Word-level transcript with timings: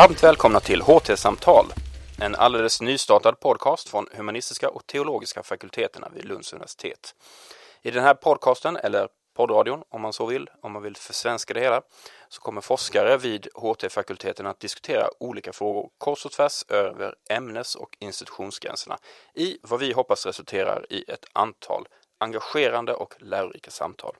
Varmt 0.00 0.22
välkomna 0.22 0.60
till 0.60 0.82
HT-samtal, 0.82 1.66
en 2.20 2.34
alldeles 2.34 2.80
nystartad 2.80 3.40
podcast 3.40 3.88
från 3.88 4.06
humanistiska 4.12 4.70
och 4.70 4.86
teologiska 4.86 5.42
fakulteterna 5.42 6.08
vid 6.14 6.24
Lunds 6.24 6.52
universitet. 6.52 7.14
I 7.82 7.90
den 7.90 8.04
här 8.04 8.14
podcasten, 8.14 8.76
eller 8.76 9.08
poddradion 9.36 9.82
om 9.88 10.00
man 10.00 10.12
så 10.12 10.26
vill, 10.26 10.50
om 10.62 10.72
man 10.72 10.82
vill 10.82 10.96
försvenska 10.96 11.54
det 11.54 11.60
hela, 11.60 11.82
så 12.28 12.40
kommer 12.40 12.60
forskare 12.60 13.16
vid 13.16 13.48
HT-fakulteten 13.54 14.46
att 14.46 14.60
diskutera 14.60 15.08
olika 15.20 15.52
frågor 15.52 15.90
kors 15.98 16.26
och 16.26 16.32
tvärs 16.32 16.64
över 16.68 17.14
ämnes 17.30 17.74
och 17.74 17.96
institutionsgränserna 17.98 18.98
i 19.34 19.58
vad 19.62 19.80
vi 19.80 19.92
hoppas 19.92 20.26
resulterar 20.26 20.86
i 20.90 21.04
ett 21.08 21.24
antal 21.32 21.88
engagerande 22.18 22.94
och 22.94 23.14
lärorika 23.18 23.70
samtal. 23.70 24.16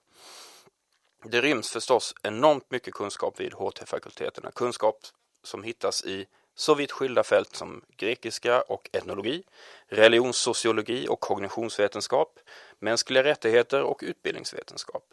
Det 1.25 1.41
ryms 1.41 1.71
förstås 1.71 2.15
enormt 2.23 2.71
mycket 2.71 2.95
kunskap 2.95 3.41
vid 3.41 3.53
HT-fakulteterna, 3.53 4.51
kunskap 4.51 4.97
som 5.43 5.63
hittas 5.63 6.05
i 6.05 6.27
så 6.55 6.75
vitt 6.75 6.93
skilda 6.93 7.23
fält 7.23 7.57
som 7.57 7.85
grekiska 7.97 8.61
och 8.61 8.89
etnologi, 8.93 9.43
religionssociologi 9.89 11.09
och 11.09 11.21
kognitionsvetenskap, 11.21 12.39
mänskliga 12.79 13.25
rättigheter 13.25 13.83
och 13.83 14.01
utbildningsvetenskap. 14.03 15.05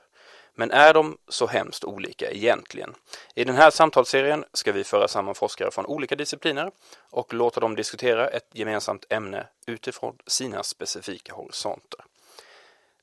Men 0.59 0.71
är 0.71 0.93
de 0.93 1.17
så 1.27 1.47
hemskt 1.47 1.83
olika 1.83 2.31
egentligen? 2.31 2.95
I 3.35 3.43
den 3.43 3.55
här 3.55 3.71
samtalsserien 3.71 4.45
ska 4.53 4.71
vi 4.71 4.83
föra 4.83 5.07
samman 5.07 5.35
forskare 5.35 5.71
från 5.71 5.85
olika 5.85 6.15
discipliner 6.15 6.71
och 7.09 7.33
låta 7.33 7.59
dem 7.59 7.75
diskutera 7.75 8.27
ett 8.27 8.49
gemensamt 8.53 9.05
ämne 9.09 9.47
utifrån 9.65 10.17
sina 10.27 10.63
specifika 10.63 11.33
horisonter. 11.33 11.99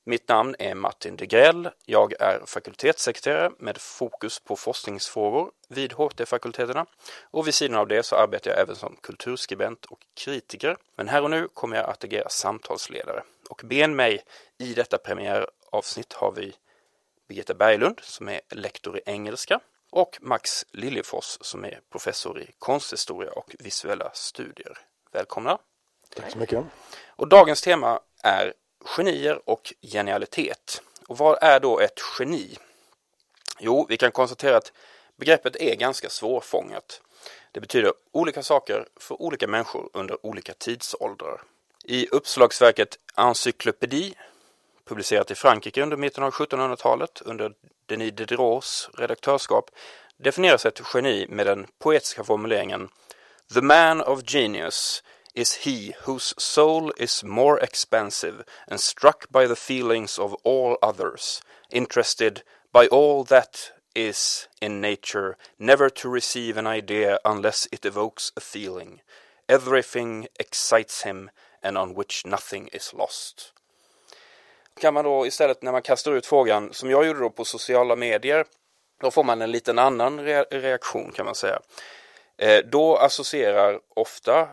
Mitt 0.07 0.29
namn 0.29 0.55
är 0.59 0.75
Martin 0.75 1.17
Degrell. 1.17 1.71
Jag 1.85 2.21
är 2.21 2.47
fakultetssekreterare 2.47 3.51
med 3.59 3.79
fokus 3.79 4.41
på 4.41 4.57
forskningsfrågor 4.57 5.51
vid 5.69 5.93
HT-fakulteterna 5.93 6.87
och 7.31 7.47
vid 7.47 7.55
sidan 7.55 7.79
av 7.79 7.89
det 7.89 8.03
så 8.03 8.17
arbetar 8.17 8.51
jag 8.51 8.61
även 8.61 8.77
som 8.77 8.97
kulturskribent 9.03 9.85
och 9.85 9.99
kritiker. 10.15 10.77
Men 10.97 11.09
här 11.09 11.23
och 11.23 11.31
nu 11.31 11.49
kommer 11.49 11.77
jag 11.77 11.91
att 11.91 12.05
agera 12.05 12.29
samtalsledare 12.29 13.23
och 13.49 13.63
ben 13.65 13.97
mig 13.97 14.23
i 14.59 14.75
detta 14.75 14.99
premiäravsnitt 14.99 16.13
har 16.13 16.33
vi 16.33 16.55
Birgitta 17.29 17.55
Berglund 17.55 18.01
som 18.03 18.29
är 18.29 18.41
lektor 18.51 18.99
i 18.99 19.01
engelska 19.07 19.61
och 19.91 20.19
Max 20.21 20.67
Liljefors 20.73 21.39
som 21.41 21.65
är 21.65 21.81
professor 21.93 22.41
i 22.41 22.51
konsthistoria 22.59 23.33
och 23.33 23.55
visuella 23.59 24.11
studier. 24.15 24.79
Välkomna! 25.13 25.59
Tack 26.17 26.31
så 26.31 26.39
mycket! 26.39 26.65
Och 27.07 27.29
dagens 27.29 27.63
tema 27.63 28.01
är 28.23 28.55
genier 28.85 29.41
och 29.45 29.75
genialitet. 29.83 30.83
Och 31.09 31.19
vad 31.19 31.39
är 31.43 31.61
då 31.61 31.81
ett 31.81 32.01
geni? 32.19 32.57
Jo, 33.59 33.87
vi 33.89 33.97
kan 33.97 34.13
konstatera 34.13 34.57
att 34.57 34.73
begreppet 35.17 35.57
är 35.57 35.75
ganska 35.75 36.09
svårfångat. 36.09 37.01
Det 37.53 37.61
betyder 37.61 37.93
olika 38.13 38.43
saker 38.43 38.87
för 38.97 39.23
olika 39.23 39.47
människor 39.47 39.91
under 39.93 40.27
olika 40.27 40.53
tidsåldrar. 40.55 41.43
I 41.85 42.09
uppslagsverket 42.09 42.99
Encyklopédie, 43.15 44.15
publicerat 44.85 45.31
i 45.31 45.35
Frankrike 45.35 45.83
under 45.83 45.97
mitten 45.97 46.25
av 46.25 46.31
1700-talet 46.31 47.23
under 47.25 47.53
Denis 47.87 48.13
Diderots 48.13 48.91
redaktörskap, 48.95 49.71
definieras 50.17 50.67
ett 50.67 50.81
geni 50.95 51.27
med 51.29 51.47
den 51.47 51.67
poetiska 51.79 52.25
formuleringen 52.25 52.89
The 53.55 53.61
man 53.61 54.01
of 54.01 54.23
genius 54.27 55.03
is 55.35 55.65
he 55.65 55.95
whose 56.03 56.35
soul 56.39 56.93
is 56.97 57.25
more 57.25 57.59
expansive 57.59 58.45
and 58.69 58.81
struck 58.81 59.31
by 59.31 59.47
the 59.47 59.57
feelings 59.57 60.19
of 60.19 60.35
all 60.45 60.79
others, 60.83 61.43
interested 61.71 62.43
by 62.73 62.87
all 62.87 63.25
that 63.25 63.73
is 63.95 64.49
in 64.61 64.81
nature, 64.81 65.37
never 65.59 65.89
to 65.89 66.09
receive 66.09 66.57
an 66.57 66.67
idea 66.67 67.19
unless 67.25 67.69
it 67.73 67.85
evokes 67.85 68.33
a 68.37 68.41
feeling. 68.41 69.01
Everything 69.49 70.27
excites 70.39 71.03
him 71.03 71.31
and 71.63 71.79
on 71.79 71.95
which 71.95 72.27
nothing 72.27 72.69
is 72.73 72.93
lost. 72.93 73.53
Kan 74.81 74.95
man 74.95 75.05
då 75.05 75.27
istället 75.27 75.63
när 75.63 75.73
man 75.73 75.83
kastar 75.83 76.13
ut 76.13 76.27
frågan, 76.27 76.73
som 76.73 76.91
jag 76.91 77.07
gjorde 77.07 77.21
då 77.21 77.31
på 77.31 77.45
sociala 77.45 77.97
medier, 77.97 78.45
då 79.01 79.11
får 79.11 79.25
man 79.25 79.43
en 79.43 79.53
liten 79.53 79.79
annan 79.79 80.21
reaktion 80.51 81.13
kan 81.13 81.25
man 81.25 81.35
säga. 81.35 81.61
Eh, 82.39 82.65
då 82.65 82.97
associerar 82.97 83.81
ofta 83.89 84.49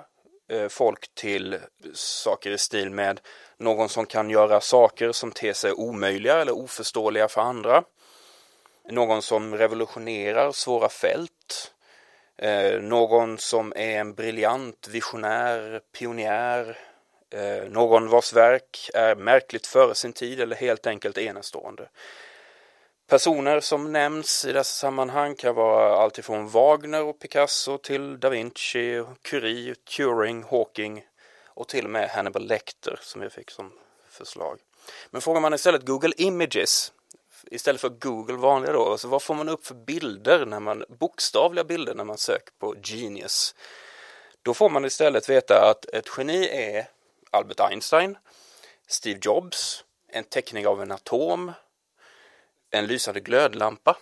Eh, 0.51 0.67
folk 0.67 1.15
till 1.15 1.57
saker 1.93 2.51
i 2.51 2.57
stil 2.57 2.91
med 2.91 3.19
någon 3.57 3.89
som 3.89 4.05
kan 4.05 4.29
göra 4.29 4.61
saker 4.61 5.11
som 5.11 5.31
ter 5.31 5.53
sig 5.53 5.71
omöjliga 5.71 6.41
eller 6.41 6.57
oförståeliga 6.57 7.27
för 7.27 7.41
andra. 7.41 7.83
Någon 8.89 9.21
som 9.21 9.57
revolutionerar 9.57 10.51
svåra 10.51 10.89
fält. 10.89 11.73
Eh, 12.37 12.81
någon 12.81 13.37
som 13.37 13.73
är 13.75 13.99
en 13.99 14.13
briljant 14.13 14.87
visionär, 14.87 15.81
pionjär, 15.91 16.77
eh, 17.29 17.69
någon 17.69 18.09
vars 18.09 18.33
verk 18.33 18.89
är 18.93 19.15
märkligt 19.15 19.67
före 19.67 19.95
sin 19.95 20.13
tid 20.13 20.39
eller 20.39 20.55
helt 20.55 20.87
enkelt 20.87 21.17
enastående. 21.17 21.89
Personer 23.11 23.59
som 23.59 23.91
nämns 23.91 24.45
i 24.45 24.51
dessa 24.51 24.63
sammanhang 24.63 25.35
kan 25.35 25.55
vara 25.55 25.95
alltifrån 25.95 26.49
Wagner 26.49 27.03
och 27.03 27.19
Picasso 27.19 27.77
till 27.77 28.19
da 28.19 28.29
Vinci, 28.29 29.03
Curie, 29.21 29.75
Turing, 29.75 30.43
Hawking 30.43 31.05
och 31.45 31.67
till 31.67 31.85
och 31.85 31.91
med 31.91 32.09
Hannibal 32.09 32.47
Lecter 32.47 32.99
som 33.01 33.21
jag 33.21 33.31
fick 33.31 33.51
som 33.51 33.71
förslag. 34.09 34.59
Men 35.09 35.21
frågar 35.21 35.41
man 35.41 35.53
istället 35.53 35.85
Google 35.85 36.13
Images 36.17 36.93
istället 37.45 37.81
för 37.81 37.89
Google 37.89 38.37
vanliga 38.37 38.73
då, 38.73 38.91
alltså 38.91 39.07
vad 39.07 39.23
får 39.23 39.35
man 39.35 39.49
upp 39.49 39.65
för 39.65 39.75
bilder 39.75 40.45
när 40.45 40.59
man, 40.59 40.85
bokstavliga 40.89 41.63
bilder 41.63 41.95
när 41.95 42.03
man 42.03 42.17
söker 42.17 42.53
på 42.59 42.75
Genius? 42.83 43.55
Då 44.41 44.53
får 44.53 44.69
man 44.69 44.85
istället 44.85 45.29
veta 45.29 45.69
att 45.69 45.85
ett 45.85 46.09
geni 46.17 46.47
är 46.47 46.87
Albert 47.31 47.59
Einstein, 47.59 48.17
Steve 48.87 49.19
Jobs, 49.21 49.83
en 50.07 50.23
teckning 50.23 50.67
av 50.67 50.81
en 50.81 50.91
atom, 50.91 51.51
en 52.71 52.87
lysande 52.87 53.19
glödlampa 53.19 53.97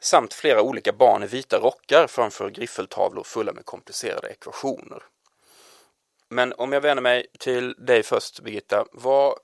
samt 0.00 0.34
flera 0.34 0.62
olika 0.62 0.92
barn 0.92 1.22
i 1.22 1.26
vita 1.26 1.58
rockar 1.58 2.06
framför 2.06 2.50
griffeltavlor 2.50 3.24
fulla 3.24 3.52
med 3.52 3.64
komplicerade 3.64 4.28
ekvationer. 4.28 5.02
Men 6.28 6.52
om 6.52 6.72
jag 6.72 6.80
vänder 6.80 7.02
mig 7.02 7.26
till 7.38 7.74
dig 7.78 8.02
först 8.02 8.40
Birgitta, 8.40 8.84
vad 8.92 9.38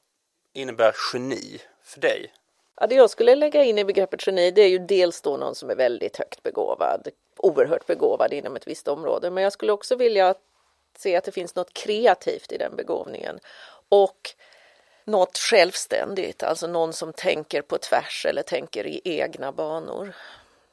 innebär 0.52 0.94
geni 1.12 1.60
för 1.82 2.00
dig? 2.00 2.32
Ja, 2.80 2.86
det 2.86 2.94
jag 2.94 3.10
skulle 3.10 3.34
lägga 3.34 3.64
in 3.64 3.78
i 3.78 3.84
begreppet 3.84 4.26
geni 4.26 4.50
det 4.50 4.62
är 4.62 4.68
ju 4.68 4.78
dels 4.78 5.20
då 5.20 5.36
någon 5.36 5.54
som 5.54 5.70
är 5.70 5.76
väldigt 5.76 6.16
högt 6.16 6.42
begåvad, 6.42 7.08
oerhört 7.36 7.86
begåvad 7.86 8.32
inom 8.32 8.56
ett 8.56 8.66
visst 8.66 8.88
område. 8.88 9.30
Men 9.30 9.42
jag 9.42 9.52
skulle 9.52 9.72
också 9.72 9.96
vilja 9.96 10.34
se 10.98 11.16
att 11.16 11.24
det 11.24 11.32
finns 11.32 11.54
något 11.54 11.72
kreativt 11.72 12.52
i 12.52 12.56
den 12.56 12.76
begåvningen 12.76 13.38
och 13.88 14.34
något 15.06 15.38
självständigt, 15.38 16.42
alltså 16.42 16.66
någon 16.66 16.92
som 16.92 17.12
tänker 17.12 17.62
på 17.62 17.78
tvärs 17.78 18.26
eller 18.28 18.42
tänker 18.42 18.86
i 18.86 19.00
egna 19.04 19.52
banor. 19.52 20.14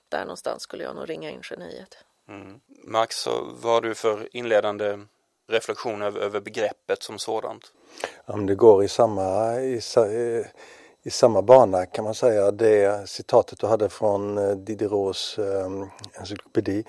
Där 0.10 0.22
någonstans 0.22 0.64
skulle 0.64 0.84
jag 0.84 0.96
nog 0.96 1.10
ringa 1.10 1.30
in 1.30 1.42
geniet. 1.44 1.98
Mm. 2.30 2.60
Max, 2.84 3.28
vad 3.62 3.74
har 3.74 3.82
du 3.82 3.96
för 3.96 4.36
inledande 4.36 5.00
reflektion 5.48 6.02
över, 6.02 6.22
över 6.22 6.40
begreppet 6.40 7.04
som 7.04 7.20
sådant? 7.20 7.72
Ja, 8.26 8.34
det 8.34 8.56
går 8.56 8.84
i 8.84 8.88
samma, 8.88 9.60
i, 9.62 9.82
i, 11.04 11.10
samma 11.10 11.42
bana 11.42 11.86
kan 11.86 12.04
man 12.04 12.16
säga. 12.16 12.52
Det 12.52 13.10
citatet 13.10 13.60
du 13.60 13.68
hade 13.68 13.90
från 13.90 14.38
eh, 14.38 14.56
Diderots 14.56 15.40
eh, 15.40 15.70
encyklopedi, 16.20 16.84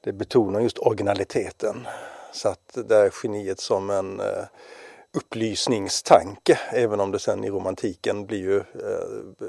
det 0.00 0.12
betonar 0.12 0.60
just 0.60 0.78
originaliteten. 0.78 1.86
Så 2.32 2.48
att 2.48 2.78
det 2.88 2.96
är 2.96 3.12
geniet 3.22 3.60
som 3.60 3.90
en 3.90 4.20
eh, 4.20 4.44
upplysningstanke 5.12 6.60
även 6.70 7.00
om 7.00 7.10
det 7.10 7.18
sen 7.18 7.44
i 7.44 7.50
romantiken 7.50 8.26
blir 8.26 8.38
ju 8.38 8.56
eh, 8.58 9.48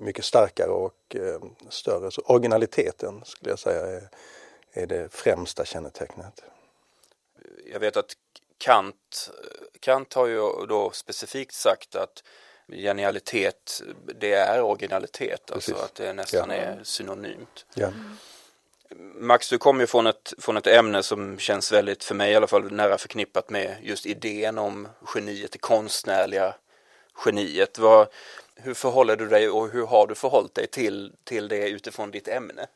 mycket 0.00 0.24
starkare 0.24 0.70
och 0.70 1.16
eh, 1.16 1.40
större. 1.68 2.10
Så 2.10 2.20
originaliteten 2.20 3.22
skulle 3.24 3.50
jag 3.50 3.58
säga 3.58 3.86
är, 3.86 4.08
är 4.72 4.86
det 4.86 5.12
främsta 5.12 5.64
kännetecknet. 5.64 6.42
Jag 7.72 7.80
vet 7.80 7.96
att 7.96 8.12
Kant, 8.58 9.30
Kant 9.80 10.14
har 10.14 10.26
ju 10.26 10.66
då 10.68 10.90
specifikt 10.90 11.54
sagt 11.54 11.96
att 11.96 12.22
genialitet 12.68 13.82
det 14.20 14.32
är 14.32 14.62
originalitet, 14.62 15.50
alltså 15.50 15.54
Precis. 15.54 15.72
alltså 15.72 15.84
att 15.84 15.94
det 15.94 16.12
nästan 16.12 16.50
ja. 16.50 16.56
är 16.56 16.80
synonymt. 16.82 17.66
Ja. 17.74 17.92
Max, 19.16 19.48
du 19.48 19.58
kommer 19.58 19.80
ju 19.80 19.86
från 19.86 20.06
ett, 20.06 20.34
från 20.38 20.56
ett 20.56 20.66
ämne 20.66 21.02
som 21.02 21.38
känns 21.38 21.72
väldigt, 21.72 22.04
för 22.04 22.14
mig 22.14 22.32
i 22.32 22.34
alla 22.34 22.46
fall, 22.46 22.72
nära 22.72 22.98
förknippat 22.98 23.50
med 23.50 23.76
just 23.82 24.06
idén 24.06 24.58
om 24.58 24.88
geniet, 25.14 25.52
det 25.52 25.58
konstnärliga 25.58 26.54
geniet. 27.24 27.78
Vad, 27.78 28.06
hur 28.56 28.74
förhåller 28.74 29.16
du 29.16 29.26
dig 29.26 29.48
och 29.48 29.68
hur 29.68 29.86
har 29.86 30.06
du 30.06 30.14
förhållit 30.14 30.54
dig 30.54 30.66
till, 30.66 31.12
till 31.24 31.48
det 31.48 31.68
utifrån 31.68 32.10
ditt 32.10 32.28
ämne? 32.28 32.66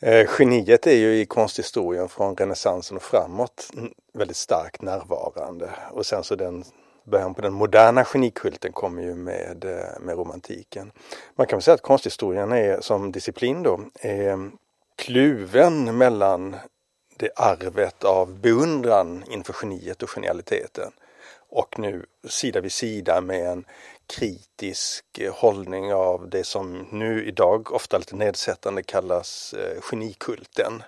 Eh, 0.00 0.26
geniet 0.38 0.86
är 0.86 0.96
ju 0.96 1.20
i 1.20 1.26
konsthistorien 1.26 2.08
från 2.08 2.36
renässansen 2.36 2.96
och 2.96 3.02
framåt 3.02 3.70
väldigt 4.12 4.36
starkt 4.36 4.82
närvarande 4.82 5.70
och 5.90 6.06
sen 6.06 6.24
så 6.24 6.34
den 6.34 6.64
början 7.04 7.34
på 7.34 7.42
den 7.42 7.52
moderna 7.52 8.04
genikulten 8.04 8.72
kommer 8.72 9.02
ju 9.02 9.14
med, 9.14 9.64
eh, 9.64 10.00
med 10.00 10.16
romantiken. 10.16 10.92
Man 11.34 11.46
kan 11.46 11.56
väl 11.56 11.62
säga 11.62 11.74
att 11.74 11.82
konsthistorien 11.82 12.52
är 12.52 12.80
som 12.80 13.12
disciplin 13.12 13.62
då 13.62 13.80
är 14.00 14.50
kluven 15.00 15.98
mellan 15.98 16.56
det 17.16 17.30
arvet 17.36 18.04
av 18.04 18.40
beundran 18.40 19.24
inför 19.30 19.52
geniet 19.52 20.02
och 20.02 20.10
genialiteten 20.10 20.92
och 21.48 21.78
nu 21.78 22.06
sida 22.28 22.60
vid 22.60 22.72
sida 22.72 23.20
med 23.20 23.46
en 23.46 23.64
kritisk 24.06 25.18
eh, 25.18 25.34
hållning 25.34 25.94
av 25.94 26.28
det 26.28 26.44
som 26.44 26.86
nu 26.90 27.24
idag 27.26 27.72
ofta 27.72 27.98
lite 27.98 28.16
nedsättande 28.16 28.82
kallas 28.82 29.54
eh, 29.54 29.80
genikulten. 29.82 30.82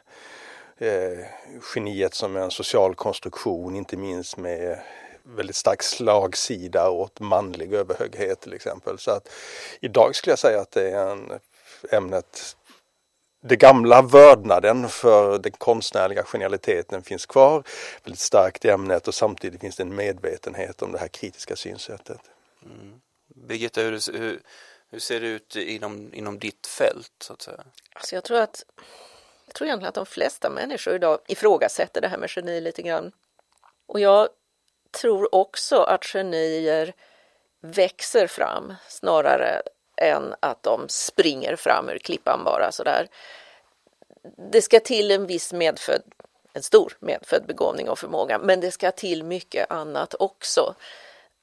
Eh, 0.79 1.19
geniet 1.75 2.15
som 2.15 2.37
en 2.37 2.50
social 2.50 2.94
konstruktion, 2.94 3.76
inte 3.76 3.97
minst 3.97 4.37
med 4.37 4.79
väldigt 5.23 5.56
stark 5.56 5.82
slagsida 5.82 6.91
åt 6.91 7.20
manlig 7.20 7.73
överhöghet 7.73 8.41
till 8.41 8.53
exempel. 8.53 8.99
Så 8.99 9.11
att 9.11 9.29
idag 9.81 10.15
skulle 10.15 10.32
jag 10.32 10.38
säga 10.38 10.61
att 10.61 10.70
det 10.70 10.91
är 10.91 11.11
en, 11.11 11.32
ämnet 11.91 12.56
det 13.44 13.56
gamla 13.56 14.03
vördnaden 14.03 14.89
för 14.89 15.39
den 15.39 15.53
konstnärliga 15.53 16.23
genialiteten 16.25 17.03
finns 17.03 17.27
kvar 17.27 17.62
väldigt 18.05 18.21
starkt 18.21 18.65
i 18.65 18.69
ämnet 18.69 19.09
och 19.09 19.15
samtidigt 19.15 19.61
finns 19.61 19.77
det 19.77 19.83
en 19.83 19.94
medvetenhet 19.94 20.83
om 20.83 20.93
det 20.93 20.99
här 20.99 21.09
kritiska 21.09 21.56
synsättet. 21.56 22.21
Mm. 22.65 23.00
Birgitta, 23.27 23.81
hur, 23.81 24.19
hur, 24.19 24.41
hur, 24.91 24.99
ser 24.99 25.21
det 25.21 25.27
ut 25.27 25.56
inom, 25.56 26.15
inom 26.15 26.39
ditt 26.39 26.67
fält? 26.67 27.12
Så 27.21 27.33
att 27.33 27.43
säga? 27.43 27.65
Alltså 27.94 28.15
jag 28.15 28.25
tror 28.25 28.41
att 28.41 28.65
jag 29.47 29.55
tror 29.55 29.67
egentligen 29.67 29.89
att 29.89 29.94
de 29.94 30.06
flesta 30.06 30.50
människor 30.50 30.94
idag 30.94 31.19
ifrågasätter 31.29 32.00
det 32.00 32.09
här 32.09 32.19
med 32.19 32.31
geni 32.37 32.61
lite 32.61 32.83
grann. 32.83 33.12
Och 33.87 34.00
jag 34.00 34.29
tror 35.00 35.35
också 35.35 35.77
att 35.83 36.05
genier 36.05 36.94
växer 37.61 38.27
fram 38.27 38.75
snarare 38.89 39.62
än 40.03 40.35
att 40.41 40.63
de 40.63 40.89
springer 40.89 41.57
fram 41.57 41.89
ur 41.89 41.99
klippan 41.99 42.45
bara 42.45 42.73
sådär. 42.73 43.09
Det 44.53 44.63
ska 44.63 44.81
till 44.81 45.11
en 45.11 45.27
viss 45.27 45.53
medfödd, 45.53 46.03
en 46.53 46.63
stor 46.63 46.97
medfödd 47.01 47.47
begåvning 47.47 47.89
och 47.89 47.99
förmåga, 47.99 48.39
men 48.39 48.61
det 48.61 48.71
ska 48.71 48.91
till 48.91 49.25
mycket 49.25 49.71
annat 49.71 50.15
också. 50.19 50.75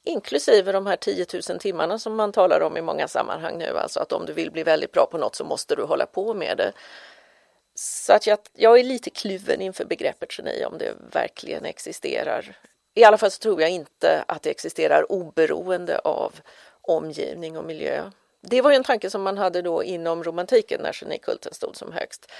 Inklusive 0.05 0.71
de 0.71 0.85
här 0.85 0.95
10 0.95 1.25
000 1.49 1.59
timmarna 1.59 1.99
som 1.99 2.15
man 2.15 2.31
talar 2.31 2.61
om 2.61 2.77
i 2.77 2.81
många 2.81 3.07
sammanhang 3.07 3.57
nu, 3.57 3.77
alltså 3.77 3.99
att 3.99 4.11
om 4.11 4.25
du 4.25 4.33
vill 4.33 4.51
bli 4.51 4.63
väldigt 4.63 4.91
bra 4.91 5.07
på 5.11 5.17
något 5.17 5.35
så 5.35 5.43
måste 5.43 5.75
du 5.75 5.83
hålla 5.83 6.05
på 6.05 6.33
med 6.33 6.57
det. 6.57 6.71
Så 7.75 8.13
att 8.13 8.27
jag, 8.27 8.39
jag 8.53 8.79
är 8.79 8.83
lite 8.83 9.09
kluven 9.09 9.61
inför 9.61 9.85
begreppet 9.85 10.37
geni 10.37 10.65
om 10.65 10.77
det 10.77 10.93
verkligen 11.11 11.65
existerar. 11.65 12.57
I 12.93 13.03
alla 13.03 13.17
fall 13.17 13.31
så 13.31 13.39
tror 13.39 13.61
jag 13.61 13.69
inte 13.69 14.23
att 14.27 14.43
det 14.43 14.49
existerar 14.49 15.11
oberoende 15.11 15.99
av 15.99 16.33
omgivning 16.81 17.57
och 17.57 17.65
miljö. 17.65 18.11
Det 18.41 18.61
var 18.61 18.71
ju 18.71 18.75
en 18.75 18.83
tanke 18.83 19.09
som 19.09 19.21
man 19.21 19.37
hade 19.37 19.61
då 19.61 19.83
inom 19.83 20.23
romantiken 20.23 20.81
när 20.81 20.93
genikulten 20.93 21.53
stod 21.53 21.75
som 21.75 21.91
högst. 21.91 22.31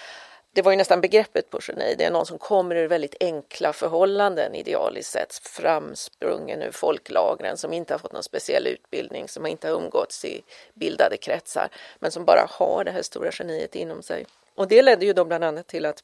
Det 0.54 0.62
var 0.62 0.72
ju 0.72 0.78
nästan 0.78 1.02
begreppet 1.02 1.50
på 1.50 1.60
geni, 1.62 1.96
det 1.98 2.04
är 2.04 2.12
någon 2.12 2.26
som 2.26 2.38
kommer 2.38 2.76
ur 2.76 2.88
väldigt 2.88 3.16
enkla 3.20 3.74
förhållanden 3.74 4.56
idealiskt 4.56 5.12
sett, 5.12 5.34
framsprungen 5.34 6.62
ur 6.62 6.72
folklagren, 6.72 7.58
som 7.58 7.74
inte 7.74 7.94
har 7.94 8.00
fått 8.00 8.14
någon 8.14 8.24
speciell 8.24 8.68
utbildning, 8.68 9.28
som 9.28 9.46
inte 9.46 9.68
har 9.68 9.76
umgåtts 9.76 10.26
i 10.26 10.42
bildade 10.74 11.18
kretsar, 11.18 11.70
men 12.00 12.12
som 12.12 12.26
bara 12.26 12.46
har 12.50 12.84
det 12.84 12.92
här 12.92 13.02
stora 13.02 13.32
geniet 13.32 13.76
inom 13.76 14.02
sig. 14.02 14.26
Och 14.56 14.68
det 14.68 14.82
ledde 14.82 15.06
ju 15.06 15.14
då 15.14 15.26
bland 15.26 15.44
annat 15.44 15.68
till 15.68 15.86
att, 15.86 16.04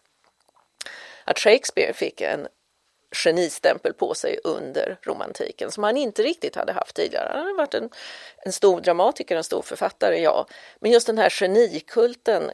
att 1.24 1.40
Shakespeare 1.40 1.94
fick 1.94 2.22
en 2.22 2.48
genistämpel 3.16 3.94
på 3.94 4.14
sig 4.14 4.40
under 4.44 4.98
romantiken 5.02 5.72
som 5.72 5.84
han 5.84 5.98
inte 5.98 6.24
riktigt 6.24 6.56
hade 6.56 6.74
haft 6.74 6.96
tidigare. 6.96 7.30
Han 7.34 7.42
hade 7.42 7.54
varit 7.54 7.74
en, 7.74 7.90
en 8.46 8.52
stor 8.52 8.82
dramatiker, 8.82 9.36
en 9.36 9.44
stor 9.44 9.62
författare, 9.62 10.22
ja. 10.22 10.48
Men 10.80 10.92
just 10.92 11.08
den 11.08 11.18
här 11.18 11.30
genikulten 11.30 12.52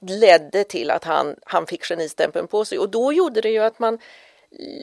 ledde 0.00 0.64
till 0.64 0.90
att 0.90 1.04
han, 1.04 1.36
han 1.44 1.66
fick 1.66 1.84
genistämpeln 1.84 2.46
på 2.46 2.64
sig 2.64 2.78
och 2.78 2.90
då 2.90 3.12
gjorde 3.12 3.40
det 3.40 3.50
ju 3.50 3.58
att 3.58 3.78
man 3.78 3.98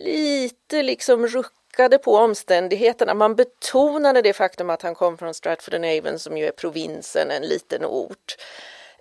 lite 0.06 0.84
liksom 0.84 1.28
ruckade 1.28 1.98
på 1.98 2.16
omständigheterna. 2.16 3.14
Man 3.14 3.36
betonade 3.36 4.22
det 4.22 4.34
faktum 4.34 4.70
att 4.70 4.82
han 4.82 4.96
kom 4.96 5.18
från 5.18 5.34
Stratford-on-Avon 5.34 6.20
som 6.20 6.38
ju 6.38 6.48
är 6.48 6.52
provinsen, 6.52 7.32
en 7.32 7.44
liten 7.44 7.86
ort 7.86 8.36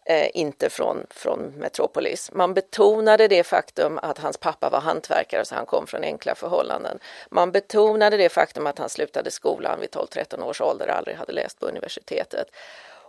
eh, 0.05 0.29
inte 0.35 0.71
från, 0.71 1.07
från 1.11 1.53
Metropolis. 1.57 2.31
Man 2.33 2.55
betonade 2.55 3.29
det 3.29 3.45
faktum 3.45 3.99
att 4.03 4.19
hans 4.19 4.37
pappa 4.37 4.71
var 4.71 4.81
hantverkare 4.81 5.45
så 5.45 5.55
han 5.55 5.67
kom 5.67 5.87
från 5.87 6.05
enkla 6.05 6.35
förhållanden. 6.35 6.99
Man 7.31 7.53
betonade 7.53 8.17
det 8.17 8.29
faktum 8.29 8.67
att 8.67 8.79
han 8.79 8.89
slutade 8.89 9.31
skolan 9.31 9.81
vid 9.81 9.91
12-13 9.91 10.43
års 10.43 10.61
ålder 10.61 10.89
och 10.89 10.95
aldrig 10.95 11.17
hade 11.17 11.33
läst 11.33 11.61
på 11.61 11.67
universitetet. 11.67 12.47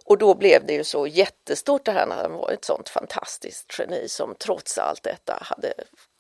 Och 0.06 0.18
då 0.18 0.36
blev 0.36 0.66
det 0.66 0.74
ju 0.74 0.84
så 0.84 1.08
jättestort 1.08 1.86
det 1.86 1.92
här 1.92 2.06
när 2.06 2.16
han 2.16 2.34
var 2.34 2.52
ett 2.52 2.66
sånt 2.66 2.90
fantastiskt 2.90 3.80
geni 3.80 4.08
som 4.08 4.36
trots 4.40 4.78
allt 4.78 5.04
detta 5.04 5.38
hade 5.42 5.74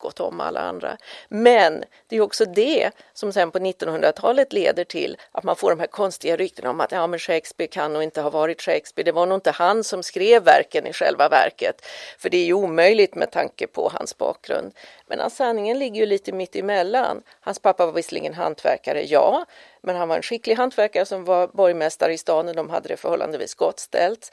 gått 0.03 0.19
om 0.19 0.39
alla 0.39 0.59
andra. 0.59 0.97
Men 1.29 1.83
det 2.07 2.15
är 2.15 2.21
också 2.21 2.45
det 2.45 2.91
som 3.13 3.33
sen 3.33 3.51
på 3.51 3.59
1900-talet 3.59 4.53
leder 4.53 4.83
till 4.83 5.17
att 5.31 5.43
man 5.43 5.55
får 5.55 5.69
de 5.69 5.79
här 5.79 5.87
konstiga 5.87 6.35
ryktena 6.35 6.69
om 6.69 6.81
att 6.81 6.91
ja, 6.91 7.07
men 7.07 7.19
Shakespeare 7.19 7.67
kan 7.67 7.93
nog 7.93 8.03
inte 8.03 8.21
ha 8.21 8.29
varit 8.29 8.61
Shakespeare. 8.61 9.05
Det 9.05 9.11
var 9.11 9.25
nog 9.25 9.37
inte 9.37 9.51
han 9.51 9.83
som 9.83 10.03
skrev 10.03 10.43
verken 10.43 10.87
i 10.87 10.93
själva 10.93 11.29
verket, 11.29 11.85
för 12.17 12.29
det 12.29 12.37
är 12.37 12.45
ju 12.45 12.53
omöjligt 12.53 13.15
med 13.15 13.31
tanke 13.31 13.67
på 13.67 13.91
hans 13.93 14.17
bakgrund. 14.17 14.73
Men 15.07 15.29
sanningen 15.29 15.79
ligger 15.79 15.99
ju 15.99 16.05
lite 16.05 16.31
mitt 16.31 16.55
emellan. 16.55 17.23
Hans 17.39 17.59
pappa 17.59 17.85
var 17.85 17.93
visserligen 17.93 18.33
hantverkare, 18.33 19.03
ja, 19.05 19.45
men 19.81 19.95
han 19.95 20.07
var 20.07 20.15
en 20.15 20.21
skicklig 20.21 20.55
hantverkare 20.55 21.05
som 21.05 21.25
var 21.25 21.47
borgmästare 21.47 22.13
i 22.13 22.17
stan 22.17 22.49
och 22.49 22.55
de 22.55 22.69
hade 22.69 22.87
det 22.87 22.97
förhållandevis 22.97 23.55
gott 23.55 23.79
ställt. 23.79 24.31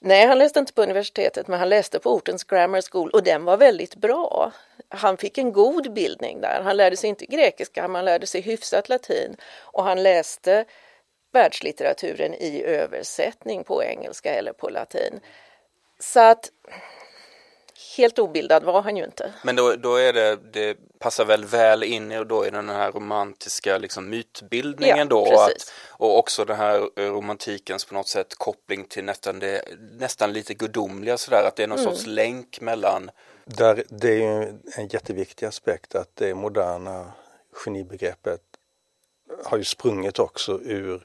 Nej, 0.00 0.26
han 0.26 0.38
läste 0.38 0.58
inte 0.58 0.72
på 0.72 0.82
universitetet, 0.82 1.48
men 1.48 1.58
han 1.58 1.68
läste 1.68 1.98
på 1.98 2.10
ortens 2.10 2.44
grammar 2.44 2.82
school 2.90 3.10
och 3.10 3.22
den 3.22 3.44
var 3.44 3.56
väldigt 3.56 3.96
bra. 3.96 4.52
Han 4.88 5.16
fick 5.16 5.38
en 5.38 5.52
god 5.52 5.92
bildning 5.92 6.40
där. 6.40 6.60
Han 6.62 6.76
lärde 6.76 6.96
sig 6.96 7.10
inte 7.10 7.26
grekiska, 7.26 7.82
men 7.82 7.94
han 7.94 8.04
lärde 8.04 8.26
sig 8.26 8.40
hyfsat 8.40 8.88
latin 8.88 9.36
och 9.60 9.84
han 9.84 10.02
läste 10.02 10.64
världslitteraturen 11.32 12.34
i 12.34 12.62
översättning 12.62 13.64
på 13.64 13.84
engelska 13.84 14.34
eller 14.34 14.52
på 14.52 14.68
latin. 14.68 15.20
Så 15.98 16.20
att 16.20 16.50
helt 17.96 18.18
obildad 18.18 18.64
var 18.64 18.82
han 18.82 18.96
ju 18.96 19.04
inte. 19.04 19.32
Men 19.42 19.56
då, 19.56 19.76
då 19.76 19.96
är 19.96 20.12
det, 20.12 20.36
det 20.52 20.76
passar 20.98 21.24
väl 21.24 21.44
väl 21.44 21.82
in 21.82 22.12
i, 22.12 22.24
då 22.24 22.46
i 22.46 22.50
den 22.50 22.68
här 22.68 22.92
romantiska 22.92 23.78
liksom, 23.78 24.10
mytbildningen 24.10 24.98
ja, 24.98 25.04
då 25.04 25.20
och, 25.20 25.44
att, 25.44 25.72
och 25.88 26.18
också 26.18 26.44
den 26.44 26.56
här 26.56 26.90
romantikens 27.10 27.84
på 27.84 27.94
något 27.94 28.08
sätt 28.08 28.34
koppling 28.34 28.84
till 28.84 29.04
nästan, 29.04 29.38
det, 29.38 29.62
nästan 29.98 30.32
lite 30.32 30.54
gudomliga 30.54 31.18
sådär 31.18 31.48
att 31.48 31.56
det 31.56 31.62
är 31.62 31.66
någon 31.66 31.78
mm. 31.78 31.90
sorts 31.90 32.06
länk 32.06 32.60
mellan 32.60 33.10
Där, 33.44 33.84
Det 33.88 34.08
är 34.08 34.16
ju 34.16 34.58
en 34.76 34.88
jätteviktig 34.88 35.46
aspekt 35.46 35.94
att 35.94 36.16
det 36.16 36.34
moderna 36.34 37.12
genibegreppet 37.52 38.40
har 39.44 39.58
ju 39.58 39.64
sprungit 39.64 40.18
också 40.18 40.60
ur 40.62 41.04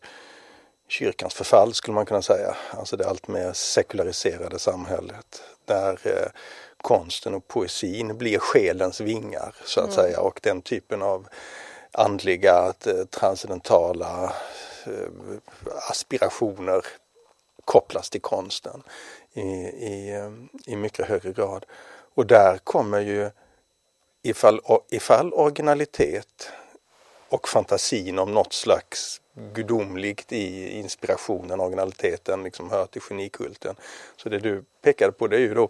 kyrkans 0.88 1.34
förfall 1.34 1.74
skulle 1.74 1.96
man 1.96 2.06
kunna 2.06 2.22
säga. 2.22 2.56
Alltså 2.72 2.98
det 2.98 3.10
allt 3.10 3.28
mer 3.28 3.54
sekulariserade 3.54 4.60
samhället 4.60 5.44
där 5.66 6.00
eh, 6.04 6.28
konsten 6.82 7.34
och 7.34 7.48
poesin 7.48 8.18
blir 8.18 8.40
själens 8.40 9.02
vingar 9.02 9.56
så 9.66 9.80
att 9.80 9.86
mm. 9.86 9.96
säga 9.96 10.20
och 10.20 10.40
den 10.44 10.62
typen 10.62 11.02
av 11.02 11.28
andliga, 11.92 12.74
eh, 12.86 13.06
transcendentala 13.10 14.34
eh, 14.86 15.10
aspirationer 15.90 16.86
kopplas 17.66 18.10
till 18.10 18.22
konsten 18.22 18.84
i, 19.34 19.42
i, 19.42 20.30
i 20.66 20.76
mycket 20.76 21.08
högre 21.08 21.32
grad. 21.32 21.66
Och 22.16 22.26
där 22.26 22.58
kommer 22.58 23.00
ju 23.00 23.30
ifall, 24.24 24.62
ifall 24.90 25.34
originalitet 25.34 26.50
och 27.30 27.48
fantasin 27.48 28.20
om 28.20 28.32
något 28.32 28.54
slags 28.54 29.22
gudomligt 29.54 30.32
i 30.32 30.80
inspirationen, 30.80 31.60
originaliteten 31.60 32.44
liksom 32.44 32.70
hör 32.70 32.86
till 32.86 33.02
genikulten. 33.02 33.76
Så 34.16 34.30
det 34.30 34.40
du 34.40 34.64
pekade 34.82 35.12
på 35.12 35.28
det 35.28 35.36
är 35.36 35.40
ju 35.40 35.54
då 35.54 35.70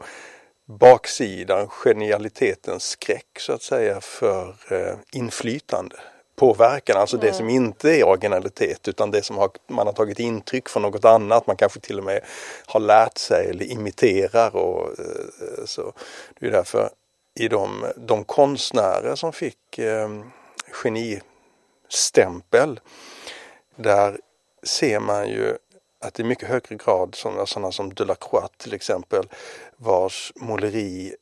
baksidan, 0.65 1.69
genialitetens 1.69 2.83
skräck 2.83 3.39
så 3.39 3.53
att 3.53 3.61
säga 3.61 4.01
för 4.01 4.55
eh, 4.69 4.95
inflytande. 5.11 5.95
Påverkan, 6.35 6.97
alltså 6.97 7.15
mm. 7.15 7.27
det 7.27 7.33
som 7.33 7.49
inte 7.49 7.89
är 7.89 8.03
originalitet 8.03 8.87
utan 8.87 9.11
det 9.11 9.21
som 9.21 9.37
har, 9.37 9.49
man 9.67 9.87
har 9.87 9.93
tagit 9.93 10.19
intryck 10.19 10.69
från 10.69 10.83
något 10.83 11.05
annat. 11.05 11.47
Man 11.47 11.55
kanske 11.55 11.79
till 11.79 11.99
och 11.99 12.05
med 12.05 12.23
har 12.65 12.79
lärt 12.79 13.17
sig 13.17 13.49
eller 13.49 13.65
imiterar. 13.65 14.55
Och, 14.55 14.99
eh, 14.99 15.65
så. 15.65 15.93
Det 16.39 16.47
är 16.47 16.51
därför 16.51 16.89
i 17.39 17.47
de, 17.47 17.85
de 17.95 18.23
konstnärer 18.23 19.15
som 19.15 19.33
fick 19.33 19.79
eh, 19.79 20.09
genistämpel 20.71 22.79
där 23.75 24.19
ser 24.63 24.99
man 24.99 25.29
ju 25.29 25.57
att 25.99 26.19
i 26.19 26.23
mycket 26.23 26.49
högre 26.49 26.75
grad 26.75 27.15
sådana, 27.15 27.45
sådana 27.45 27.71
som 27.71 27.93
Delacroix 27.93 28.49
till 28.57 28.73
exempel 28.73 29.29
vars 29.77 30.31
måleri 30.35 31.15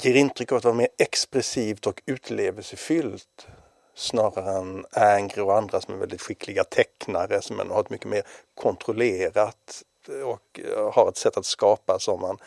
ger 0.00 0.14
intryck 0.14 0.52
av 0.52 0.58
att 0.58 0.64
vara 0.64 0.74
mer 0.74 0.88
expressivt 0.98 1.86
och 1.86 2.02
utlevelsefyllt 2.06 3.46
snarare 3.94 4.58
än 4.58 4.84
Ingres 5.20 5.38
och 5.38 5.56
andra 5.56 5.80
som 5.80 5.94
är 5.94 5.98
väldigt 5.98 6.22
skickliga 6.22 6.64
tecknare 6.64 7.42
som 7.42 7.70
har 7.70 7.80
ett 7.80 7.90
mycket 7.90 8.08
mer 8.08 8.22
kontrollerat 8.54 9.82
och 10.24 10.60
eh, 10.60 10.92
har 10.92 11.08
ett 11.08 11.16
sätt 11.16 11.36
att 11.36 11.46
skapa 11.46 11.98
som 11.98 12.20
man 12.20 12.38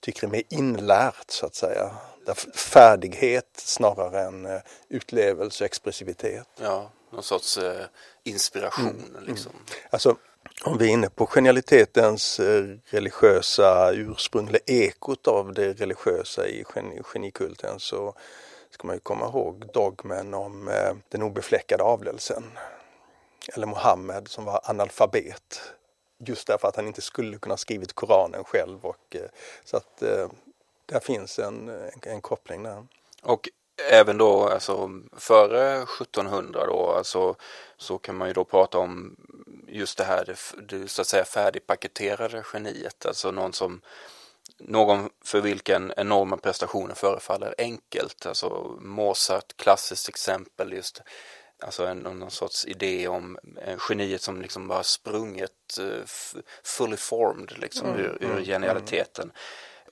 tycker 0.00 0.26
är 0.26 0.30
mer 0.30 0.42
inlärt 0.48 1.30
så 1.30 1.46
att 1.46 1.54
säga. 1.54 1.90
Färdighet 2.54 3.50
snarare 3.54 4.20
än 4.20 4.46
eh, 4.46 4.60
utlevelse 4.88 5.64
och 5.64 5.66
expressivitet. 5.66 6.46
Ja, 6.60 6.90
någon 7.10 7.22
sorts 7.22 7.58
eh, 7.58 7.86
inspiration 8.24 8.88
Mm, 8.88 9.16
mm. 9.16 9.24
liksom. 9.24 9.52
Alltså 9.90 10.16
om 10.64 10.78
vi 10.78 10.88
är 10.88 10.92
inne 10.92 11.10
på 11.10 11.26
genialitetens 11.26 12.40
eh, 12.40 12.64
religiösa 12.84 13.92
ursprung, 13.92 14.48
eller 14.48 14.70
ekot 14.70 15.28
av 15.28 15.52
det 15.52 15.72
religiösa 15.72 16.48
i 16.48 16.64
geni, 16.74 17.02
genikulten 17.02 17.80
så 17.80 18.14
ska 18.70 18.86
man 18.86 18.96
ju 18.96 19.00
komma 19.00 19.26
ihåg 19.26 19.64
dogmen 19.72 20.34
om 20.34 20.68
eh, 20.68 20.92
den 21.08 21.22
obefläckade 21.22 21.82
avlelsen. 21.82 22.44
Eller 23.54 23.66
Mohammed 23.66 24.28
som 24.28 24.44
var 24.44 24.60
analfabet. 24.64 25.62
Just 26.18 26.46
därför 26.46 26.68
att 26.68 26.76
han 26.76 26.86
inte 26.86 27.00
skulle 27.00 27.38
kunna 27.38 27.56
skrivit 27.56 27.92
Koranen 27.92 28.44
själv. 28.44 28.84
Och, 28.84 29.16
eh, 29.16 29.30
så 29.64 29.76
att 29.76 29.96
där 30.86 31.00
finns 31.00 31.38
en, 31.38 31.68
en, 31.68 32.00
en 32.02 32.20
koppling 32.20 32.62
där. 32.62 32.86
Och 33.22 33.48
även 33.90 34.18
då 34.18 34.48
alltså 34.48 34.90
före 35.16 35.82
1700 35.82 36.66
då 36.66 36.90
alltså 36.90 37.34
så 37.76 37.98
kan 37.98 38.16
man 38.16 38.28
ju 38.28 38.34
då 38.34 38.44
prata 38.44 38.78
om 38.78 39.16
just 39.68 39.98
det 39.98 40.04
här 40.04 40.24
det, 40.24 40.36
det 40.78 40.88
så 40.88 41.02
att 41.02 41.08
säga 41.08 41.24
färdigpaketerade 41.24 42.44
geniet. 42.52 43.06
Alltså 43.06 43.30
någon 43.30 43.52
som 43.52 43.80
någon 44.58 45.10
för 45.24 45.40
vilken 45.40 45.92
enorma 45.96 46.36
prestationer 46.36 46.94
förefaller 46.94 47.54
enkelt. 47.58 48.26
Alltså 48.26 48.76
Mozart 48.80 49.56
klassiskt 49.56 50.08
exempel 50.08 50.72
just 50.72 51.02
alltså 51.62 51.86
en, 51.86 51.98
någon 51.98 52.30
sorts 52.30 52.66
idé 52.66 53.08
om 53.08 53.38
geniet 53.88 54.22
som 54.22 54.42
liksom 54.42 54.68
bara 54.68 54.82
sprunget 54.82 55.78
uh, 55.80 56.04
fully 56.64 56.96
formed 56.96 57.58
liksom 57.58 57.88
mm, 57.88 58.00
ur, 58.00 58.18
ur 58.20 58.44
genialiteten. 58.44 59.24
mm. 59.24 59.34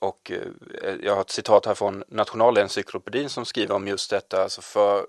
Och 0.01 0.31
eh, 0.31 0.95
jag 1.03 1.15
har 1.15 1.21
ett 1.21 1.29
citat 1.29 1.65
här 1.65 1.73
från 1.73 2.03
Nationalencyklopedin 2.07 3.29
som 3.29 3.45
skriver 3.45 3.75
om 3.75 3.87
just 3.87 4.09
detta, 4.09 4.43
alltså 4.43 4.61
för 4.61 5.05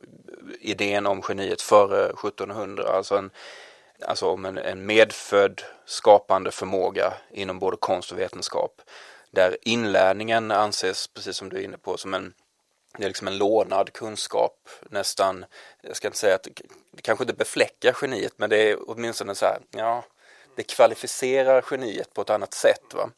idén 0.61 1.07
om 1.07 1.23
geniet 1.23 1.63
före 1.63 2.05
1700, 2.05 2.85
alltså, 2.89 3.17
en, 3.17 3.31
alltså 4.07 4.27
om 4.27 4.45
en, 4.45 4.59
en 4.59 4.87
medfödd 4.87 5.63
skapande 5.87 6.51
förmåga 6.51 7.13
inom 7.31 7.59
både 7.59 7.77
konst 7.77 8.13
och 8.13 8.19
vetenskap. 8.19 8.83
Där 9.31 9.57
inlärningen 9.63 10.51
anses, 10.51 11.09
precis 11.09 11.37
som 11.37 11.49
du 11.49 11.57
är 11.57 11.63
inne 11.63 11.79
på, 11.79 11.97
som 11.97 12.15
en 12.15 12.35
det 12.99 13.05
är 13.05 13.09
liksom 13.09 13.29
en 13.29 13.39
lånad 13.39 13.93
kunskap 13.93 14.69
nästan, 14.89 15.45
jag 15.83 15.97
ska 15.97 16.09
inte 16.09 16.19
säga 16.19 16.35
att 16.35 16.49
det 16.93 17.03
kanske 17.03 17.23
inte 17.23 17.35
befläckar 17.35 17.97
geniet 18.01 18.33
men 18.37 18.51
det 18.51 18.71
är 18.71 18.91
åtminstone 18.91 19.35
så 19.35 19.47
här, 19.47 19.59
ja, 19.71 20.05
det 20.57 20.63
kvalificerar 20.63 21.65
geniet 21.71 22.15
på 22.15 22.23
ett 22.23 22.31
annat 22.31 22.55
sätt. 22.55 22.95
Va? 22.95 23.11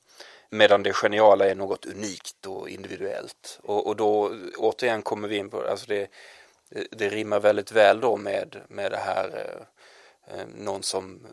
Medan 0.55 0.83
det 0.83 0.93
geniala 0.93 1.47
är 1.47 1.55
något 1.55 1.87
unikt 1.87 2.47
och 2.47 2.69
individuellt. 2.69 3.61
Och, 3.63 3.87
och 3.87 3.97
då 3.97 4.33
återigen 4.57 5.03
kommer 5.03 5.29
vi 5.29 5.37
in 5.37 5.51
på, 5.51 5.63
alltså 5.63 5.87
det, 5.87 6.09
det 6.91 7.09
rimmar 7.09 7.41
väldigt 7.41 7.73
väl 7.73 8.01
då 8.01 8.17
med, 8.17 8.57
med 8.69 8.91
det 8.91 8.97
här 8.97 9.29
eh, 9.35 10.39
eh 10.39 10.47
någon 10.55 10.83
som 10.83 11.27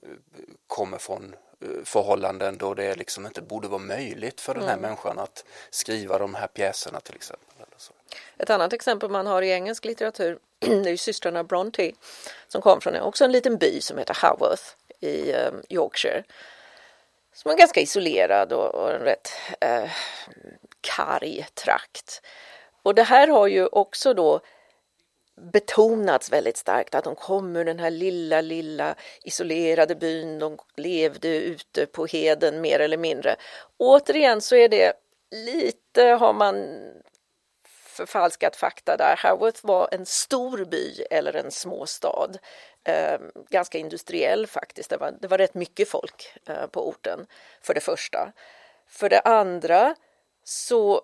kommer 0.67 0.97
från 0.97 1.35
eh, 1.61 1.83
förhållanden 1.83 2.57
då 2.57 2.73
det 2.73 2.95
liksom 2.95 3.25
inte 3.25 3.41
borde 3.41 3.67
vara 3.67 3.81
möjligt 3.81 4.41
för 4.41 4.53
den 4.53 4.63
här 4.63 4.73
mm. 4.73 4.81
människan 4.81 5.19
att 5.19 5.45
skriva 5.69 6.17
de 6.17 6.35
här 6.35 6.47
pjäserna 6.47 6.99
till 6.99 7.15
exempel. 7.15 7.49
Ett 8.37 8.49
annat 8.49 8.73
exempel 8.73 9.09
man 9.09 9.27
har 9.27 9.41
i 9.41 9.51
engelsk 9.51 9.85
litteratur 9.85 10.39
är 10.59 10.97
systrarna 10.97 11.43
Bronte 11.43 11.91
som 12.47 12.61
kom 12.61 12.81
från 12.81 12.95
också 12.95 13.25
en 13.25 13.31
liten 13.31 13.57
by 13.57 13.81
som 13.81 13.97
heter 13.97 14.13
Haworth 14.13 14.63
i 14.99 15.31
eh, 15.31 15.51
Yorkshire 15.69 16.23
som 17.33 17.51
är 17.51 17.55
ganska 17.55 17.81
isolerad 17.81 18.53
och, 18.53 18.75
och 18.75 18.91
en 18.91 19.01
rätt 19.01 19.31
eh, 19.61 19.91
karg 20.81 21.45
trakt. 21.53 22.21
Och 22.83 22.95
det 22.95 23.03
här 23.03 23.27
har 23.27 23.47
ju 23.47 23.65
också 23.65 24.13
då 24.13 24.41
betonats 25.41 26.31
väldigt 26.31 26.57
starkt 26.57 26.95
att 26.95 27.03
de 27.03 27.15
kom 27.15 27.55
ur 27.55 27.65
den 27.65 27.79
här 27.79 27.91
lilla, 27.91 28.41
lilla 28.41 28.95
isolerade 29.23 29.95
byn. 29.95 30.39
De 30.39 30.57
levde 30.75 31.27
ute 31.27 31.85
på 31.85 32.05
heden 32.05 32.61
mer 32.61 32.79
eller 32.79 32.97
mindre. 32.97 33.35
Återigen 33.77 34.41
så 34.41 34.55
är 34.55 34.69
det 34.69 34.93
lite 35.31 36.03
har 36.03 36.33
man 36.33 36.79
förfalskat 37.99 38.55
fakta 38.55 38.97
där. 38.97 39.15
Haworth 39.15 39.65
var 39.65 39.89
en 39.91 40.05
stor 40.05 40.65
by 40.65 41.03
eller 41.09 41.35
en 41.35 41.51
småstad. 41.51 42.29
Eh, 42.83 43.19
ganska 43.49 43.77
industriell 43.77 44.47
faktiskt. 44.47 44.89
Det 44.89 44.97
var, 44.97 45.11
det 45.21 45.27
var 45.27 45.37
rätt 45.37 45.53
mycket 45.53 45.89
folk 45.89 46.37
eh, 46.45 46.67
på 46.67 46.89
orten 46.89 47.27
för 47.61 47.73
det 47.73 47.79
första. 47.81 48.31
För 48.87 49.09
det 49.09 49.19
andra 49.19 49.95
så 50.43 51.01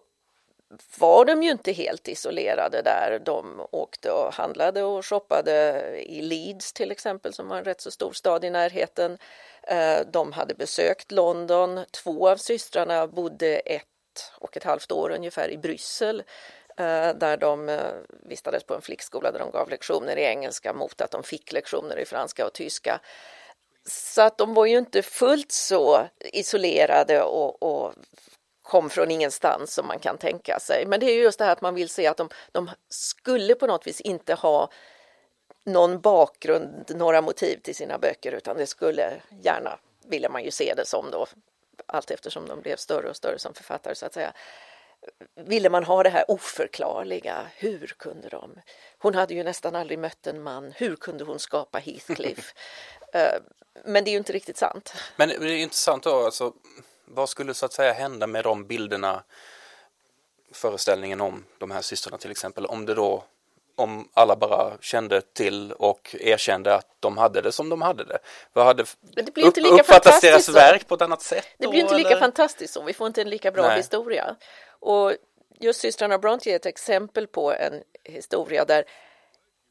var 0.98 1.25
de 1.25 1.44
ju 1.44 1.52
inte 1.52 1.72
helt 1.72 2.08
isolerade 2.08 2.82
där. 2.82 3.20
De 3.25 3.68
åkte 3.72 4.12
och 4.12 4.34
handlade 4.34 4.84
och 4.84 5.06
shoppade 5.06 5.82
i 6.02 6.22
Leeds 6.22 6.74
till 6.74 6.92
exempel 6.92 7.34
som 7.34 7.48
var 7.48 7.58
en 7.58 7.64
rätt 7.64 7.82
så 7.82 7.92
stor 7.92 8.14
stad 8.14 8.46
i 8.46 8.50
närheten. 8.50 9.18
Ehm, 9.64 10.06
de 10.12 10.32
hade 10.32 10.56
besökt 10.56 11.12
London. 11.12 11.86
Två 11.92 12.30
av 12.30 12.38
systrarna 12.38 13.08
bodde 13.08 13.56
ett 13.56 13.86
och 14.38 14.58
ett 14.58 14.64
halvt 14.64 14.92
år 14.92 15.10
ungefär 15.10 15.50
i 15.50 15.58
Bryssel 15.58 16.24
Eh, 16.77 17.15
där 17.15 17.38
de 17.38 17.70
eh, 17.70 17.94
vistades 18.10 18.63
på 18.63 18.74
en 18.74 18.82
flickskola 18.82 19.32
där 19.32 19.39
de 19.39 19.51
gav 19.51 19.70
lektioner 19.70 20.17
i 20.17 20.24
engelska 20.24 20.74
mot 20.74 21.01
att 21.01 21.12
de 21.12 21.24
fick 21.24 21.51
lektioner 21.51 22.00
i 22.00 22.05
franska 22.05 22.46
och 22.46 22.53
tyska. 22.53 23.00
Så 23.89 24.22
att 24.22 24.38
de 24.38 24.53
var 24.53 24.65
ju 24.65 24.77
inte 24.77 25.01
fullt 25.01 25.51
så 25.51 26.08
isolerade 26.20 27.24
och, 27.24 27.63
och 27.63 27.94
kom 28.62 28.89
från 28.89 29.12
ingenstans 29.12 29.74
som 29.74 29.88
man 29.88 30.00
kan 30.00 30.17
tänka 30.17 30.60
sig. 30.60 30.86
Men 30.86 31.00
det 31.00 31.05
är 31.05 31.15
just 31.15 31.39
det 31.39 31.46
här 31.46 31.51
att 31.51 31.62
man 31.62 31.75
vill 31.75 31.89
se 31.89 32.08
att 32.08 32.17
de, 32.17 32.29
de 32.51 32.70
skulle 32.89 33.55
på 33.55 33.67
något 33.67 33.88
vis 33.88 34.01
inte 34.01 34.34
ha 34.34 34.70
någon 35.63 36.01
bakgrund, 36.01 36.91
några 36.96 37.22
motiv 37.22 37.60
till 37.63 37.75
sina 37.75 37.98
böcker 37.98 38.32
utan 38.32 38.58
det 38.58 38.67
skulle 38.67 39.22
gärna, 39.41 39.79
ville 40.08 40.29
man 40.29 40.44
ju 40.44 40.51
se 40.51 40.74
det 40.77 40.86
som 40.86 41.12
då 41.12 41.27
allt 41.86 42.12
eftersom 42.12 42.48
de 42.48 42.62
blev 42.62 42.75
större 42.75 43.10
och 43.10 43.15
större 43.15 43.39
som 43.39 43.53
författare 43.53 43.96
så 43.96 44.05
att 44.05 44.13
säga 44.13 44.34
ville 45.36 45.70
man 45.70 45.84
ha 45.84 46.04
det 46.04 46.10
här 46.10 46.32
oförklarliga. 46.32 47.48
Hur 47.56 47.88
kunde 47.98 48.30
de? 48.30 48.56
Hon 48.98 49.16
hade 49.16 49.34
ju 49.34 49.44
nästan 49.44 49.76
aldrig 49.76 50.00
mött 50.00 50.28
en 50.28 50.44
man. 50.44 50.74
Hur 50.76 50.96
kunde 50.96 51.24
hon 51.24 51.40
skapa 51.40 51.80
Heathcliff? 51.80 52.54
Eh, 53.14 53.42
men 53.86 54.04
det 54.04 54.10
är 54.10 54.12
ju 54.12 54.18
inte 54.18 54.34
riktigt 54.34 54.58
sant. 54.58 54.94
Men 55.16 55.30
det 55.30 55.36
är 55.36 55.58
intressant 55.58 56.04
då, 56.04 56.26
alltså, 56.26 56.54
vad 57.06 57.30
skulle 57.30 57.54
så 57.54 57.66
att 57.66 57.74
säga 57.74 57.94
hända 57.94 58.28
med 58.28 58.44
de 58.44 58.68
bilderna, 58.68 59.24
föreställningen 60.52 61.22
om 61.22 61.46
de 61.58 61.72
här 61.72 61.82
systrarna 61.82 62.18
till 62.18 62.32
exempel, 62.32 62.66
om 62.66 62.86
det 62.86 62.94
då 62.94 63.24
om 63.75 64.10
alla 64.13 64.36
bara 64.36 64.77
kände 64.82 65.22
till 65.22 65.72
och 65.72 66.15
erkände 66.20 66.75
att 66.75 66.88
de 67.00 67.17
hade 67.17 67.41
det 67.41 67.51
som 67.51 67.70
de 67.70 67.82
hade 67.82 68.03
det. 68.03 68.17
Vad 68.53 68.65
hade 68.65 68.86
det 69.01 69.34
blir 69.34 69.46
inte 69.46 69.62
lika 69.62 69.75
uppfattas 69.75 70.22
deras 70.22 70.50
verk 70.50 70.88
på 70.88 70.96
ett 70.96 71.01
annat 71.01 71.22
sätt? 71.22 71.48
Det 71.58 71.67
blir 71.67 71.79
inte 71.79 71.98
lika 71.98 72.10
eller? 72.10 72.20
fantastiskt 72.20 72.74
så, 72.74 72.84
vi 72.84 72.94
får 72.94 73.08
inte 73.08 73.22
en 73.22 73.29
lika 73.29 73.51
bra 73.51 73.67
Nej. 73.67 73.77
historia. 73.77 74.36
Och 74.79 75.13
just 75.60 75.82
systrarna 75.82 76.17
Bronte 76.17 76.51
är 76.51 76.55
ett 76.55 76.65
exempel 76.65 77.27
på 77.27 77.53
en 77.53 77.84
historia 78.03 78.65
där 78.65 78.86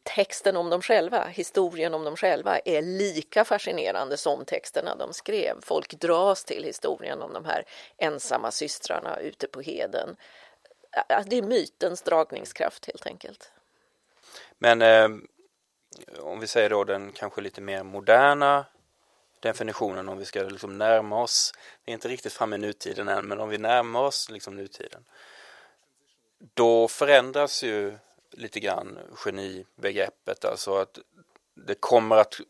texten 0.02 0.56
om 0.56 0.70
dem 0.70 0.82
själva, 0.82 1.25
historien 1.25 1.94
om 1.94 2.04
dem 2.04 2.16
själva 2.16 2.58
är 2.58 2.82
lika 2.82 3.44
fascinerande 3.44 4.16
som 4.16 4.44
texterna 4.44 4.96
de 4.96 5.12
skrev. 5.12 5.56
Folk 5.62 5.90
dras 5.94 6.44
till 6.44 6.64
historien 6.64 7.23
om 7.23 7.32
de 7.32 7.44
här 7.44 7.64
ensamma 7.99 8.50
systrarna 8.50 9.20
ute 9.20 9.46
på 9.46 9.61
heden. 9.61 10.16
Det 11.26 11.38
är 11.38 11.42
mytens 11.42 12.02
dragningskraft 12.02 12.87
helt 12.87 13.06
enkelt. 13.06 13.50
Men 14.58 14.82
eh, 14.82 15.08
om 16.18 16.40
vi 16.40 16.46
säger 16.46 16.70
då 16.70 16.84
den 16.84 17.12
kanske 17.12 17.40
lite 17.40 17.61
mer 17.61 17.82
moderna 17.82 18.66
definitionen 19.40 20.08
om 20.08 20.18
vi 20.18 20.25
ska 20.25 20.42
liksom 20.42 20.78
närma 20.78 21.23
oss, 21.23 21.52
vi 21.84 21.92
är 21.92 21.94
inte 21.94 22.08
riktigt 22.08 22.32
framme 22.32 22.56
i 22.56 22.58
nutiden 22.58 23.08
än, 23.08 23.28
men 23.28 23.40
om 23.40 23.49
vi 23.49 23.58
närmar 23.58 24.00
oss 24.00 24.30
liksom 24.30 24.56
nutiden 24.56 25.04
då 26.54 26.88
förändras 26.88 27.62
ju 27.62 27.99
lite 28.30 28.61
grann 28.61 28.99
genibegreppet, 29.12 30.44
alltså 30.44 30.76
att 30.76 30.99
det 31.54 31.75
kommer 31.75 32.16
att 32.16 32.40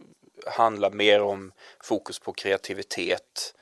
handla 0.46 0.90
mer 0.90 1.22
om 1.22 1.52
fokus 1.84 2.18
på 2.18 2.32
kreativitet 2.32 3.54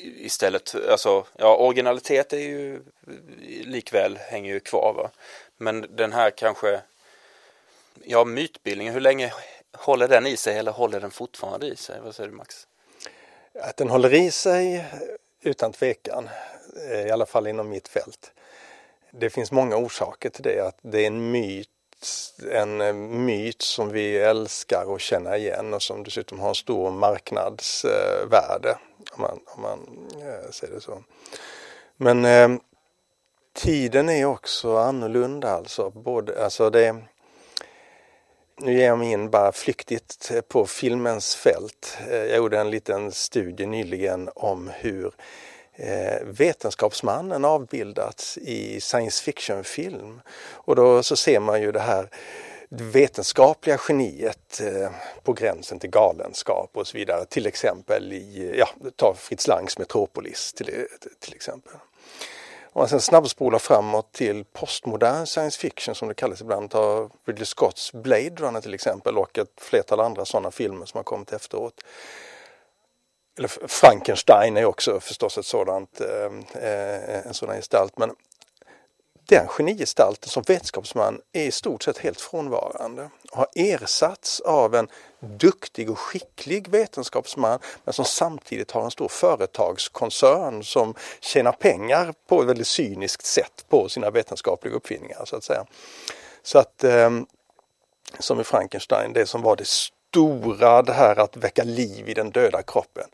istället, 0.00 0.74
alltså 0.90 1.26
ja, 1.36 1.56
originalitet 1.56 2.32
är 2.32 2.38
ju 2.38 2.82
likväl 3.64 4.16
hänger 4.16 4.52
ju 4.52 4.60
kvar 4.60 4.92
va, 4.92 5.10
men 5.56 5.96
den 5.96 6.12
här 6.12 6.30
kanske 6.30 6.82
ja, 8.04 8.24
mytbildningen, 8.24 8.94
hur 8.94 9.00
länge 9.00 9.32
håller 9.72 10.08
den 10.08 10.26
i 10.26 10.36
sig 10.36 10.58
eller 10.58 10.72
håller 10.72 11.00
den 11.00 11.10
fortfarande 11.10 11.66
i 11.66 11.76
sig? 11.76 12.00
Vad 12.00 12.14
säger 12.14 12.30
du 12.30 12.36
Max? 12.36 12.66
Att 13.54 13.76
den 13.76 13.90
håller 13.90 14.14
i 14.14 14.30
sig 14.30 14.76
eh, 14.76 14.84
utan 15.40 15.72
tvekan, 15.72 16.28
eh, 16.90 17.06
i 17.06 17.10
alla 17.10 17.26
fall 17.26 17.46
inom 17.46 17.68
mitt 17.68 17.88
fält. 17.88 18.32
Det 19.10 19.30
finns 19.30 19.52
många 19.52 19.76
orsaker 19.76 20.30
till 20.30 20.42
det, 20.42 20.66
att 20.66 20.78
det 20.82 21.02
är 21.02 21.06
en 21.06 21.30
myt 21.30 21.68
en 22.52 22.80
eh, 22.80 22.92
myt 22.92 23.62
som 23.62 23.88
vi 23.88 24.18
älskar 24.18 24.84
och 24.84 25.00
känner 25.00 25.36
igen 25.36 25.74
och 25.74 25.82
som 25.82 26.02
dessutom 26.02 26.40
har 26.40 26.48
en 26.48 26.54
stor 26.54 26.90
marknadsvärde 26.90 28.78
om 29.12 29.22
man, 29.22 29.40
om 29.46 29.62
man 29.62 30.08
säger 30.50 30.74
det 30.74 30.80
så. 30.80 31.02
Men 31.96 32.60
tiden 33.54 34.08
är 34.08 34.24
också 34.24 34.76
annorlunda 34.76 35.48
alltså. 35.48 35.90
Både, 35.90 36.44
alltså 36.44 36.70
det, 36.70 36.96
nu 38.60 38.72
ger 38.72 38.86
jag 38.86 38.98
mig 38.98 39.12
in 39.12 39.30
bara 39.30 39.52
flyktigt 39.52 40.32
på 40.48 40.66
filmens 40.66 41.34
fält. 41.34 41.98
Eh, 42.10 42.16
jag 42.16 42.36
gjorde 42.36 42.60
en 42.60 42.70
liten 42.70 43.12
studie 43.12 43.66
nyligen 43.66 44.30
om 44.34 44.70
hur 44.74 45.14
eh, 45.74 46.24
vetenskapsmannen 46.24 47.44
avbildats 47.44 48.38
i 48.38 48.80
science 48.80 49.24
fiction-film. 49.24 50.20
Och 50.50 50.76
då 50.76 51.02
så 51.02 51.16
ser 51.16 51.40
man 51.40 51.62
ju 51.62 51.72
det 51.72 51.80
här 51.80 52.08
vetenskapliga 52.68 53.78
geniet 53.88 54.60
eh, 54.60 54.90
på 55.22 55.32
gränsen 55.32 55.78
till 55.78 55.90
galenskap 55.90 56.70
och 56.74 56.86
så 56.86 56.98
vidare. 56.98 57.24
Till 57.24 57.46
exempel 57.46 58.12
i, 58.12 58.54
ja, 58.58 58.68
ta 58.96 59.14
Fritz 59.14 59.48
Langs 59.48 59.78
Metropolis 59.78 60.52
till, 60.52 60.86
till 61.20 61.34
exempel. 61.34 61.72
Om 62.74 62.80
man 62.80 62.88
sen 62.88 63.00
snabbspolar 63.00 63.58
framåt 63.58 64.12
till 64.12 64.44
postmodern 64.44 65.26
science 65.26 65.58
fiction 65.58 65.94
som 65.94 66.08
det 66.08 66.14
kallas 66.14 66.40
ibland, 66.40 66.70
ta 66.70 67.10
Ridley 67.26 67.46
Scotts 67.46 67.92
Blade 67.92 68.34
Runner 68.36 68.60
till 68.60 68.74
exempel 68.74 69.18
och 69.18 69.38
ett 69.38 69.60
flertal 69.60 70.00
andra 70.00 70.24
sådana 70.24 70.50
filmer 70.50 70.86
som 70.86 70.98
har 70.98 71.04
kommit 71.04 71.32
efteråt. 71.32 71.74
Eller 73.38 73.48
Frankenstein 73.68 74.56
är 74.56 74.64
också 74.64 75.00
förstås 75.00 75.38
ett 75.38 75.46
sådant, 75.46 76.00
eh, 76.00 76.62
eh 76.62 77.26
en 77.26 77.34
sådan 77.34 77.56
gestalt. 77.56 77.98
Men 77.98 78.10
den 79.28 79.48
genigestalten 79.48 80.28
som 80.28 80.42
vetenskapsman 80.46 81.20
är 81.32 81.42
i 81.44 81.50
stort 81.50 81.82
sett 81.82 81.98
helt 81.98 82.20
frånvarande. 82.20 83.10
och 83.30 83.38
Har 83.38 83.46
ersatts 83.54 84.40
av 84.40 84.74
en 84.74 84.88
duktig 85.20 85.90
och 85.90 85.98
skicklig 85.98 86.68
vetenskapsman 86.68 87.58
men 87.84 87.92
som 87.92 88.04
samtidigt 88.04 88.70
har 88.70 88.84
en 88.84 88.90
stor 88.90 89.08
företagskoncern 89.08 90.64
som 90.64 90.94
tjänar 91.20 91.52
pengar 91.52 92.14
på 92.28 92.42
ett 92.42 92.48
väldigt 92.48 92.66
cyniskt 92.66 93.26
sätt 93.26 93.64
på 93.68 93.88
sina 93.88 94.10
vetenskapliga 94.10 94.74
uppfinningar 94.74 95.24
så 95.24 95.36
att 95.36 95.44
säga. 95.44 95.64
Så 96.42 96.58
att 96.58 96.84
ehm, 96.84 97.26
som 98.18 98.40
i 98.40 98.44
Frankenstein, 98.44 99.12
det 99.12 99.26
som 99.26 99.42
var 99.42 99.56
det 99.56 99.68
stora, 99.68 100.82
det 100.82 100.92
här 100.92 101.16
att 101.16 101.36
väcka 101.36 101.64
liv 101.64 102.08
i 102.08 102.14
den 102.14 102.30
döda 102.30 102.62
kroppen 102.62 103.08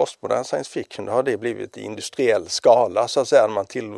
postmodern 0.00 0.44
science 0.44 0.70
fiction 0.70 1.06
då 1.06 1.12
har 1.12 1.22
det 1.22 1.36
blivit 1.36 1.76
i 1.76 1.82
industriell 1.82 2.48
skala 2.48 3.08
så 3.08 3.20
att 3.20 3.28
säga. 3.28 3.48
Man 3.48 3.66
till, 3.66 3.92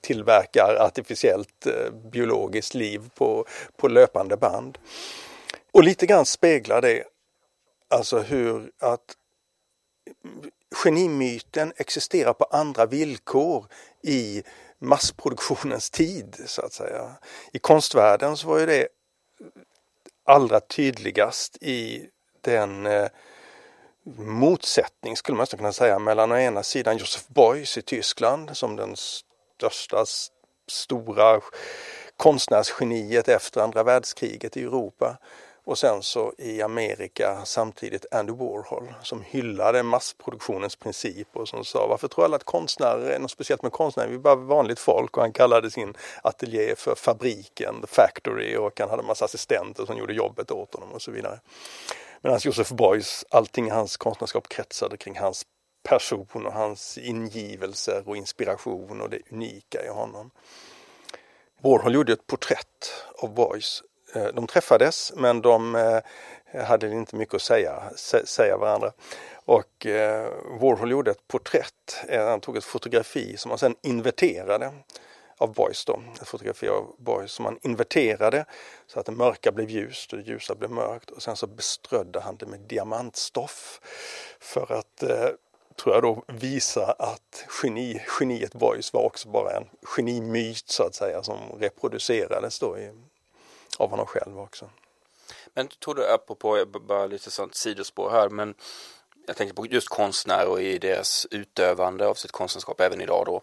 tillverkar 0.00 0.76
artificiellt 0.80 1.66
eh, 1.66 1.92
biologiskt 2.12 2.74
liv 2.74 3.10
på, 3.14 3.46
på 3.76 3.88
löpande 3.88 4.36
band. 4.36 4.78
Och 5.72 5.84
lite 5.84 6.06
grann 6.06 6.26
speglar 6.26 6.80
det 6.80 7.04
alltså 7.88 8.18
hur 8.18 8.70
att 8.78 9.16
genimyten 10.74 11.72
existerar 11.76 12.32
på 12.32 12.44
andra 12.44 12.86
villkor 12.86 13.66
i 14.02 14.42
massproduktionens 14.78 15.90
tid 15.90 16.36
så 16.46 16.62
att 16.62 16.72
säga. 16.72 17.10
I 17.52 17.58
konstvärlden 17.58 18.36
så 18.36 18.48
var 18.48 18.58
ju 18.58 18.66
det 18.66 18.88
allra 20.24 20.60
tydligast 20.60 21.56
i 21.60 22.08
den 22.40 22.86
eh, 22.86 23.08
motsättning 24.16 25.16
skulle 25.16 25.38
man 25.38 25.46
kunna 25.46 25.72
säga 25.72 25.98
mellan 25.98 26.32
å 26.32 26.36
ena 26.36 26.62
sidan 26.62 26.96
Josef 26.96 27.28
Beuys 27.28 27.78
i 27.78 27.82
Tyskland 27.82 28.56
som 28.56 28.76
den 28.76 28.96
största 28.96 30.04
stora 30.68 31.40
konstnärsgeniet 32.16 33.28
efter 33.28 33.60
andra 33.60 33.82
världskriget 33.82 34.56
i 34.56 34.62
Europa 34.62 35.16
och 35.66 35.78
sen 35.78 36.02
så 36.02 36.32
i 36.38 36.62
Amerika 36.62 37.40
samtidigt 37.44 38.06
Andy 38.10 38.32
Warhol 38.32 38.94
som 39.02 39.22
hyllade 39.22 39.82
massproduktionens 39.82 40.76
princip 40.76 41.28
och 41.32 41.48
som 41.48 41.64
sa 41.64 41.86
varför 41.86 42.08
tror 42.08 42.24
alla 42.24 42.36
att 42.36 42.44
konstnärer 42.44 43.10
är 43.10 43.18
något 43.18 43.30
speciellt 43.30 43.62
med 43.62 43.72
konstnärer? 43.72 44.08
Vi 44.08 44.14
är 44.14 44.18
bara 44.18 44.34
vanligt 44.34 44.78
folk 44.78 45.16
och 45.16 45.22
han 45.22 45.32
kallade 45.32 45.70
sin 45.70 45.96
ateljé 46.22 46.74
för 46.76 46.94
fabriken, 46.94 47.80
the 47.80 47.86
factory 47.86 48.56
och 48.56 48.80
han 48.80 48.90
hade 48.90 49.02
massa 49.02 49.24
assistenter 49.24 49.86
som 49.86 49.98
gjorde 49.98 50.14
jobbet 50.14 50.50
åt 50.50 50.74
honom 50.74 50.92
och 50.92 51.02
så 51.02 51.10
vidare. 51.10 51.40
Medan 52.24 52.38
Josef 52.42 52.68
Beuys, 52.68 53.24
allting 53.30 53.66
i 53.66 53.70
hans 53.70 53.96
konstnärskap 53.96 54.48
kretsade 54.48 54.96
kring 54.96 55.18
hans 55.18 55.46
person 55.82 56.46
och 56.46 56.52
hans 56.52 56.98
ingivelser 56.98 58.02
och 58.06 58.16
inspiration 58.16 59.00
och 59.00 59.10
det 59.10 59.18
unika 59.30 59.84
i 59.84 59.88
honom. 59.88 60.30
Warhol 61.62 61.94
gjorde 61.94 62.12
ett 62.12 62.26
porträtt 62.26 62.92
av 63.18 63.34
Beuys. 63.34 63.82
Eh, 64.14 64.26
de 64.26 64.46
träffades 64.46 65.12
men 65.16 65.42
de 65.42 65.74
eh, 65.74 66.64
hade 66.64 66.90
inte 66.90 67.16
mycket 67.16 67.34
att 67.34 67.42
säga, 67.42 67.82
säga 68.24 68.56
varandra. 68.56 68.92
Och 69.44 69.86
eh, 69.86 70.28
Warhol 70.60 70.90
gjorde 70.90 71.10
ett 71.10 71.28
porträtt, 71.28 72.04
han 72.08 72.40
tog 72.40 72.56
ett 72.56 72.64
fotografi 72.64 73.36
som 73.36 73.50
han 73.50 73.58
sen 73.58 73.76
inverterade 73.82 74.72
av 75.38 75.54
Boys 75.54 75.84
då, 75.84 76.02
ett 76.20 76.28
fotografi 76.28 76.68
av 76.68 76.94
Boys 76.98 77.32
som 77.32 77.44
han 77.44 77.58
inverterade 77.62 78.44
så 78.86 79.00
att 79.00 79.06
det 79.06 79.12
mörka 79.12 79.52
blev 79.52 79.70
ljust 79.70 80.12
och 80.12 80.18
det 80.18 80.24
ljusa 80.24 80.54
blev 80.54 80.70
mörkt 80.70 81.10
och 81.10 81.22
sen 81.22 81.36
så 81.36 81.46
beströdde 81.46 82.20
han 82.20 82.36
det 82.36 82.46
med 82.46 82.60
diamantstoff 82.60 83.80
för 84.40 84.72
att 84.72 85.02
eh, 85.02 85.28
tror 85.76 85.94
jag 85.94 86.02
då 86.02 86.22
visa 86.26 86.92
att 86.98 87.46
geni, 87.62 88.02
geniet 88.20 88.54
Boys 88.54 88.92
var 88.92 89.02
också 89.02 89.28
bara 89.28 89.56
en 89.56 89.68
genimyt 89.82 90.68
så 90.68 90.82
att 90.82 90.94
säga 90.94 91.22
som 91.22 91.38
reproducerades 91.60 92.58
då 92.58 92.78
i, 92.78 92.92
av 93.78 93.90
honom 93.90 94.06
själv 94.06 94.40
också. 94.40 94.70
Men 95.54 95.68
tror 95.68 95.94
du, 95.94 96.12
apropå 96.12 96.64
bara 96.80 97.06
lite 97.06 97.30
sånt 97.30 97.54
sidospår 97.54 98.10
här, 98.10 98.28
men 98.28 98.54
jag 99.26 99.36
tänker 99.36 99.54
på 99.54 99.66
just 99.66 99.88
konstnärer 99.88 100.48
och 100.48 100.62
i 100.62 100.78
deras 100.78 101.26
utövande 101.30 102.06
av 102.06 102.14
sitt 102.14 102.32
konstnärskap 102.32 102.80
även 102.80 103.00
idag 103.00 103.22
då 103.26 103.42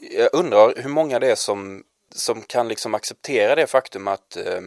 jag 0.00 0.30
undrar 0.32 0.74
hur 0.82 0.90
många 0.90 1.18
det 1.18 1.30
är 1.30 1.34
som, 1.34 1.84
som 2.14 2.42
kan 2.42 2.68
liksom 2.68 2.94
acceptera 2.94 3.54
det 3.54 3.66
faktum 3.66 4.08
att 4.08 4.36
eh, 4.36 4.60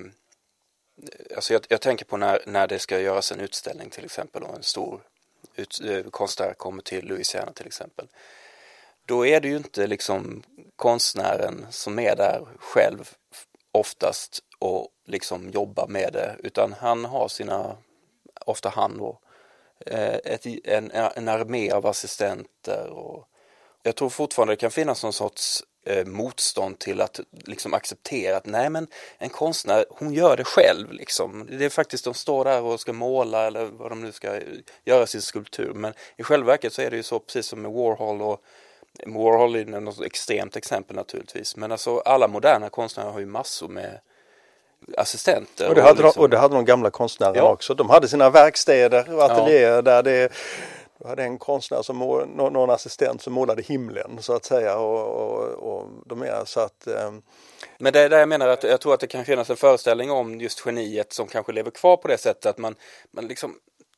alltså 1.35 1.53
jag, 1.53 1.65
jag, 1.69 1.81
tänker 1.81 2.05
på 2.05 2.17
när, 2.17 2.41
när 2.45 2.67
det 2.67 2.79
ska 2.79 2.99
göras 2.99 3.31
en 3.31 3.39
utställning 3.39 3.89
till 3.89 4.05
exempel 4.05 4.43
och 4.43 4.55
en 4.55 4.63
stor 4.63 5.01
ut, 5.55 5.81
eh, 5.83 6.03
konstnär 6.03 6.53
kommer 6.53 6.81
till 6.81 7.05
Louisiana 7.05 7.51
till 7.51 7.67
exempel. 7.67 8.07
Då 9.05 9.25
är 9.25 9.41
det 9.41 9.47
ju 9.47 9.57
inte 9.57 9.87
liksom 9.87 10.43
konstnären 10.75 11.65
som 11.69 11.99
är 11.99 12.15
där 12.15 12.47
själv 12.59 13.09
oftast 13.71 14.39
och 14.59 14.87
liksom 15.05 15.49
jobbar 15.49 15.87
med 15.87 16.13
det 16.13 16.35
utan 16.39 16.73
han 16.73 17.05
har 17.05 17.27
sina, 17.27 17.77
ofta 18.45 18.69
han 18.69 18.97
då, 18.97 19.19
eh, 19.85 20.15
ett, 20.23 20.45
en, 20.63 20.91
en 20.91 21.27
armé 21.27 21.71
av 21.71 21.85
assistenter 21.85 22.89
och 22.89 23.27
jag 23.83 23.95
tror 23.95 24.09
fortfarande 24.09 24.51
det 24.51 24.57
kan 24.57 24.71
finnas 24.71 25.03
någon 25.03 25.13
sorts 25.13 25.63
eh, 25.85 26.05
motstånd 26.05 26.79
till 26.79 27.01
att 27.01 27.19
liksom 27.31 27.73
acceptera 27.73 28.37
att 28.37 28.45
nej 28.45 28.69
men 28.69 28.87
en 29.17 29.29
konstnär 29.29 29.85
hon 29.89 30.13
gör 30.13 30.37
det 30.37 30.43
själv 30.43 30.91
liksom. 30.91 31.47
Det 31.51 31.65
är 31.65 31.69
faktiskt 31.69 32.05
de 32.05 32.13
står 32.13 32.45
där 32.45 32.61
och 32.61 32.79
ska 32.79 32.93
måla 32.93 33.47
eller 33.47 33.65
vad 33.65 33.91
de 33.91 34.01
nu 34.01 34.11
ska 34.11 34.39
göra 34.85 35.07
sin 35.07 35.21
skulptur 35.21 35.73
men 35.73 35.93
i 36.17 36.23
själva 36.23 36.47
verket 36.47 36.73
så 36.73 36.81
är 36.81 36.89
det 36.89 36.97
ju 36.97 37.03
så 37.03 37.19
precis 37.19 37.45
som 37.45 37.61
med 37.61 37.71
Warhol 37.71 38.21
och 38.21 38.41
Warhol 39.05 39.55
är 39.55 39.65
något 39.65 40.01
extremt 40.01 40.55
exempel 40.55 40.95
naturligtvis 40.95 41.55
men 41.55 41.71
alltså 41.71 41.99
alla 41.99 42.27
moderna 42.27 42.69
konstnärer 42.69 43.11
har 43.11 43.19
ju 43.19 43.25
massor 43.25 43.67
med 43.67 43.99
assistenter. 44.97 45.69
Och 45.69 45.75
det 45.75 45.81
hade, 45.81 45.91
och 45.91 46.05
liksom... 46.05 46.19
de, 46.19 46.23
och 46.23 46.29
det 46.29 46.37
hade 46.37 46.55
de 46.55 46.65
gamla 46.65 46.89
konstnärerna 46.89 47.37
ja. 47.37 47.51
också. 47.51 47.73
De 47.73 47.89
hade 47.89 48.07
sina 48.07 48.29
verkstäder 48.29 49.15
och 49.15 49.23
ateljéer 49.23 49.75
ja. 49.75 49.81
där 49.81 50.03
det 50.03 50.33
du 50.99 51.07
hade 51.07 51.23
en 51.23 51.37
konstnär 51.37 51.81
som 51.81 51.97
mål, 51.97 52.27
någon 52.27 52.69
assistent 52.69 53.21
som 53.21 53.33
målade 53.33 53.61
himlen 53.61 54.17
så 54.21 54.33
att 54.33 54.45
säga 54.45 54.77
och, 54.77 55.07
och, 55.07 55.49
och 55.49 55.89
de 56.05 56.21
är 56.21 56.45
så 56.45 56.59
att 56.59 56.87
eh... 56.87 57.11
Men 57.77 57.93
det 57.93 57.99
är 57.99 58.09
där 58.09 58.19
jag 58.19 58.29
menar 58.29 58.47
att 58.47 58.63
jag 58.63 58.81
tror 58.81 58.93
att 58.93 58.99
det 58.99 59.07
kan 59.07 59.25
finnas 59.25 59.49
en 59.49 59.55
föreställning 59.55 60.11
om 60.11 60.41
just 60.41 60.65
geniet 60.65 61.13
som 61.13 61.27
kanske 61.27 61.51
lever 61.51 61.71
kvar 61.71 61.97
på 61.97 62.07
det 62.07 62.17
sättet 62.17 62.45
att 62.45 62.57
man, 62.57 62.75
man 63.11 63.27
liksom 63.27 63.55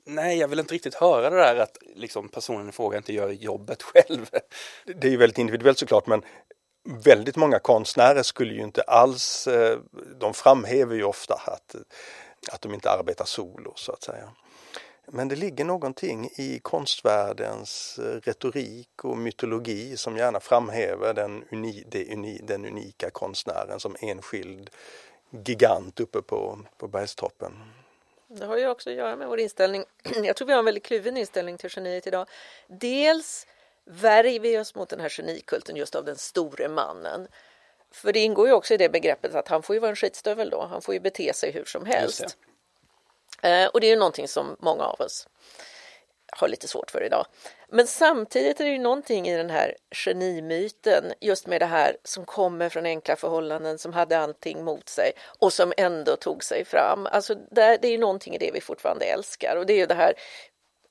Nej, 0.08 0.38
jag 0.38 0.48
vill 0.48 0.60
inte 0.60 0.74
riktigt 0.74 0.96
höra 0.96 1.30
det 1.30 1.36
där 1.36 1.56
att 1.56 1.78
liksom 1.96 2.30
personen 2.30 2.70
i 2.70 2.72
fråga 2.72 2.98
inte 2.98 3.14
gör 3.14 3.30
jobbet 3.30 3.84
själv. 3.94 4.30
Det 4.86 5.08
är 5.08 5.12
ju 5.12 5.18
väldigt 5.18 5.38
individuellt 5.38 5.80
såklart 5.80 6.08
men 6.08 6.22
väldigt 6.86 7.36
många 7.36 7.60
konstnärer 7.60 8.24
skulle 8.24 8.54
ju 8.54 8.62
inte 8.62 8.82
alls, 8.82 9.48
eh, 9.48 9.80
de 10.20 10.34
framhäver 10.34 10.96
ju 10.96 11.04
ofta 11.04 11.34
att, 11.34 11.76
att 12.52 12.62
de 12.62 12.74
inte 12.74 12.90
arbetar 12.90 13.26
solo 13.26 13.74
så 13.76 13.92
att 13.92 14.04
säga. 14.04 14.30
Men 15.08 15.28
det 15.28 15.36
ligger 15.36 15.66
någonting 15.66 16.30
i 16.36 16.60
konstvärldens 16.60 18.00
eh, 18.00 18.04
retorik 18.04 19.04
och 19.06 19.18
mytologi 19.18 19.98
som 19.98 20.18
gärna 20.18 20.40
framhäver 20.40 21.14
den, 21.14 21.44
uni, 21.52 21.86
uni, 22.12 22.42
den 22.44 22.66
unika 22.66 23.10
konstnären 23.10 23.80
som 23.80 23.96
enskild 24.00 24.70
gigant 25.46 26.00
uppe 26.00 26.22
på, 26.22 26.60
på 26.78 26.88
bergstoppen. 26.88 27.52
Det 28.28 28.46
har 28.46 28.58
ju 28.58 28.68
också 28.68 28.90
att 28.90 28.96
göra 28.96 29.16
med 29.16 29.28
vår 29.28 29.40
inställning. 29.40 29.84
Jag 30.24 30.36
tror 30.36 30.48
vi 30.48 30.54
har 30.54 30.60
en 30.60 30.66
väldigt 30.66 30.86
kluven 30.86 31.18
inställning 31.18 31.58
till 31.58 31.70
geniet 31.74 32.08
idag. 32.08 32.28
Dels 32.68 33.48
värjer 33.86 34.40
vi 34.40 34.60
oss 34.60 34.76
mot 34.76 34.90
den 34.90 35.00
här 35.00 35.10
genikulten 35.10 35.76
just 35.76 35.96
av 35.96 36.06
den 36.06 36.16
store 36.16 36.68
mannen. 36.68 37.28
För 37.92 38.14
det 38.14 38.20
ingår 38.20 38.48
ju 38.48 38.54
också 38.54 38.74
i 38.74 38.78
det 38.78 38.90
begreppet 38.90 39.36
att 39.36 39.48
han 39.48 39.64
får 39.64 39.76
ju 39.76 39.80
vara 39.80 39.90
en 39.90 39.96
skitstövel 39.96 40.50
då. 40.50 40.66
Han 40.66 40.82
får 40.82 40.94
ju 40.94 41.00
bete 41.00 41.34
sig 41.34 41.52
hur 41.52 41.66
som 41.66 41.86
helst. 41.86 42.38
Eh, 43.46 43.68
och 43.68 43.82
det 43.82 43.88
är 43.88 43.92
ju 43.92 43.96
någonting 43.96 44.28
som 44.28 44.56
många 44.60 44.84
av 44.84 45.02
oss 45.02 45.28
har 46.38 46.48
lite 46.48 46.68
svårt 46.68 46.92
för 46.92 47.04
idag. 47.04 47.26
Men 47.70 47.88
samtidigt 47.88 48.60
är 48.60 48.64
det 48.64 48.72
ju 48.72 48.80
någonting 48.80 49.28
i 49.28 49.38
den 49.38 49.50
här 49.50 49.76
genimyten, 49.92 51.14
just 51.22 51.48
med 51.48 51.62
det 51.62 51.66
här 51.66 51.98
som 52.04 52.26
kommer 52.26 52.70
från 52.70 52.86
enkla 52.86 53.16
förhållanden, 53.16 53.78
som 53.78 53.94
hade 53.94 54.20
allting 54.20 54.64
mot 54.64 54.90
sig 54.90 55.12
och 55.40 55.54
som 55.54 55.74
ändå 55.78 56.16
tog 56.16 56.44
sig 56.44 56.66
fram. 56.66 57.08
Alltså 57.12 57.36
det, 57.36 57.78
det 57.82 57.88
är 57.88 57.92
ju 57.92 57.98
någonting 57.98 58.36
i 58.36 58.38
det 58.38 58.52
vi 58.54 58.62
fortfarande 58.62 59.06
älskar 59.06 59.56
och 59.56 59.66
det 59.66 59.74
är 59.74 59.78
ju 59.78 59.86
det 59.86 59.96
här 59.96 60.14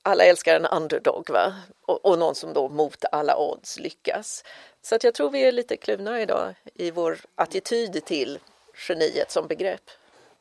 alla 0.03 0.23
älskar 0.23 0.55
en 0.55 0.65
underdog 0.65 1.29
va? 1.29 1.53
Och, 1.81 2.05
och, 2.05 2.19
någon 2.19 2.35
som 2.35 2.53
då 2.53 2.69
mot 2.69 3.05
alla 3.11 3.37
odds 3.37 3.79
lyckas. 3.79 4.43
Så 4.81 4.95
att 4.95 5.03
jag 5.03 5.13
tror 5.13 5.29
vi 5.29 5.41
är 5.41 5.51
lite 5.51 5.77
kluvna 5.77 6.21
idag 6.21 6.53
i 6.73 6.91
vår 6.91 7.19
attityd 7.35 8.05
till 8.05 8.39
geniet 8.87 9.31
som 9.31 9.47
begrepp. 9.47 9.81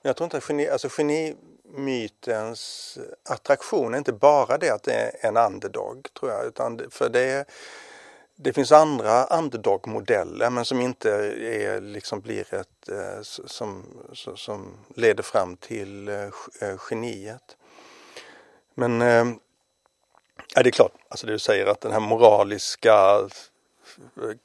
Jag 0.03 0.17
tror 0.17 0.25
inte 0.25 0.37
att 0.37 0.49
geni, 0.49 0.69
alltså 0.69 0.89
mytens 1.77 2.99
attraktion 3.29 3.95
är 3.95 3.99
inte 3.99 4.13
bara 4.13 4.59
det 4.59 4.71
att 4.71 4.83
det 4.83 4.95
är 4.95 5.29
en 5.29 5.37
underdog 5.37 6.09
tror 6.19 6.31
jag, 6.31 6.47
utan 6.47 6.81
för 6.91 7.09
det 7.09 7.49
det 8.37 8.53
finns 8.53 8.73
andra 8.73 9.25
underdog-modeller 9.25 10.51
men 10.51 10.65
som 10.65 10.81
inte 10.81 11.11
är, 11.11 11.81
liksom 11.81 12.21
blir 12.21 12.55
ett, 12.55 12.89
eh, 12.89 13.23
som, 13.23 13.85
som 14.37 14.75
leder 14.97 15.23
fram 15.23 15.57
till 15.57 16.09
eh, 16.09 16.31
eh, 16.61 16.77
geniet. 16.91 17.57
Men 18.75 19.01
Ja, 20.55 20.63
det 20.63 20.69
är 20.69 20.73
klart, 20.73 20.93
alltså 21.09 21.27
det 21.27 21.33
du 21.33 21.39
säger 21.39 21.67
att 21.67 21.81
den 21.81 21.93
här 21.93 22.01
moraliska 22.01 23.29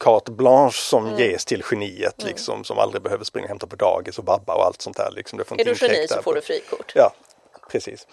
carte 0.04 0.32
blanche 0.32 0.78
som 0.78 1.06
mm. 1.06 1.20
ges 1.20 1.46
till 1.46 1.64
geniet 1.72 2.22
mm. 2.22 2.30
liksom 2.30 2.64
som 2.64 2.80
aldrig 2.80 3.02
behöver 3.02 3.24
springa 3.24 3.46
och 3.46 3.50
hämta 3.50 3.68
på 3.68 3.76
dagis 3.76 4.18
och 4.18 4.24
babba 4.24 4.54
och 4.54 4.66
allt 4.66 4.82
sånt 4.82 4.98
där. 4.98 5.12
Liksom, 5.12 5.40
det 5.40 5.46
får 5.46 5.62
är 5.62 5.66
du 5.66 5.76
geni 5.82 6.08
så 6.08 6.22
får 6.22 6.36
du 6.36 6.42
frikort. 6.42 6.92
Ja, 6.96 7.14
precis. 7.72 8.08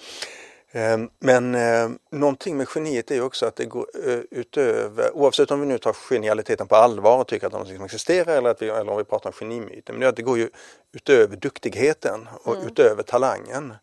Ehm, 0.73 1.11
men 1.19 1.55
eh, 1.55 1.89
någonting 2.11 2.57
med 2.57 2.69
geniet 2.69 3.11
är 3.11 3.15
ju 3.15 3.23
också 3.23 3.47
att 3.47 3.57
det 3.57 3.65
går 3.65 3.87
eh, 4.05 4.21
utöver, 4.31 5.17
oavsett 5.17 5.51
om 5.51 5.61
vi 5.61 5.67
nu 5.67 5.79
tar 5.79 5.93
genialiteten 5.93 6.67
på 6.67 6.77
allvar 6.77 7.19
och 7.19 7.29
tycker 7.29 7.47
att 7.47 7.53
någonting 7.53 7.85
existerar 7.85 8.37
eller, 8.37 8.51
att 8.51 8.63
vi, 8.63 8.69
eller 8.69 8.91
om 8.91 8.99
vi 8.99 9.05
pratar 9.05 9.31
om 9.31 9.33
genimyten, 9.33 9.95
men 9.95 10.01
det, 10.01 10.09
att 10.09 10.17
det 10.17 10.23
går 10.23 10.39
ju 10.39 10.51
utöver 10.93 11.37
duktigheten 11.37 12.29
och 12.45 12.55
mm. 12.55 12.67
utöver 12.67 13.03
talangen 13.03 13.75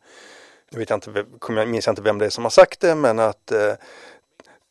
jag, 0.74 0.80
vet 0.80 0.92
inte, 0.92 1.26
jag 1.48 1.68
minns 1.68 1.88
inte 1.88 2.02
vem 2.02 2.18
det 2.18 2.26
är 2.26 2.30
som 2.30 2.44
har 2.44 2.52
sagt 2.52 2.80
det, 2.80 2.96
men 2.96 3.20
att 3.20 3.52
eh, 3.52 3.74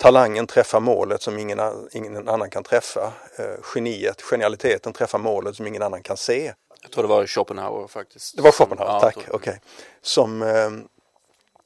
talangen 0.02 0.46
träffar 0.46 0.80
målet 0.80 1.22
som 1.22 1.38
ingen, 1.38 1.60
ingen 1.92 2.28
annan 2.28 2.50
kan 2.50 2.64
träffa. 2.64 3.12
Eh, 3.36 3.54
geniet, 3.74 4.22
genialiteten 4.22 4.92
träffar 4.92 5.18
målet 5.18 5.56
som 5.56 5.66
ingen 5.66 5.82
annan 5.82 6.02
kan 6.02 6.16
se. 6.16 6.54
Jag 6.82 6.90
tror 6.90 7.02
det 7.02 7.08
var 7.08 7.26
Schopenhauer 7.26 7.88
faktiskt. 7.88 8.36
Det 8.36 8.42
var 8.42 8.52
Schopenhauer, 8.52 8.92
ja, 8.92 9.00
tack. 9.00 9.16
Okej. 9.16 9.34
Okay. 9.34 9.54
Som, 10.02 10.38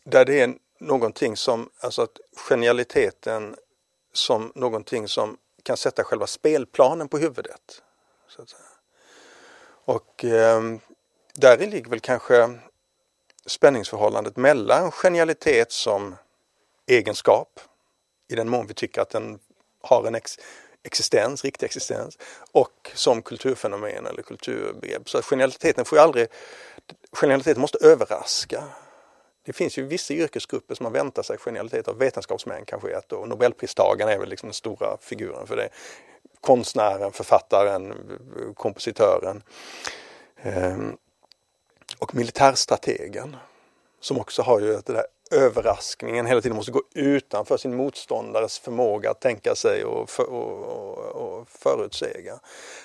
där 0.04 0.24
det 0.24 0.40
är 0.40 0.54
någonting 0.78 1.36
som, 1.36 1.70
alltså 1.80 2.02
att 2.02 2.20
genialiteten 2.48 3.56
som 4.12 4.52
någonting 4.54 5.08
som 5.08 5.36
kan 5.62 5.76
sätta 5.76 6.04
själva 6.04 6.26
spelplanen 6.26 7.08
på 7.08 7.18
huvudet. 7.18 7.82
Och 9.84 10.24
eh, 10.24 10.62
där 11.34 11.58
ligger 11.58 11.90
väl 11.90 12.00
kanske 12.00 12.58
spänningsförhållandet 13.46 14.36
mellan 14.36 14.90
genialitet 14.90 15.72
som 15.72 16.16
egenskap 16.86 17.60
i 18.28 18.34
den 18.34 18.48
mån 18.48 18.66
vi 18.66 18.74
tycker 18.74 19.00
att 19.00 19.10
den 19.10 19.38
har 19.82 20.06
en 20.06 20.14
ex 20.14 20.38
existens, 20.86 21.44
riktig 21.44 21.66
existens 21.66 22.18
och 22.52 22.90
som 22.94 23.22
kulturfenomen 23.22 24.06
eller 24.06 24.22
kulturbegrepp. 24.22 25.10
Så 25.10 25.22
genialiteten 25.22 25.84
får 25.84 25.98
ju 25.98 26.02
aldrig, 26.02 26.28
genialiteten 27.12 27.60
måste 27.60 27.78
överraska. 27.78 28.64
Det 29.44 29.52
finns 29.52 29.78
ju 29.78 29.86
vissa 29.86 30.14
yrkesgrupper 30.14 30.74
som 30.74 30.84
man 30.84 30.92
väntar 30.92 31.22
sig 31.22 31.38
genialitet 31.38 31.88
av. 31.88 31.98
Vetenskapsmän 31.98 32.64
kanske 32.64 32.90
är 32.90 32.98
ett 32.98 33.12
och 33.12 33.28
Nobelpristagaren 33.28 34.12
är 34.12 34.18
väl 34.18 34.28
liksom 34.28 34.46
den 34.46 34.54
stora 34.54 34.96
figuren 35.00 35.46
för 35.46 35.56
det. 35.56 35.68
Konstnären, 36.40 37.12
författaren, 37.12 37.94
kompositören. 38.54 39.42
Ehm, 40.42 40.96
och 41.98 42.14
militärstrategen 42.14 43.36
som 44.00 44.20
också 44.20 44.42
har 44.42 44.60
ju 44.60 44.66
det 44.66 44.92
där 44.92 45.06
överraskningen 45.30 46.26
hela 46.26 46.40
tiden 46.40 46.56
måste 46.56 46.72
gå 46.72 46.82
utanför 46.94 47.56
sin 47.56 47.76
motståndares 47.76 48.58
förmåga 48.58 49.10
att 49.10 49.20
tänka 49.20 49.54
sig 49.54 49.84
och, 49.84 50.10
för, 50.10 50.30
och, 50.30 50.64
och, 50.64 51.38
och 51.38 51.48
förutsäga. 51.48 52.38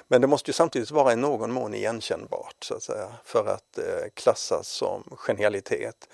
Men 0.08 0.21
det 0.21 0.27
måste 0.27 0.49
ju 0.49 0.54
samtidigt 0.54 0.91
vara 0.91 1.13
i 1.13 1.15
någon 1.15 1.51
mån 1.51 1.73
igenkännbart 1.73 2.56
så 2.63 2.75
att 2.75 2.84
säga 2.84 3.08
för 3.23 3.45
att 3.45 3.77
eh, 3.77 4.10
klassas 4.13 4.67
som 4.67 5.04
genialitet. 5.17 6.10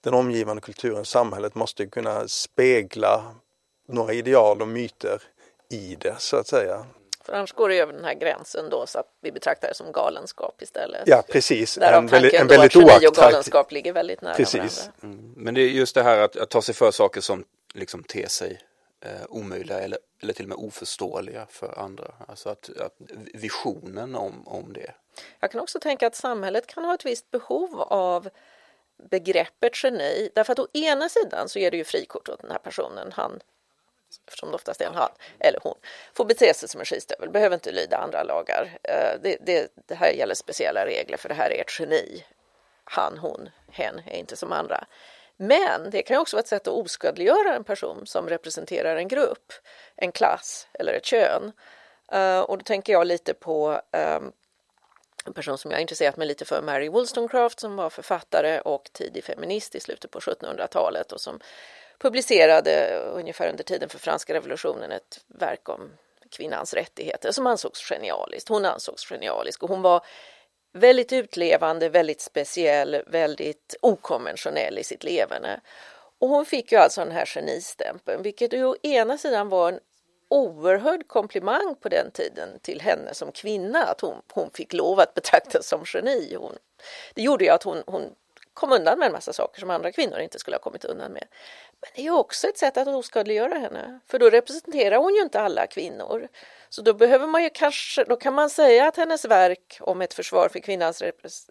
Den 0.00 0.14
omgivande 0.14 0.62
kulturen, 0.62 1.04
samhället 1.04 1.54
måste 1.54 1.86
kunna 1.86 2.28
spegla 2.28 3.34
några 3.88 4.12
ideal 4.12 4.62
och 4.62 4.68
myter 4.68 5.22
i 5.70 5.96
det 6.00 6.14
så 6.18 6.36
att 6.36 6.46
säga. 6.46 6.86
För 7.28 7.36
annars 7.36 7.52
går 7.52 7.68
det 7.68 7.78
över 7.78 7.92
den 7.92 8.04
här 8.04 8.14
gränsen 8.14 8.70
då 8.70 8.86
så 8.86 8.98
att 8.98 9.06
vi 9.20 9.32
betraktar 9.32 9.68
det 9.68 9.74
som 9.74 9.92
galenskap 9.92 10.62
istället. 10.62 11.02
Ja 11.06 11.22
precis. 11.28 11.74
Därav 11.74 11.98
en, 11.98 12.06
väldigt, 12.06 12.34
en 12.34 12.46
väldigt 12.46 12.76
oattraktiv... 12.76 13.08
och 13.08 13.14
galenskap 13.14 13.72
ligger 13.72 13.92
väldigt 13.92 14.22
nära 14.22 14.34
precis. 14.34 14.90
varandra. 15.02 15.18
Mm. 15.18 15.32
Men 15.36 15.54
det 15.54 15.60
är 15.60 15.68
just 15.68 15.94
det 15.94 16.02
här 16.02 16.18
att, 16.18 16.36
att 16.36 16.50
ta 16.50 16.62
sig 16.62 16.74
för 16.74 16.90
saker 16.90 17.20
som 17.20 17.44
liksom 17.74 18.02
ter 18.02 18.26
sig 18.26 18.60
eh, 19.00 19.10
omöjliga 19.28 19.80
eller, 19.80 19.98
eller 20.22 20.32
till 20.32 20.44
och 20.44 20.48
med 20.48 20.58
oförståeliga 20.58 21.46
för 21.50 21.78
andra. 21.78 22.12
Alltså 22.28 22.48
att, 22.48 22.70
att 22.80 22.94
visionen 23.34 24.14
om, 24.14 24.48
om 24.48 24.72
det. 24.72 24.94
Jag 25.40 25.50
kan 25.50 25.60
också 25.60 25.80
tänka 25.80 26.06
att 26.06 26.16
samhället 26.16 26.66
kan 26.66 26.84
ha 26.84 26.94
ett 26.94 27.06
visst 27.06 27.30
behov 27.30 27.80
av 27.80 28.28
begreppet 29.10 29.84
geni 29.84 30.30
därför 30.34 30.52
att 30.52 30.58
å 30.58 30.66
ena 30.72 31.08
sidan 31.08 31.48
så 31.48 31.58
ger 31.58 31.70
det 31.70 31.76
ju 31.76 31.84
frikort 31.84 32.28
åt 32.28 32.40
den 32.40 32.50
här 32.50 32.58
personen. 32.58 33.12
Han 33.12 33.40
eftersom 34.26 34.48
det 34.48 34.54
oftast 34.54 34.80
är 34.80 34.86
en 34.86 34.94
han 34.94 35.10
eller 35.38 35.60
hon, 35.62 35.74
får 36.14 36.24
bete 36.24 36.54
sig 36.54 36.68
som 36.68 36.80
en 36.80 36.86
skistövel, 36.86 37.30
behöver 37.30 37.54
inte 37.54 37.72
lyda 37.72 37.96
andra 37.96 38.22
lagar. 38.22 38.78
Eh, 38.82 39.20
det, 39.22 39.36
det, 39.40 39.72
det, 39.86 39.94
här 39.94 40.12
gäller 40.12 40.34
speciella 40.34 40.86
regler 40.86 41.16
för 41.16 41.28
det 41.28 41.34
här 41.34 41.50
är 41.50 41.60
ett 41.60 41.80
geni. 41.80 42.24
Han, 42.84 43.18
hon, 43.18 43.48
hen 43.70 44.02
är 44.06 44.16
inte 44.16 44.36
som 44.36 44.52
andra. 44.52 44.84
Men 45.36 45.90
det 45.90 46.02
kan 46.02 46.20
också 46.20 46.36
vara 46.36 46.42
ett 46.42 46.48
sätt 46.48 46.68
att 46.68 46.74
oskadliggöra 46.74 47.54
en 47.54 47.64
person 47.64 48.06
som 48.06 48.28
representerar 48.28 48.96
en 48.96 49.08
grupp, 49.08 49.52
en 49.96 50.12
klass 50.12 50.68
eller 50.72 50.92
ett 50.92 51.04
kön. 51.04 51.52
Eh, 52.12 52.40
och 52.40 52.58
då 52.58 52.64
tänker 52.64 52.92
jag 52.92 53.06
lite 53.06 53.34
på 53.34 53.80
ehm, 53.92 54.32
en 55.24 55.32
person 55.32 55.58
som 55.58 55.70
jag 55.70 55.80
intresserat 55.80 56.16
mig 56.16 56.26
lite 56.26 56.44
för, 56.44 56.62
Mary 56.62 56.88
Wollstonecraft, 56.88 57.60
som 57.60 57.76
var 57.76 57.90
författare 57.90 58.60
och 58.60 58.90
tidig 58.92 59.24
feminist 59.24 59.74
i 59.74 59.80
slutet 59.80 60.10
på 60.10 60.20
1700-talet 60.20 61.12
och 61.12 61.20
som 61.20 61.40
publicerade 61.98 63.02
ungefär 63.14 63.48
under 63.48 63.64
tiden 63.64 63.88
för 63.88 63.98
franska 63.98 64.34
revolutionen 64.34 64.92
ett 64.92 65.20
verk 65.26 65.68
om 65.68 65.90
kvinnans 66.30 66.74
rättigheter 66.74 67.32
som 67.32 67.46
ansågs 67.46 67.90
genialiskt. 67.90 68.48
Hon 68.48 68.64
ansågs 68.64 69.08
genialisk 69.08 69.62
och 69.62 69.68
hon 69.68 69.82
var 69.82 70.04
väldigt 70.72 71.12
utlevande, 71.12 71.88
väldigt 71.88 72.20
speciell, 72.20 73.02
väldigt 73.06 73.76
okonventionell 73.80 74.78
i 74.78 74.84
sitt 74.84 75.04
levande. 75.04 75.60
Och 76.18 76.28
hon 76.28 76.46
fick 76.46 76.72
ju 76.72 76.78
alltså 76.78 77.04
den 77.04 77.12
här 77.12 77.26
genistämpeln, 77.26 78.22
vilket 78.22 78.52
ju 78.52 78.64
å 78.64 78.76
ena 78.82 79.18
sidan 79.18 79.48
var 79.48 79.72
en 79.72 79.80
oerhörd 80.28 81.08
komplimang 81.08 81.74
på 81.80 81.88
den 81.88 82.10
tiden 82.10 82.48
till 82.62 82.80
henne 82.80 83.14
som 83.14 83.32
kvinna, 83.32 83.84
att 83.84 84.00
hon, 84.00 84.22
hon 84.32 84.50
fick 84.50 84.72
lov 84.72 85.00
att 85.00 85.14
betraktas 85.14 85.68
som 85.68 85.84
geni. 85.86 86.34
Hon, 86.38 86.52
det 87.14 87.22
gjorde 87.22 87.44
ju 87.44 87.50
att 87.50 87.62
hon, 87.62 87.82
hon 87.86 88.14
kom 88.54 88.72
undan 88.72 88.98
med 88.98 89.06
en 89.06 89.12
massa 89.12 89.32
saker 89.32 89.60
som 89.60 89.70
andra 89.70 89.92
kvinnor 89.92 90.18
inte 90.18 90.38
skulle 90.38 90.56
ha 90.56 90.60
kommit 90.60 90.84
undan 90.84 91.12
med. 91.12 91.24
Men 91.80 91.90
det 91.94 92.06
är 92.06 92.10
också 92.10 92.48
ett 92.48 92.58
sätt 92.58 92.76
att 92.76 92.88
oskadliggöra 92.88 93.58
henne, 93.58 94.00
för 94.06 94.18
då 94.18 94.30
representerar 94.30 94.96
hon 94.96 95.14
ju 95.14 95.22
inte 95.22 95.40
alla 95.40 95.66
kvinnor. 95.66 96.28
Så 96.68 96.82
då 96.82 96.94
behöver 96.94 97.26
man 97.26 97.42
ju 97.42 97.50
kanske, 97.50 98.04
då 98.04 98.16
kan 98.16 98.34
man 98.34 98.50
säga 98.50 98.88
att 98.88 98.96
hennes 98.96 99.24
verk 99.24 99.78
om 99.80 100.02
ett 100.02 100.14
försvar 100.14 100.48
för 100.48 100.58
kvinnans 100.58 101.02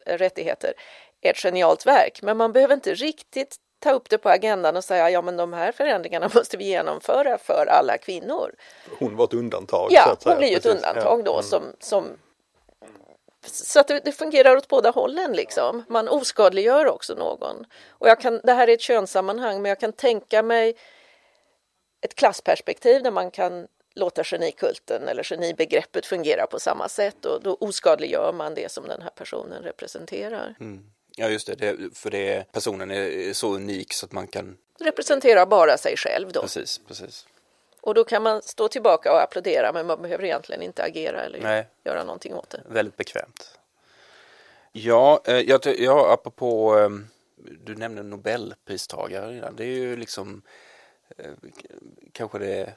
rättigheter 0.06 0.74
är 1.22 1.30
ett 1.30 1.38
genialt 1.38 1.86
verk, 1.86 2.20
men 2.22 2.38
man 2.38 2.52
behöver 2.52 2.74
inte 2.74 2.94
riktigt 2.94 3.56
ta 3.80 3.92
upp 3.92 4.10
det 4.10 4.18
på 4.18 4.30
agendan 4.30 4.78
och 4.78 4.84
säga 4.84 5.10
ja 5.10 5.22
men 5.22 5.38
de 5.38 5.54
här 5.54 5.72
förändringarna 5.72 6.30
måste 6.36 6.58
vi 6.58 6.64
genomföra 6.64 7.38
för 7.38 7.66
alla 7.66 7.98
kvinnor. 7.98 8.56
Hon 9.00 9.16
var 9.16 9.26
ett 9.26 9.34
undantag. 9.34 9.88
Ja, 9.92 10.18
hon 10.24 10.38
blir 10.38 10.48
ju 10.48 10.56
ett 10.56 10.66
undantag 10.66 11.24
då 11.24 11.34
mm. 11.34 11.44
som, 11.44 11.64
som 11.80 12.18
så 13.46 13.80
att 13.80 13.88
det, 13.88 14.12
fungerar 14.12 14.58
åt 14.58 14.68
båda 14.68 14.90
hållen 14.90 15.34
liksom. 15.34 15.84
Man 15.90 16.08
oskadliggör 16.08 16.86
också 16.86 17.16
någon. 17.16 17.66
Och 17.88 18.08
jag 18.08 18.22
kan, 18.22 18.42
det 18.44 18.54
här 18.54 18.68
är 18.68 18.74
ett 18.74 18.82
könssammanhang 18.82 19.62
men 19.62 19.70
jag 19.70 19.80
kan 19.80 19.94
tänka 19.94 20.44
mig 20.44 20.76
ett 22.02 22.16
klassperspektiv 22.16 23.04
där 23.04 23.12
man 23.12 23.32
kan 23.32 23.68
låta 23.96 24.24
genikulten 24.24 25.08
eller 25.08 25.24
genibegreppet 25.24 26.06
fungera 26.06 26.48
på 26.48 26.60
samma 26.60 26.90
sätt 26.90 27.26
och 27.26 27.44
då 27.44 27.58
oskadliggör 27.60 28.34
man 28.34 28.56
det 28.56 28.72
som 28.72 28.88
den 28.88 29.02
här 29.02 29.10
personen 29.10 29.64
representerar. 29.64 30.56
Mm. 30.60 30.84
Ja 31.16 31.30
just 31.30 31.48
det, 31.48 31.56
det, 31.56 31.98
för 31.98 32.10
det, 32.10 32.52
personen 32.52 32.92
är 32.92 33.34
så 33.34 33.56
unik 33.56 33.94
så 33.94 34.06
att 34.06 34.12
man 34.12 34.28
kan 34.28 34.58
representera 34.80 35.46
bara 35.46 35.78
sig 35.78 35.98
själv 35.98 36.32
då. 36.32 36.42
Precis, 36.42 36.82
precis. 36.88 37.26
Och 37.88 37.94
då 37.94 38.04
kan 38.04 38.24
man 38.24 38.42
stå 38.42 38.68
tillbaka 38.68 39.12
och 39.12 39.22
applådera 39.22 39.74
men 39.74 39.88
man 39.88 40.02
behöver 40.02 40.24
egentligen 40.24 40.62
inte 40.62 40.84
agera 40.84 41.22
eller 41.22 41.42
Nej. 41.42 41.68
göra 41.84 42.04
någonting 42.04 42.34
åt 42.34 42.50
det. 42.50 42.62
Väldigt 42.66 42.98
bekvämt. 42.98 43.60
Ja, 44.72 45.22
eh, 45.26 45.40
jag, 45.40 45.62
ja 45.66 46.14
apropå, 46.14 46.76
ehm, 46.76 47.08
du 47.36 47.76
nämnde 47.76 48.04
Nobelpristagare 48.04 49.32
redan. 49.32 49.56
Det 49.56 49.64
är 49.64 49.76
ju 49.76 49.98
liksom 49.98 50.42
eh, 51.18 51.32
kanske 52.12 52.40
det, 52.40 52.74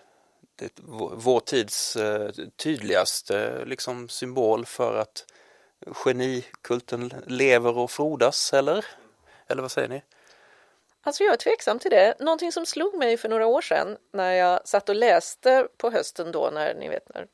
det 0.56 0.72
vår 1.14 1.40
tids 1.40 1.96
eh, 1.96 2.30
tydligaste 2.56 3.64
liksom 3.64 4.08
symbol 4.08 4.66
för 4.66 4.96
att 4.96 5.24
genikulten 5.86 7.12
lever 7.26 7.78
och 7.78 7.90
frodas, 7.90 8.52
eller? 8.52 8.84
Eller 9.46 9.62
vad 9.62 9.70
säger 9.70 9.88
ni? 9.88 10.02
Alltså 11.02 11.24
jag 11.24 11.32
är 11.32 11.36
tveksam 11.36 11.78
till 11.78 11.90
det. 11.90 12.14
Någonting 12.18 12.52
som 12.52 12.66
slog 12.66 12.98
mig 12.98 13.16
för 13.16 13.28
några 13.28 13.46
år 13.46 13.60
sedan 13.60 13.96
när 14.12 14.32
jag 14.32 14.68
satt 14.68 14.88
och 14.88 14.94
läste 14.94 15.68
på 15.76 15.90
hösten 15.90 16.32
då 16.32 16.50
när 16.52 16.74
ni 16.74 16.88
vet 16.88 17.14
när 17.14 17.26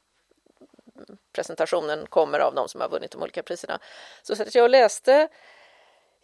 presentationen 1.33 2.07
kommer 2.07 2.39
av 2.39 2.55
de 2.55 2.69
som 2.69 2.81
har 2.81 2.89
vunnit 2.89 3.11
de 3.11 3.23
olika 3.23 3.43
priserna. 3.43 3.79
Så 4.23 4.37
satt 4.37 4.55
jag 4.55 4.63
och 4.63 4.71
läste 4.71 5.29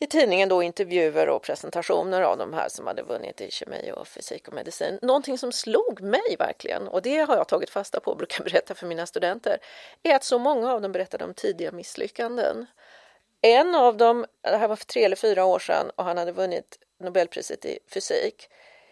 i 0.03 0.07
tidningen 0.07 0.49
då 0.49 0.63
intervjuer 0.63 1.29
och 1.29 1.43
presentationer 1.43 2.23
av 2.23 2.39
de 2.39 2.53
här 2.53 2.69
som 2.69 2.87
hade 2.87 3.03
vunnit 3.03 3.41
i 3.41 3.51
kemi 3.51 3.93
och 3.97 4.09
fysik 4.09 4.49
och 4.49 4.55
medicin. 4.55 4.99
Någonting 5.03 5.39
som 5.39 5.53
slog 5.53 6.01
mig 6.01 6.37
verkligen, 6.39 6.89
och 6.89 7.03
det 7.03 7.19
har 7.19 7.37
jag 7.37 7.49
tagit 7.49 7.71
fasta 7.71 8.01
på 8.01 8.11
och 8.11 8.17
brukar 8.17 8.45
berätta 8.51 8.75
för 8.75 8.87
mina 8.87 9.07
studenter, 9.07 9.59
är 10.03 10.15
att 10.15 10.25
så 10.25 10.39
många 10.39 10.73
av 10.73 10.83
dem 10.83 10.93
berättade 10.93 11.25
om 11.25 11.35
tidiga 11.35 11.73
misslyckanden. 11.73 12.67
En 13.45 13.75
av 13.75 13.97
dem, 13.97 14.27
det 14.43 14.57
här 14.57 14.69
var 14.69 14.77
för 14.77 14.85
tre 14.85 15.05
eller 15.05 15.17
fyra 15.17 15.45
år 15.45 15.59
sedan 15.59 15.91
och 15.97 16.05
han 16.05 16.19
hade 16.19 16.33
vunnit 16.33 16.79
Nobelpriset 17.01 17.65
i 17.65 17.79
fysik. 17.95 18.49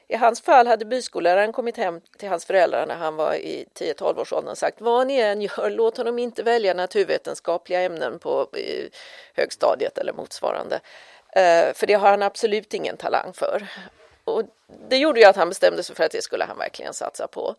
I 0.08 0.16
hans 0.16 0.40
fall 0.40 0.66
hade 0.66 0.84
byskolläraren 0.84 1.52
kommit 1.52 1.76
hem 1.76 2.00
till 2.18 2.28
hans 2.28 2.44
föräldrar 2.44 2.86
när 2.86 2.94
han 2.94 3.16
var 3.16 3.34
i 3.34 3.66
10-12 3.74 4.20
års 4.20 4.32
ålder 4.32 4.50
och 4.50 4.58
sagt 4.58 4.80
vad 4.80 5.06
ni 5.06 5.16
än 5.16 5.42
gör, 5.42 5.70
låt 5.70 5.96
honom 5.96 6.18
inte 6.18 6.42
välja 6.42 6.74
naturvetenskapliga 6.74 7.80
ämnen 7.80 8.18
på 8.18 8.48
högstadiet 9.34 9.98
eller 9.98 10.12
motsvarande. 10.12 10.80
Eh, 11.32 11.72
för 11.74 11.86
det 11.86 11.94
har 11.94 12.10
han 12.10 12.22
absolut 12.22 12.74
ingen 12.74 12.96
talang 12.96 13.32
för. 13.32 13.66
Och 14.24 14.42
det 14.88 14.96
gjorde 14.96 15.20
ju 15.20 15.26
att 15.26 15.36
han 15.36 15.48
bestämde 15.48 15.82
sig 15.82 15.96
för 15.96 16.04
att 16.04 16.12
det 16.12 16.22
skulle 16.22 16.44
han 16.44 16.58
verkligen 16.58 16.94
satsa 16.94 17.26
på. 17.26 17.54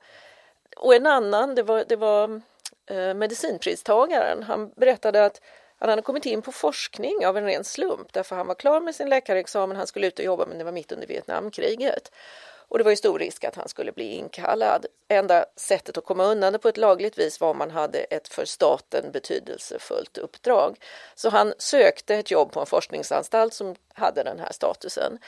Och 0.78 0.96
en 0.96 1.08
annan, 1.08 1.56
det 1.56 1.64
var, 1.64 1.86
det 1.88 1.96
var 1.96 2.42
eh, 2.86 3.14
medicinpristagaren, 3.14 4.44
han 4.44 4.70
berättade 4.70 5.26
att 5.26 5.42
han 5.82 5.90
hade 5.90 6.02
kommit 6.02 6.26
in 6.26 6.42
på 6.42 6.52
forskning 6.52 7.26
av 7.26 7.38
en 7.38 7.46
ren 7.46 7.64
slump 7.64 8.14
därför 8.14 8.36
han 8.36 8.48
var 8.48 8.56
klar 8.56 8.82
med 8.82 8.96
sin 8.96 9.10
läkarexamen, 9.10 9.78
han 9.78 9.88
skulle 9.88 10.08
ut 10.08 10.20
och 10.20 10.26
jobba 10.26 10.46
men 10.46 10.58
det 10.58 10.64
var 10.64 10.72
mitt 10.72 10.92
under 10.92 11.08
Vietnamkriget. 11.08 12.12
Och 12.72 12.78
det 12.78 12.84
var 12.84 12.92
ju 12.92 12.98
stor 12.98 13.20
risk 13.20 13.44
att 13.44 13.56
han 13.56 13.68
skulle 13.68 13.92
bli 13.92 14.16
inkallad. 14.16 14.86
Enda 15.08 15.46
sättet 15.56 15.98
att 15.98 16.06
komma 16.06 16.24
undan 16.24 16.54
det 16.54 16.60
på 16.60 16.70
ett 16.70 16.78
lagligt 16.78 17.18
vis 17.18 17.42
var 17.42 17.50
om 17.50 17.58
man 17.58 17.72
hade 17.72 18.00
ett 18.00 18.28
för 18.28 18.46
staten 18.46 19.12
betydelsefullt 19.12 20.18
uppdrag. 20.18 20.78
Så 21.16 21.30
han 21.30 21.54
sökte 21.58 22.16
ett 22.16 22.32
jobb 22.32 22.52
på 22.52 22.60
en 22.60 22.66
forskningsanstalt 22.66 23.54
som 23.54 23.76
hade 23.94 24.24
den 24.24 24.40
här 24.40 24.52
statusen. 24.52 25.20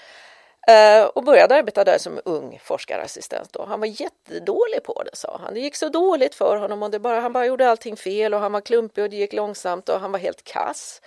Eh, 0.68 1.06
och 1.06 1.24
började 1.24 1.56
arbeta 1.56 1.84
där 1.84 1.98
som 1.98 2.22
ung 2.26 2.60
forskarassistent. 2.64 3.54
Då. 3.54 3.66
Han 3.66 3.80
var 3.80 3.88
jättedålig 4.02 4.84
på 4.84 5.04
det, 5.04 5.16
sa 5.16 5.40
han. 5.44 5.54
Det 5.54 5.60
gick 5.60 5.76
så 5.76 5.90
dåligt 5.90 6.36
för 6.36 6.58
honom 6.58 6.84
och 6.84 6.92
det 6.92 7.00
bara, 7.00 7.20
han 7.20 7.34
bara 7.34 7.46
gjorde 7.46 7.70
allting 7.70 7.98
fel 7.98 8.34
och 8.34 8.40
han 8.40 8.52
var 8.52 8.62
klumpig 8.62 9.04
och 9.04 9.10
det 9.10 9.16
gick 9.16 9.34
långsamt 9.34 9.90
och 9.90 10.00
han 10.00 10.12
var 10.12 10.20
helt 10.20 10.44
kass. 10.44 11.02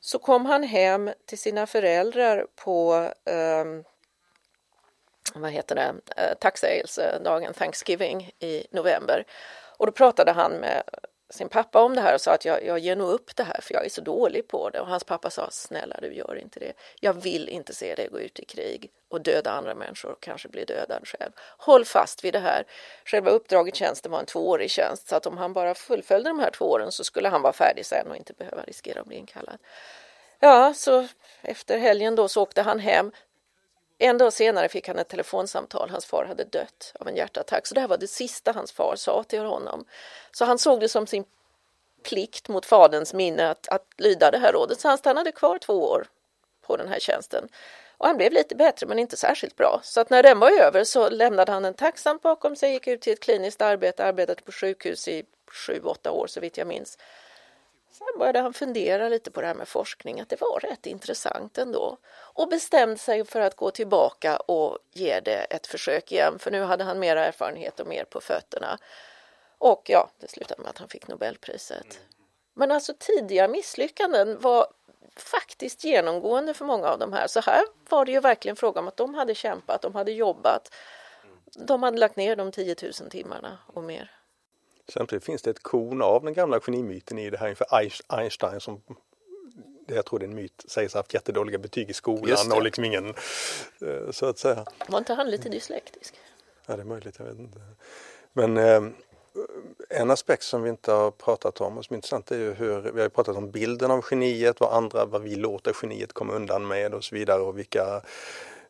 Så 0.00 0.18
kom 0.18 0.46
han 0.46 0.62
hem 0.62 1.10
till 1.26 1.38
sina 1.38 1.66
föräldrar 1.66 2.46
på 2.56 3.10
um, 3.24 3.84
vad 5.34 5.50
heter 5.50 5.74
det, 5.74 5.94
uh, 6.22 6.34
tacksägelsedagen, 6.40 7.54
Thanksgiving 7.54 8.30
i 8.38 8.66
november. 8.70 9.24
Och 9.76 9.86
då 9.86 9.92
pratade 9.92 10.32
han 10.32 10.52
med 10.52 10.82
sin 11.30 11.48
pappa 11.48 11.82
om 11.82 11.94
det 11.94 12.00
här 12.00 12.14
och 12.14 12.20
sa 12.20 12.32
att 12.32 12.44
jag, 12.44 12.64
jag 12.64 12.78
ger 12.78 12.96
nog 12.96 13.10
upp 13.10 13.36
det 13.36 13.42
här 13.42 13.60
för 13.60 13.74
jag 13.74 13.84
är 13.84 13.88
så 13.88 14.00
dålig 14.00 14.48
på 14.48 14.70
det. 14.70 14.80
Och 14.80 14.86
hans 14.86 15.04
pappa 15.04 15.30
sa 15.30 15.50
snälla 15.50 15.96
du 16.00 16.14
gör 16.14 16.38
inte 16.38 16.60
det. 16.60 16.72
Jag 17.00 17.12
vill 17.12 17.48
inte 17.48 17.74
se 17.74 17.94
dig 17.94 18.08
gå 18.08 18.20
ut 18.20 18.40
i 18.40 18.44
krig 18.44 18.90
och 19.08 19.20
döda 19.20 19.50
andra 19.50 19.74
människor 19.74 20.12
och 20.12 20.22
kanske 20.22 20.48
bli 20.48 20.64
dödad 20.64 21.08
själv. 21.08 21.32
Håll 21.58 21.84
fast 21.84 22.24
vid 22.24 22.32
det 22.32 22.38
här. 22.38 22.64
Själva 23.04 23.30
uppdraget 23.30 23.76
tjänsten 23.76 24.12
var 24.12 24.20
en 24.20 24.26
tvåårig 24.26 24.70
tjänst 24.70 25.08
så 25.08 25.16
att 25.16 25.26
om 25.26 25.38
han 25.38 25.52
bara 25.52 25.74
fullföljde 25.74 26.30
de 26.30 26.38
här 26.38 26.50
två 26.50 26.64
åren 26.64 26.92
så 26.92 27.04
skulle 27.04 27.28
han 27.28 27.42
vara 27.42 27.52
färdig 27.52 27.86
sen 27.86 28.06
och 28.10 28.16
inte 28.16 28.32
behöva 28.32 28.62
riskera 28.62 29.00
att 29.00 29.06
bli 29.06 29.16
inkallad. 29.16 29.58
Ja, 30.40 30.74
så 30.74 31.08
efter 31.42 31.78
helgen 31.78 32.14
då 32.14 32.28
så 32.28 32.42
åkte 32.42 32.62
han 32.62 32.78
hem, 32.78 33.12
en 33.98 34.18
dag 34.18 34.32
senare 34.32 34.68
fick 34.68 34.88
han 34.88 34.98
ett 34.98 35.08
telefonsamtal. 35.08 35.90
Hans 35.90 36.06
far 36.06 36.24
hade 36.24 36.44
dött 36.44 36.92
av 37.00 37.08
en 37.08 37.16
hjärtattack. 37.16 37.66
Så 37.66 37.74
det 37.74 37.80
här 37.80 37.88
var 37.88 37.96
det 37.96 38.06
sista 38.06 38.52
hans 38.52 38.72
far 38.72 38.96
sa 38.96 39.22
till 39.22 39.44
honom. 39.44 39.84
Så 40.32 40.44
han 40.44 40.58
såg 40.58 40.80
det 40.80 40.88
som 40.88 41.06
sin 41.06 41.24
plikt 42.02 42.48
mot 42.48 42.66
faderns 42.66 43.14
minne 43.14 43.50
att, 43.50 43.68
att 43.68 43.86
lyda 43.96 44.30
det 44.30 44.38
här 44.38 44.52
rådet. 44.52 44.80
Så 44.80 44.88
han 44.88 44.98
stannade 44.98 45.32
kvar 45.32 45.58
två 45.58 45.72
år 45.72 46.06
på 46.66 46.76
den 46.76 46.88
här 46.88 46.98
tjänsten. 46.98 47.48
Och 47.98 48.06
han 48.06 48.16
blev 48.16 48.32
lite 48.32 48.54
bättre 48.54 48.86
men 48.86 48.98
inte 48.98 49.16
särskilt 49.16 49.56
bra. 49.56 49.80
Så 49.82 50.00
att 50.00 50.10
när 50.10 50.22
den 50.22 50.38
var 50.38 50.50
över 50.50 50.84
så 50.84 51.08
lämnade 51.08 51.52
han 51.52 51.64
en 51.64 51.74
tacksamt 51.74 52.22
bakom 52.22 52.56
sig, 52.56 52.72
gick 52.72 52.86
ut 52.86 53.00
till 53.00 53.12
ett 53.12 53.20
kliniskt 53.20 53.62
arbete, 53.62 54.04
arbetade 54.04 54.42
på 54.42 54.52
sjukhus 54.52 55.08
i 55.08 55.24
sju, 55.66 55.80
åtta 55.84 56.10
år 56.10 56.26
så 56.26 56.40
vitt 56.40 56.56
jag 56.58 56.66
minns. 56.66 56.98
Sen 57.90 58.18
började 58.18 58.40
han 58.40 58.52
fundera 58.52 59.08
lite 59.08 59.30
på 59.30 59.40
det 59.40 59.46
här 59.46 59.54
med 59.54 59.68
forskning, 59.68 60.20
att 60.20 60.28
det 60.28 60.40
var 60.40 60.60
rätt 60.60 60.86
intressant 60.86 61.58
ändå. 61.58 61.96
Och 62.16 62.48
bestämde 62.48 62.98
sig 62.98 63.24
för 63.24 63.40
att 63.40 63.56
gå 63.56 63.70
tillbaka 63.70 64.36
och 64.36 64.78
ge 64.92 65.20
det 65.20 65.46
ett 65.50 65.66
försök 65.66 66.12
igen, 66.12 66.38
för 66.38 66.50
nu 66.50 66.62
hade 66.62 66.84
han 66.84 66.98
mer 66.98 67.16
erfarenhet 67.16 67.80
och 67.80 67.86
mer 67.86 68.04
på 68.04 68.20
fötterna. 68.20 68.78
Och 69.58 69.82
ja, 69.86 70.10
det 70.18 70.28
slutade 70.28 70.62
med 70.62 70.70
att 70.70 70.78
han 70.78 70.88
fick 70.88 71.08
Nobelpriset. 71.08 72.00
Men 72.54 72.72
alltså 72.72 72.94
tidiga 72.98 73.48
misslyckanden 73.48 74.40
var 74.40 74.66
faktiskt 75.16 75.84
genomgående 75.84 76.54
för 76.54 76.64
många 76.64 76.88
av 76.88 76.98
de 76.98 77.12
här. 77.12 77.26
Så 77.26 77.40
här 77.40 77.64
var 77.88 78.04
det 78.04 78.12
ju 78.12 78.20
verkligen 78.20 78.56
fråga 78.56 78.80
om 78.80 78.88
att 78.88 78.96
de 78.96 79.14
hade 79.14 79.34
kämpat, 79.34 79.82
de 79.82 79.94
hade 79.94 80.12
jobbat. 80.12 80.74
De 81.54 81.82
hade 81.82 81.98
lagt 81.98 82.16
ner 82.16 82.36
de 82.36 82.52
10 82.52 82.76
000 82.82 83.10
timmarna 83.10 83.58
och 83.66 83.84
mer. 83.84 84.15
Samtidigt 84.88 85.24
finns 85.24 85.42
det 85.42 85.50
ett 85.50 85.62
korn 85.62 86.02
av 86.02 86.24
den 86.24 86.34
gamla 86.34 86.60
genimyten 86.60 87.18
i 87.18 87.30
det 87.30 87.38
här 87.38 87.48
inför 87.48 87.66
Einstein 88.08 88.60
som 88.60 88.82
det 89.86 89.94
jag 89.94 90.06
tror 90.06 90.18
det 90.18 90.24
är 90.24 90.28
en 90.28 90.34
myt, 90.34 90.64
sägs 90.68 90.94
ha 90.94 90.98
haft 90.98 91.14
jättedåliga 91.14 91.58
betyg 91.58 91.90
i 91.90 91.92
skolan 91.92 92.52
och 92.52 92.62
liksom 92.62 92.84
ingen, 92.84 93.08
eh, 93.80 94.10
så 94.10 94.26
att 94.26 94.38
säga. 94.38 94.64
Var 94.88 94.98
inte 94.98 95.14
han 95.14 95.30
lite 95.30 95.48
dyslektisk? 95.48 96.14
Ja, 96.66 96.76
det 96.76 96.82
är 96.82 96.86
möjligt, 96.86 97.14
jag 97.18 97.26
vet 97.26 97.38
inte. 97.38 97.60
Men 98.32 98.56
eh, 98.56 98.82
en 99.88 100.10
aspekt 100.10 100.42
som 100.42 100.62
vi 100.62 100.70
inte 100.70 100.92
har 100.92 101.10
pratat 101.10 101.60
om 101.60 101.78
och 101.78 101.84
som 101.84 101.94
är 101.94 101.96
intressant 101.96 102.30
är 102.30 102.38
ju 102.38 102.52
hur, 102.52 102.92
vi 102.92 103.02
har 103.02 103.08
pratat 103.08 103.36
om 103.36 103.50
bilden 103.50 103.90
av 103.90 104.04
geniet, 104.10 104.60
vad 104.60 104.72
andra, 104.72 105.04
vad 105.04 105.22
vi 105.22 105.34
låter 105.34 105.76
geniet 105.82 106.12
komma 106.12 106.32
undan 106.32 106.66
med 106.66 106.94
och 106.94 107.04
så 107.04 107.14
vidare 107.14 107.40
och 107.40 107.58
vilka 107.58 108.02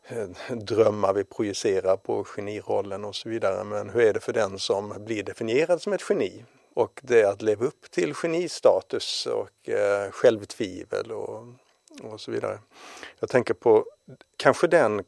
Eh, 0.09 0.55
drömmar 0.57 1.13
vi 1.13 1.23
projicerar 1.23 1.97
på 1.97 2.23
genirollen 2.23 3.05
och 3.05 3.15
så 3.15 3.29
vidare. 3.29 3.63
Men 3.63 3.89
hur 3.89 4.01
är 4.01 4.13
det 4.13 4.19
för 4.19 4.33
den 4.33 4.59
som 4.59 4.93
blir 4.97 5.23
definierad 5.23 5.81
som 5.81 5.93
ett 5.93 6.03
geni? 6.09 6.45
Och 6.73 6.99
det 7.03 7.21
är 7.21 7.27
att 7.27 7.41
leva 7.41 7.65
upp 7.65 7.91
till 7.91 8.13
genistatus 8.13 9.25
och 9.25 9.69
eh, 9.69 10.11
självtvivel 10.11 11.11
och, 11.11 11.43
och 12.03 12.21
så 12.21 12.31
vidare. 12.31 12.59
Jag 13.19 13.29
tänker 13.29 13.53
på 13.53 13.85
kanske 14.37 14.67
den 14.67 14.99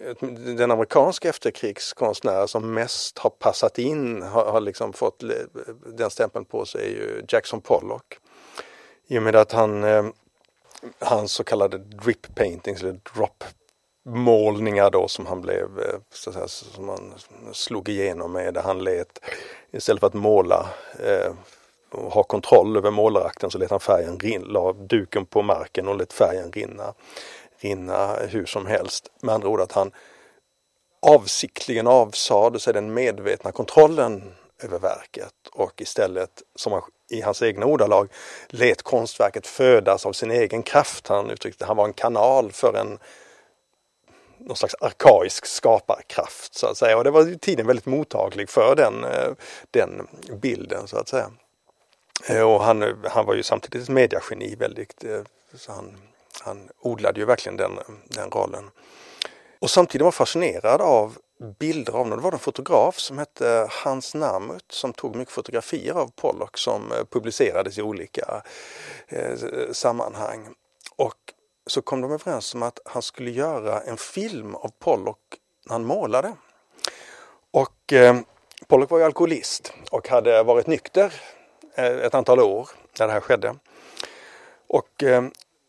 eh, 0.00 0.28
den 0.56 0.70
amerikanska 0.70 1.28
efterkrigskonstnär 1.28 2.46
som 2.46 2.74
mest 2.74 3.18
har 3.18 3.30
passat 3.30 3.78
in, 3.78 4.22
har, 4.22 4.44
har 4.44 4.60
liksom 4.60 4.92
fått 4.92 5.24
den 5.86 6.10
stämpeln 6.10 6.44
på 6.44 6.66
sig 6.66 6.84
är 6.84 6.88
ju 6.88 7.24
Jackson 7.28 7.60
Pollock. 7.60 8.18
I 9.06 9.18
och 9.18 9.22
med 9.22 9.36
att 9.36 9.52
han 9.52 9.84
eh, 9.84 10.04
hans 10.98 11.32
så 11.32 11.44
kallade 11.44 11.78
drip 11.78 12.34
paintings 12.34 12.82
eller 12.82 13.00
drop 13.14 13.44
målningar 14.04 14.90
då 14.90 15.08
som 15.08 15.26
han 15.26 15.40
blev, 15.40 15.78
eh, 15.78 15.98
så 16.12 16.30
att 16.30 16.34
säga, 16.34 16.48
som 16.48 16.88
han 16.88 17.14
slog 17.52 17.88
igenom 17.88 18.32
med. 18.32 18.54
Där 18.54 18.62
han 18.62 18.84
lät, 18.84 19.18
istället 19.72 20.00
för 20.00 20.06
att 20.06 20.14
måla 20.14 20.68
eh, 20.98 21.32
och 21.90 22.12
ha 22.12 22.22
kontroll 22.22 22.76
över 22.76 22.90
målarakten 22.90 23.50
så 23.50 23.58
lät 23.58 23.70
han 23.70 23.80
färgen 23.80 24.18
rinna, 24.18 24.46
la 24.46 24.72
duken 24.72 25.26
på 25.26 25.42
marken 25.42 25.88
och 25.88 25.96
lät 25.96 26.12
färgen 26.12 26.52
rinna, 26.52 26.94
rinna 27.60 28.16
hur 28.16 28.46
som 28.46 28.66
helst. 28.66 29.10
Med 29.22 29.34
andra 29.34 29.48
ord 29.48 29.60
att 29.60 29.72
han 29.72 29.90
avsiktligen 31.06 31.86
avsade 31.86 32.60
sig 32.60 32.72
den 32.72 32.94
medvetna 32.94 33.52
kontrollen 33.52 34.32
över 34.64 34.78
verket 34.78 35.34
och 35.52 35.80
istället, 35.80 36.42
som 36.54 36.72
han, 36.72 36.82
i 37.10 37.20
hans 37.20 37.42
egna 37.42 37.66
ordalag, 37.66 38.08
lät 38.48 38.82
konstverket 38.82 39.46
födas 39.46 40.06
av 40.06 40.12
sin 40.12 40.30
egen 40.30 40.62
kraft. 40.62 41.08
Han 41.08 41.30
uttryckte 41.30 41.64
att 41.64 41.68
han 41.68 41.76
var 41.76 41.84
en 41.84 41.92
kanal 41.92 42.52
för 42.52 42.74
en 42.74 42.98
någon 44.46 44.56
slags 44.56 44.74
arkaisk 44.80 45.46
skaparkraft 45.46 46.54
så 46.54 46.66
att 46.66 46.76
säga. 46.76 46.98
Och 46.98 47.04
det 47.04 47.10
var 47.10 47.38
tiden 47.38 47.66
väldigt 47.66 47.86
mottaglig 47.86 48.50
för 48.50 48.74
den, 48.76 49.04
eh, 49.04 49.32
den 49.70 50.08
bilden 50.40 50.88
så 50.88 50.96
att 50.96 51.08
säga. 51.08 51.30
Eh, 52.28 52.42
och 52.42 52.64
han, 52.64 52.82
eh, 52.82 52.94
han 53.04 53.26
var 53.26 53.34
ju 53.34 53.42
samtidigt 53.42 53.82
ett 53.82 53.88
mediageni 53.88 54.54
väldigt, 54.54 55.04
så 55.54 55.72
han, 55.72 55.96
han 56.42 56.68
odlade 56.80 57.20
ju 57.20 57.26
verkligen 57.26 57.56
den, 57.56 57.78
den 58.04 58.30
rollen. 58.30 58.70
Och 59.58 59.70
samtidigt 59.70 60.04
var 60.04 60.12
fascinerad 60.12 60.80
av 60.80 61.16
bilder 61.58 61.92
av 61.92 61.98
honom. 61.98 62.18
Det 62.18 62.24
var 62.24 62.32
en 62.32 62.38
fotograf 62.38 62.98
som 62.98 63.18
hette 63.18 63.48
eh, 63.48 63.68
Hans 63.84 64.14
Namut 64.14 64.72
som 64.72 64.92
tog 64.92 65.16
mycket 65.16 65.34
fotografier 65.34 65.94
av 65.94 66.10
Pollock 66.16 66.58
som 66.58 66.92
eh, 66.92 67.04
publicerades 67.10 67.78
i 67.78 67.82
olika 67.82 68.42
eh, 69.08 69.38
sammanhang. 69.72 70.48
Och 70.96 71.34
så 71.66 71.82
kom 71.82 72.00
de 72.00 72.12
överens 72.12 72.54
om 72.54 72.62
att 72.62 72.78
han 72.84 73.02
skulle 73.02 73.30
göra 73.30 73.80
en 73.80 73.96
film 73.96 74.54
av 74.54 74.70
Pollock 74.78 75.18
när 75.66 75.72
han 75.72 75.84
målade. 75.84 76.32
Och 77.50 77.92
eh, 77.92 78.16
Pollock 78.66 78.90
var 78.90 78.98
ju 78.98 79.04
alkoholist 79.04 79.72
och 79.90 80.08
hade 80.08 80.42
varit 80.42 80.66
nykter 80.66 81.12
eh, 81.74 81.86
ett 81.86 82.14
antal 82.14 82.40
år 82.40 82.68
när 82.98 83.06
det 83.06 83.12
här 83.12 83.20
skedde. 83.20 83.54
Och 84.66 85.02
eh, 85.02 85.22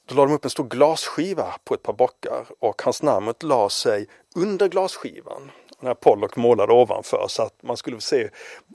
då 0.06 0.16
la 0.16 0.26
de 0.26 0.34
upp 0.34 0.46
en 0.46 0.52
stor 0.52 0.68
glasskiva 0.68 1.56
på 1.64 1.74
ett 1.74 1.84
par 1.84 1.94
bockar 1.94 2.46
och 2.60 2.82
hans 2.82 3.02
namn 3.02 3.34
la 3.40 3.70
sig 3.70 4.08
under 4.36 4.68
glasskivan 4.68 5.52
när 5.84 5.94
Pollock 5.94 6.36
målade 6.36 6.74
ovanför 6.74 7.26
så 7.28 7.44
att 7.44 7.64
man 7.64 7.78
skulle 7.78 8.02
se 8.02 8.30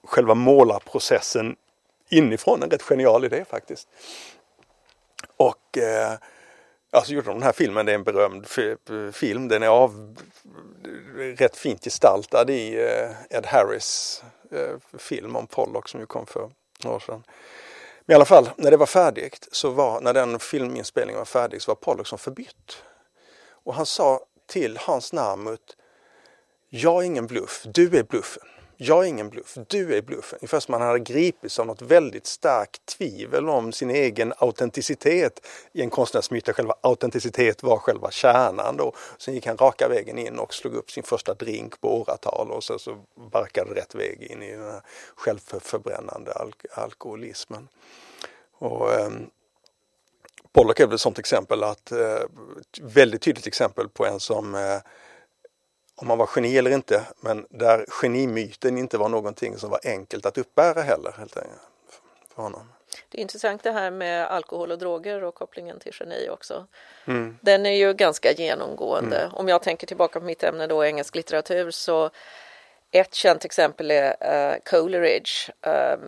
själva 0.04 0.34
målarprocessen 0.34 1.56
inifrån. 2.08 2.62
En 2.62 2.70
rätt 2.70 2.82
genial 2.82 3.24
idé 3.24 3.44
faktiskt. 3.50 3.88
Och 5.36 5.78
eh, 5.78 6.12
alltså 6.90 7.12
gjorde 7.12 7.26
de 7.26 7.34
den 7.34 7.42
här 7.42 7.52
filmen, 7.52 7.86
det 7.86 7.92
är 7.92 7.94
en 7.94 8.04
berömd 8.04 8.46
film. 9.12 9.48
Den 9.48 9.62
är 9.62 9.68
av, 9.68 10.16
rätt 11.16 11.56
fint 11.56 11.84
gestaltad 11.84 12.50
i 12.50 12.74
eh, 12.74 13.36
Ed 13.38 13.46
Harris 13.46 14.22
eh, 14.50 14.98
film 14.98 15.36
om 15.36 15.46
Pollock 15.46 15.88
som 15.88 16.00
ju 16.00 16.06
kom 16.06 16.26
för 16.26 16.50
några 16.84 16.96
år 16.96 17.00
sedan. 17.00 17.22
Men 18.04 18.14
i 18.14 18.16
alla 18.16 18.24
fall, 18.24 18.50
när 18.56 18.70
det 18.70 18.76
var 18.76 18.86
färdigt, 18.86 19.48
så 19.52 19.70
var, 19.70 20.00
när 20.00 20.14
den 20.14 20.38
filminspelningen 20.38 21.18
var 21.18 21.24
färdig 21.24 21.62
så 21.62 21.70
var 21.70 21.76
Pollock 21.76 22.06
som 22.06 22.18
förbytt. 22.18 22.82
Och 23.64 23.74
han 23.74 23.86
sa 23.86 24.20
till 24.46 24.78
Hans 24.80 25.12
Narmut, 25.12 25.76
jag 26.68 27.02
är 27.02 27.06
ingen 27.06 27.26
bluff, 27.26 27.66
du 27.74 27.98
är 27.98 28.02
bluffen. 28.02 28.42
Jag 28.80 29.04
är 29.04 29.08
ingen 29.08 29.30
bluff, 29.30 29.58
du 29.68 29.96
är 29.96 30.02
bluffen. 30.02 30.38
Ungefär 30.40 30.60
som 30.60 30.72
man 30.72 30.82
hade 30.82 30.98
gripits 30.98 31.58
av 31.58 31.66
något 31.66 31.82
väldigt 31.82 32.26
starkt 32.26 32.86
tvivel 32.86 33.48
om 33.48 33.72
sin 33.72 33.90
egen 33.90 34.32
autenticitet 34.36 35.46
i 35.72 35.82
en 35.82 35.90
konstnärsmyt 35.90 36.44
där 36.44 36.52
själva 36.52 36.74
autenticitet 36.80 37.62
var 37.62 37.78
själva 37.78 38.10
kärnan. 38.10 38.76
Då. 38.76 38.92
Sen 39.18 39.34
gick 39.34 39.46
han 39.46 39.56
raka 39.56 39.88
vägen 39.88 40.18
in 40.18 40.38
och 40.38 40.54
slog 40.54 40.74
upp 40.74 40.90
sin 40.90 41.02
första 41.02 41.34
drink 41.34 41.80
på 41.80 42.00
åratal 42.00 42.50
och 42.50 42.64
sen 42.64 42.78
så 42.78 43.04
barkade 43.32 43.74
rätt 43.74 43.94
väg 43.94 44.22
in 44.22 44.42
i 44.42 44.52
den 44.52 44.64
här 44.64 44.82
självförbrännande 45.16 46.32
alk 46.32 46.66
alkoholismen. 46.74 47.68
Och, 48.58 48.92
ähm, 48.92 49.30
Pollock 50.52 50.80
är 50.80 50.86
väl 50.86 50.94
ett 50.94 51.00
sånt 51.00 51.18
exempel 51.18 51.64
att 51.64 51.92
äh, 51.92 52.22
väldigt 52.80 53.22
tydligt 53.22 53.46
exempel 53.46 53.88
på 53.88 54.06
en 54.06 54.20
som 54.20 54.54
äh, 54.54 54.76
om 56.00 56.08
man 56.08 56.18
var 56.18 56.30
geni 56.36 56.58
eller 56.58 56.70
inte, 56.70 57.02
men 57.20 57.46
där 57.50 57.84
genimyten 57.88 58.78
inte 58.78 58.98
var 58.98 59.08
någonting 59.08 59.58
som 59.58 59.70
var 59.70 59.80
enkelt 59.84 60.26
att 60.26 60.38
uppbära 60.38 60.82
heller 60.82 61.12
helt 61.18 61.36
enkelt, 61.36 61.60
för 62.34 62.42
honom. 62.42 62.72
Det 63.08 63.18
är 63.18 63.22
intressant 63.22 63.62
det 63.62 63.72
här 63.72 63.90
med 63.90 64.26
alkohol 64.26 64.72
och 64.72 64.78
droger 64.78 65.24
och 65.24 65.34
kopplingen 65.34 65.78
till 65.78 65.92
geni 66.00 66.28
också. 66.30 66.66
Mm. 67.04 67.38
Den 67.40 67.66
är 67.66 67.76
ju 67.76 67.94
ganska 67.94 68.32
genomgående. 68.32 69.18
Mm. 69.18 69.34
Om 69.34 69.48
jag 69.48 69.62
tänker 69.62 69.86
tillbaka 69.86 70.20
på 70.20 70.26
mitt 70.26 70.42
ämne 70.42 70.66
då, 70.66 70.84
engelsk 70.84 71.14
litteratur, 71.14 71.70
så 71.70 72.10
ett 72.90 73.14
känt 73.14 73.44
exempel 73.44 73.90
är 73.90 74.10
uh, 74.10 74.58
Coleridge, 74.64 75.52
uh, 75.66 75.98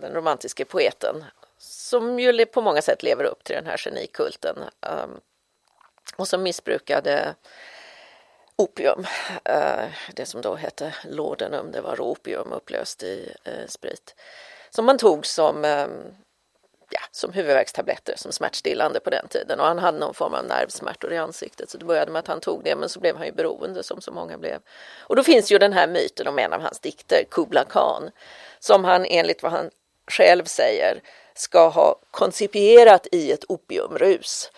den 0.00 0.12
romantiske 0.12 0.64
poeten, 0.64 1.24
som 1.58 2.20
ju 2.20 2.46
på 2.46 2.60
många 2.60 2.82
sätt 2.82 3.02
lever 3.02 3.24
upp 3.24 3.44
till 3.44 3.56
den 3.56 3.66
här 3.66 3.76
genikulten 3.76 4.56
um, 4.80 5.20
och 6.16 6.28
som 6.28 6.42
missbrukade 6.42 7.34
opium. 8.60 9.06
Eh, 9.44 9.84
det 10.14 10.26
som 10.26 10.40
då 10.40 10.54
hette 10.54 10.94
laudanum, 11.04 11.72
det 11.72 11.80
var 11.80 12.00
opium 12.00 12.52
upplöst 12.52 13.02
i 13.02 13.32
eh, 13.44 13.66
sprit. 13.68 14.14
Som 14.70 14.86
man 14.86 14.98
tog 14.98 15.26
som, 15.26 15.64
ehm, 15.64 16.14
ja, 16.90 17.00
som 17.10 17.32
huvudvärkstabletter, 17.32 18.14
som 18.16 18.32
smärtstillande 18.32 19.00
på 19.00 19.10
den 19.10 19.28
tiden. 19.28 19.60
Och 19.60 19.66
han 19.66 19.78
hade 19.78 19.98
någon 19.98 20.14
form 20.14 20.34
av 20.34 20.44
nervsmärtor 20.44 21.12
i 21.12 21.16
ansiktet. 21.16 21.70
Så 21.70 21.78
det 21.78 21.84
började 21.84 22.12
med 22.12 22.20
att 22.20 22.26
han 22.26 22.40
tog 22.40 22.64
det, 22.64 22.76
men 22.76 22.88
så 22.88 23.00
blev 23.00 23.16
han 23.16 23.26
ju 23.26 23.32
beroende 23.32 23.82
som 23.82 24.00
så 24.00 24.12
många 24.12 24.38
blev. 24.38 24.58
Och 24.98 25.16
då 25.16 25.22
finns 25.22 25.52
ju 25.52 25.58
den 25.58 25.72
här 25.72 25.86
myten 25.86 26.28
om 26.28 26.38
en 26.38 26.52
av 26.52 26.60
hans 26.60 26.80
dikter, 26.80 27.24
Kubla 27.30 27.64
Khan, 27.64 28.10
som 28.58 28.84
han 28.84 29.04
enligt 29.04 29.42
vad 29.42 29.52
han 29.52 29.70
själv 30.06 30.44
säger 30.44 31.02
ska 31.34 31.68
ha 31.68 31.96
koncipierat 32.10 33.06
i 33.12 33.32
ett 33.32 33.44
opiumrus 33.48 34.50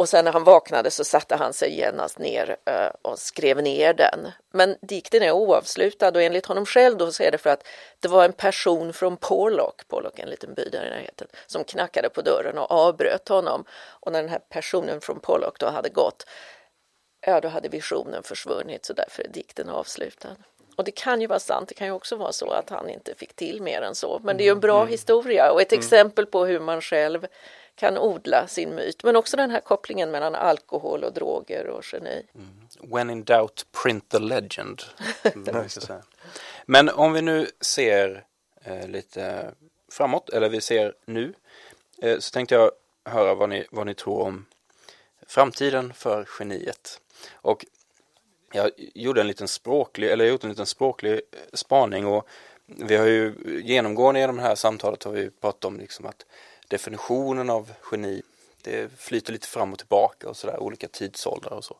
och 0.00 0.08
sen 0.08 0.24
när 0.24 0.32
han 0.32 0.44
vaknade 0.44 0.90
så 0.90 1.04
satte 1.04 1.36
han 1.36 1.52
sig 1.52 1.76
genast 1.76 2.18
ner 2.18 2.56
uh, 2.70 2.90
och 3.02 3.18
skrev 3.18 3.62
ner 3.62 3.94
den. 3.94 4.28
Men 4.52 4.76
dikten 4.82 5.22
är 5.22 5.32
oavslutad 5.32 6.08
och 6.08 6.22
enligt 6.22 6.46
honom 6.46 6.66
själv 6.66 6.98
då 6.98 7.12
så 7.12 7.22
är 7.22 7.30
det 7.30 7.38
för 7.38 7.50
att 7.50 7.66
det 8.00 8.08
var 8.08 8.24
en 8.24 8.32
person 8.32 8.92
från 8.92 9.16
Porlock, 9.16 9.88
Porlock 9.88 10.18
är 10.18 10.22
en 10.22 10.28
liten 10.28 10.54
by 10.54 10.64
där 10.72 10.86
i 10.86 10.90
närheten, 10.90 11.28
som 11.46 11.64
knackade 11.64 12.08
på 12.08 12.22
dörren 12.22 12.58
och 12.58 12.70
avbröt 12.70 13.28
honom. 13.28 13.64
Och 14.00 14.12
när 14.12 14.22
den 14.22 14.30
här 14.30 14.40
personen 14.48 15.00
från 15.00 15.20
Porlock 15.20 15.58
då 15.58 15.66
hade 15.66 15.88
gått, 15.88 16.26
ja 17.26 17.40
då 17.40 17.48
hade 17.48 17.68
visionen 17.68 18.22
försvunnit 18.22 18.84
så 18.84 18.92
därför 18.92 19.22
är 19.22 19.28
dikten 19.28 19.68
avslutad. 19.68 20.36
Och 20.76 20.84
det 20.84 20.92
kan 20.92 21.20
ju 21.20 21.26
vara 21.26 21.38
sant, 21.38 21.68
det 21.68 21.74
kan 21.74 21.86
ju 21.86 21.92
också 21.92 22.16
vara 22.16 22.32
så 22.32 22.50
att 22.50 22.70
han 22.70 22.88
inte 22.88 23.14
fick 23.14 23.34
till 23.34 23.62
mer 23.62 23.82
än 23.82 23.94
så. 23.94 24.20
Men 24.22 24.36
det 24.36 24.42
är 24.42 24.46
ju 24.46 24.52
en 24.52 24.60
bra 24.60 24.80
mm. 24.80 24.88
historia 24.88 25.52
och 25.52 25.62
ett 25.62 25.72
mm. 25.72 25.80
exempel 25.80 26.26
på 26.26 26.44
hur 26.44 26.60
man 26.60 26.80
själv 26.80 27.26
kan 27.80 27.98
odla 27.98 28.46
sin 28.46 28.74
myt. 28.74 29.04
Men 29.04 29.16
också 29.16 29.36
den 29.36 29.50
här 29.50 29.60
kopplingen 29.60 30.10
mellan 30.10 30.34
alkohol 30.34 31.04
och 31.04 31.12
droger 31.12 31.66
och 31.66 31.84
geni. 31.92 32.26
Mm. 32.34 32.92
When 32.92 33.10
in 33.10 33.24
doubt, 33.24 33.66
print 33.82 34.08
the 34.08 34.18
legend. 34.18 34.82
Men 36.66 36.88
om 36.88 37.12
vi 37.12 37.22
nu 37.22 37.46
ser 37.60 38.24
eh, 38.64 38.88
lite 38.88 39.54
framåt, 39.92 40.30
eller 40.30 40.48
vi 40.48 40.60
ser 40.60 40.94
nu, 41.04 41.34
eh, 42.02 42.18
så 42.18 42.30
tänkte 42.30 42.54
jag 42.54 42.70
höra 43.04 43.34
vad 43.34 43.48
ni, 43.48 43.66
vad 43.70 43.86
ni 43.86 43.94
tror 43.94 44.22
om 44.22 44.46
framtiden 45.26 45.92
för 45.92 46.28
geniet. 46.38 47.00
Och 47.32 47.66
jag 48.52 48.70
gjorde 48.76 49.20
en 49.20 49.26
liten 49.26 49.48
språklig, 49.48 50.10
eller 50.10 50.24
jag 50.24 50.32
gjort 50.32 50.44
en 50.44 50.50
liten 50.50 50.66
språklig 50.66 51.12
eh, 51.12 51.18
spaning 51.52 52.06
och 52.06 52.28
vi 52.66 52.96
har 52.96 53.06
ju 53.06 53.34
genomgående 53.64 54.20
i 54.20 54.26
de 54.26 54.38
här 54.38 54.54
samtalet 54.54 55.04
har 55.04 55.12
vi 55.12 55.30
pratat 55.30 55.64
om 55.64 55.78
liksom 55.78 56.06
att 56.06 56.26
definitionen 56.70 57.50
av 57.50 57.72
geni, 57.90 58.22
det 58.62 58.90
flyter 58.98 59.32
lite 59.32 59.46
fram 59.46 59.72
och 59.72 59.78
tillbaka 59.78 60.28
och 60.28 60.36
sådär, 60.36 60.62
olika 60.62 60.88
tidsåldrar 60.88 61.52
och 61.52 61.64
så. 61.64 61.76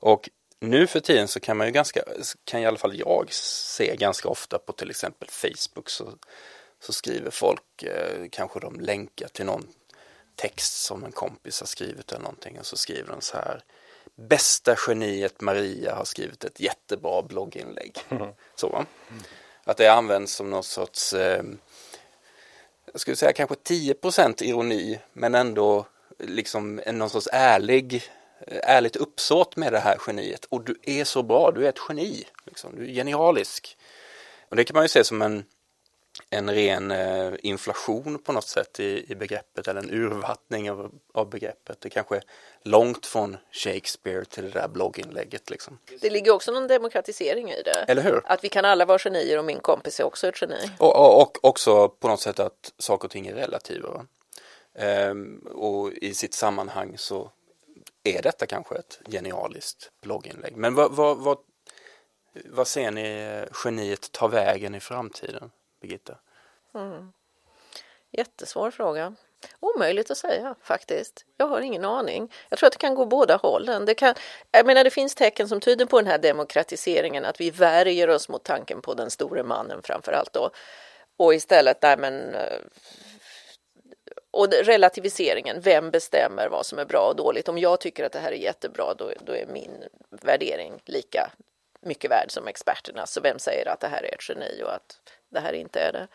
Och 0.00 0.28
nu 0.60 0.86
för 0.86 1.00
tiden 1.00 1.28
så 1.28 1.40
kan 1.40 1.56
man 1.56 1.66
ju 1.66 1.72
ganska, 1.72 2.02
kan 2.44 2.60
i 2.60 2.66
alla 2.66 2.78
fall 2.78 2.98
jag 2.98 3.32
se 3.32 3.96
ganska 3.96 4.28
ofta 4.28 4.58
på 4.58 4.72
till 4.72 4.90
exempel 4.90 5.28
Facebook 5.28 5.90
så, 5.90 6.08
så 6.80 6.92
skriver 6.92 7.30
folk, 7.30 7.82
eh, 7.82 8.28
kanske 8.30 8.60
de 8.60 8.80
länkar 8.80 9.28
till 9.28 9.46
någon 9.46 9.66
text 10.36 10.82
som 10.84 11.04
en 11.04 11.12
kompis 11.12 11.60
har 11.60 11.66
skrivit 11.66 12.12
eller 12.12 12.22
någonting 12.22 12.58
och 12.58 12.66
så 12.66 12.76
skriver 12.76 13.10
de 13.10 13.20
så 13.20 13.36
här 13.36 13.64
Bästa 14.14 14.76
geniet 14.86 15.40
Maria 15.40 15.94
har 15.94 16.04
skrivit 16.04 16.44
ett 16.44 16.60
jättebra 16.60 17.22
blogginlägg. 17.22 17.98
Mm. 18.08 18.28
Så, 18.54 18.84
Att 19.64 19.76
det 19.76 19.88
används 19.88 20.34
som 20.34 20.50
någon 20.50 20.64
sorts 20.64 21.12
eh, 21.12 21.42
jag 22.94 23.00
skulle 23.00 23.16
säga 23.16 23.32
kanske 23.32 23.54
10% 23.54 24.42
ironi 24.42 25.00
men 25.12 25.34
ändå 25.34 25.86
liksom 26.18 26.80
någon 26.86 27.10
sorts 27.10 27.28
ärlig 27.32 28.02
ärligt 28.46 28.96
uppsåt 28.96 29.56
med 29.56 29.72
det 29.72 29.78
här 29.78 29.98
geniet 30.06 30.44
och 30.44 30.64
du 30.64 30.76
är 30.82 31.04
så 31.04 31.22
bra, 31.22 31.50
du 31.50 31.64
är 31.64 31.68
ett 31.68 31.80
geni, 31.88 32.24
liksom. 32.44 32.76
du 32.76 32.84
är 32.84 32.94
genialisk. 32.94 33.76
Och 34.48 34.56
det 34.56 34.64
kan 34.64 34.74
man 34.74 34.84
ju 34.84 34.88
se 34.88 35.04
som 35.04 35.22
en 35.22 35.44
en 36.30 36.50
ren 36.50 36.90
eh, 36.90 37.32
inflation 37.42 38.18
på 38.18 38.32
något 38.32 38.48
sätt 38.48 38.80
i, 38.80 39.12
i 39.12 39.14
begreppet 39.14 39.68
eller 39.68 39.82
en 39.82 39.90
urvattning 39.90 40.70
av, 40.70 40.92
av 41.14 41.30
begreppet. 41.30 41.80
Det 41.80 41.90
kanske 41.90 42.16
är 42.16 42.22
långt 42.62 43.06
från 43.06 43.36
Shakespeare 43.52 44.24
till 44.24 44.44
det 44.44 44.50
där 44.50 44.68
blogginlägget. 44.68 45.50
Liksom. 45.50 45.78
Det 46.00 46.10
ligger 46.10 46.32
också 46.32 46.52
någon 46.52 46.66
demokratisering 46.66 47.50
i 47.50 47.62
det. 47.62 47.84
Eller 47.88 48.02
hur? 48.02 48.22
Att 48.24 48.44
vi 48.44 48.48
kan 48.48 48.64
alla 48.64 48.84
vara 48.84 48.98
genier 48.98 49.38
och 49.38 49.44
min 49.44 49.60
kompis 49.60 50.00
är 50.00 50.04
också 50.04 50.26
ett 50.28 50.42
geni. 50.42 50.70
Och, 50.78 50.96
och, 50.96 51.22
och 51.22 51.38
också 51.44 51.88
på 51.88 52.08
något 52.08 52.20
sätt 52.20 52.40
att 52.40 52.72
saker 52.78 53.04
och 53.04 53.12
ting 53.12 53.26
är 53.26 53.34
relativa. 53.34 54.06
Ehm, 54.74 55.38
och 55.38 55.92
i 55.92 56.14
sitt 56.14 56.34
sammanhang 56.34 56.98
så 56.98 57.30
är 58.04 58.22
detta 58.22 58.46
kanske 58.46 58.74
ett 58.74 59.00
genialiskt 59.06 59.90
blogginlägg. 60.02 60.56
Men 60.56 60.74
vad, 60.74 60.92
vad, 60.92 61.18
vad, 61.18 61.38
vad 62.44 62.68
ser 62.68 62.90
ni 62.90 63.44
geniet 63.64 64.12
ta 64.12 64.28
vägen 64.28 64.74
i 64.74 64.80
framtiden? 64.80 65.50
Birgitta? 65.84 66.18
Mm. 66.74 67.12
Jättesvår 68.10 68.70
fråga. 68.70 69.14
Omöjligt 69.60 70.10
att 70.10 70.18
säga 70.18 70.54
faktiskt. 70.62 71.24
Jag 71.36 71.46
har 71.46 71.60
ingen 71.60 71.84
aning. 71.84 72.32
Jag 72.48 72.58
tror 72.58 72.66
att 72.66 72.72
det 72.72 72.78
kan 72.78 72.94
gå 72.94 73.06
båda 73.06 73.36
hållen. 73.36 73.84
Det, 73.84 73.94
kan, 73.94 74.14
jag 74.50 74.66
menar, 74.66 74.84
det 74.84 74.90
finns 74.90 75.14
tecken 75.14 75.48
som 75.48 75.60
tyder 75.60 75.86
på 75.86 76.00
den 76.00 76.06
här 76.06 76.18
demokratiseringen, 76.18 77.24
att 77.24 77.40
vi 77.40 77.50
värjer 77.50 78.10
oss 78.10 78.28
mot 78.28 78.44
tanken 78.44 78.80
på 78.80 78.94
den 78.94 79.10
store 79.10 79.42
mannen 79.42 79.82
framför 79.82 80.12
allt 80.12 80.32
då. 80.32 80.50
Och 81.16 81.34
istället, 81.34 81.82
nej 81.82 81.96
men 81.98 82.34
eh, 82.34 82.58
och 84.30 84.52
relativiseringen, 84.52 85.60
vem 85.60 85.90
bestämmer 85.90 86.48
vad 86.48 86.66
som 86.66 86.78
är 86.78 86.84
bra 86.84 87.08
och 87.08 87.16
dåligt? 87.16 87.48
Om 87.48 87.58
jag 87.58 87.80
tycker 87.80 88.04
att 88.04 88.12
det 88.12 88.18
här 88.18 88.32
är 88.32 88.36
jättebra, 88.36 88.94
då, 88.98 89.12
då 89.20 89.32
är 89.32 89.46
min 89.46 89.84
värdering 90.10 90.82
lika 90.84 91.30
mycket 91.84 92.10
värd 92.10 92.30
som 92.30 92.48
experterna. 92.48 93.06
Så 93.06 93.20
vem 93.20 93.38
säger 93.38 93.68
att 93.68 93.80
det 93.80 93.88
här 93.88 94.02
är 94.02 94.14
ett 94.14 94.28
geni 94.28 94.62
och 94.64 94.74
att 94.74 95.00
det 95.28 95.40
här 95.40 95.52
inte 95.52 95.80
är 95.80 95.92
det? 95.92 96.08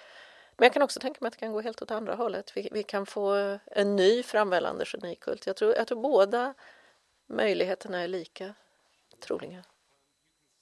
Men 0.58 0.66
jag 0.66 0.74
kan 0.74 0.82
också 0.82 1.00
tänka 1.00 1.18
mig 1.22 1.28
att 1.28 1.34
det 1.34 1.40
kan 1.40 1.52
gå 1.52 1.62
helt 1.62 1.82
åt 1.82 1.92
andra 1.92 2.16
hållet. 2.16 2.52
Vi, 2.56 2.70
vi 2.72 2.84
kan 2.84 3.06
få 3.06 3.58
en 3.66 3.96
ny 3.96 4.24
framvällande 4.24 4.86
genikult. 4.86 5.48
Jag 5.48 5.56
tror, 5.56 5.76
jag 5.76 5.88
tror 5.88 6.02
båda 6.02 6.54
möjligheterna 7.28 8.00
är 8.00 8.08
lika 8.08 8.54
troliga. 9.20 9.64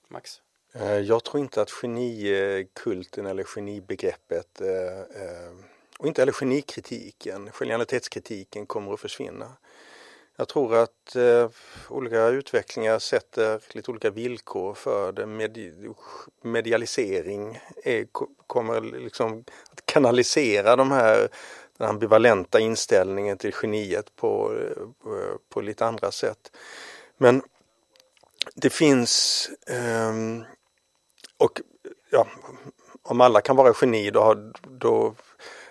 Max? 0.08 0.42
Eh, 0.74 1.00
jag 1.00 1.24
tror 1.24 1.40
inte 1.40 1.62
att 1.62 1.72
genikulten 1.72 3.26
eller 3.26 3.44
genibegreppet 3.44 4.62
eh, 4.62 5.00
eh, 5.00 5.54
och 6.00 6.08
inte 6.08 6.22
heller 6.22 6.34
genikritiken, 6.34 7.52
genialitetskritiken 7.52 8.66
kommer 8.66 8.94
att 8.94 9.00
försvinna. 9.00 9.54
Jag 10.40 10.48
tror 10.48 10.76
att 10.76 11.16
eh, 11.16 11.50
olika 11.90 12.28
utvecklingar 12.28 13.00
sätter 13.00 13.62
lite 13.70 13.92
olika 13.92 14.10
villkor 14.10 14.74
för 14.74 15.12
det. 15.12 15.26
Medi 15.26 15.74
medialisering 16.42 17.60
är, 17.84 18.08
kommer 18.48 18.82
liksom 18.82 19.44
att 19.72 19.86
kanalisera 19.86 20.76
de 20.76 20.92
här, 20.92 21.30
den 21.78 21.90
ambivalenta 21.90 22.60
inställningen 22.60 23.38
till 23.38 23.54
geniet 23.62 24.16
på, 24.16 24.54
eh, 25.06 25.38
på 25.50 25.62
lite 25.62 25.86
andra 25.86 26.12
sätt. 26.12 26.52
Men 27.18 27.42
det 28.56 28.70
finns 28.70 29.50
eh, 29.68 30.14
och 31.38 31.62
ja, 32.10 32.28
om 33.02 33.22
alla 33.22 33.42
kan 33.42 33.56
vara 33.56 33.74
geni 33.82 34.12
då, 34.12 34.22
har, 34.22 34.54
då 34.80 35.16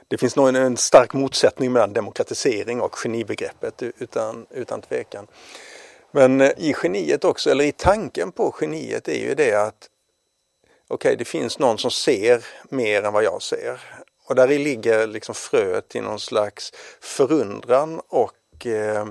det 0.09 0.18
finns 0.18 0.36
nog 0.36 0.57
en, 0.57 0.76
stark 0.76 1.12
motsättning 1.12 1.72
mellan 1.72 1.92
demokratisering 1.92 2.80
och 2.80 2.94
genibegreppet 2.94 3.82
utan, 3.82 4.46
utan 4.50 4.80
tvekan. 4.80 5.26
Men 6.11 6.40
eh, 6.40 6.50
i 6.57 6.74
geniet 6.82 7.24
också, 7.24 7.50
eller 7.50 7.64
i 7.64 7.72
tanken 7.72 8.32
på 8.32 8.54
geniet 8.61 9.09
är 9.09 9.18
ju 9.18 9.34
det 9.34 9.54
att 9.54 9.90
okej, 10.88 11.09
okay, 11.09 11.16
det 11.16 11.24
finns 11.24 11.59
någon 11.59 11.78
som 11.78 11.90
ser 11.90 12.44
mer 12.68 13.02
än 13.02 13.12
vad 13.12 13.24
jag 13.24 13.42
ser. 13.42 13.80
Och 14.28 14.34
där 14.34 14.48
ligger 14.48 15.07
liksom 15.07 15.34
fröet 15.34 15.88
till 15.88 16.02
någon 16.02 16.20
slags 16.20 16.72
förundran 17.00 18.00
och 18.09 18.66
eh, 18.66 19.07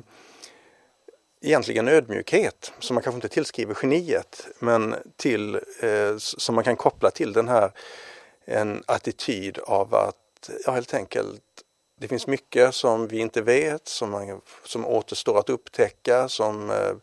egentligen 1.41 1.87
ödmjukhet 1.87 2.73
som 2.79 2.93
man 2.93 3.03
kanske 3.03 3.17
inte 3.17 3.27
tillskriver 3.27 3.77
geniet 3.81 4.47
men 4.59 4.95
till, 5.15 5.55
eh, 5.79 6.17
som 6.17 6.55
man 6.55 6.63
kan 6.63 6.75
koppla 6.75 7.11
till 7.11 7.33
den 7.33 7.47
här 7.47 7.71
en 8.45 8.83
attityd 8.85 9.59
av 9.59 9.95
att 9.95 10.15
ja, 10.65 10.71
helt 10.71 10.93
enkelt 10.93 11.41
det 11.97 12.07
finns 12.07 12.27
mycket 12.27 12.75
som 12.75 13.07
vi 13.07 13.19
inte 13.19 13.41
vet, 13.41 13.87
som, 13.87 14.11
man, 14.11 14.41
som 14.63 14.85
återstår 14.85 15.39
att 15.39 15.49
upptäcka, 15.49 16.29
som 16.29 16.69
eh, 16.69 16.93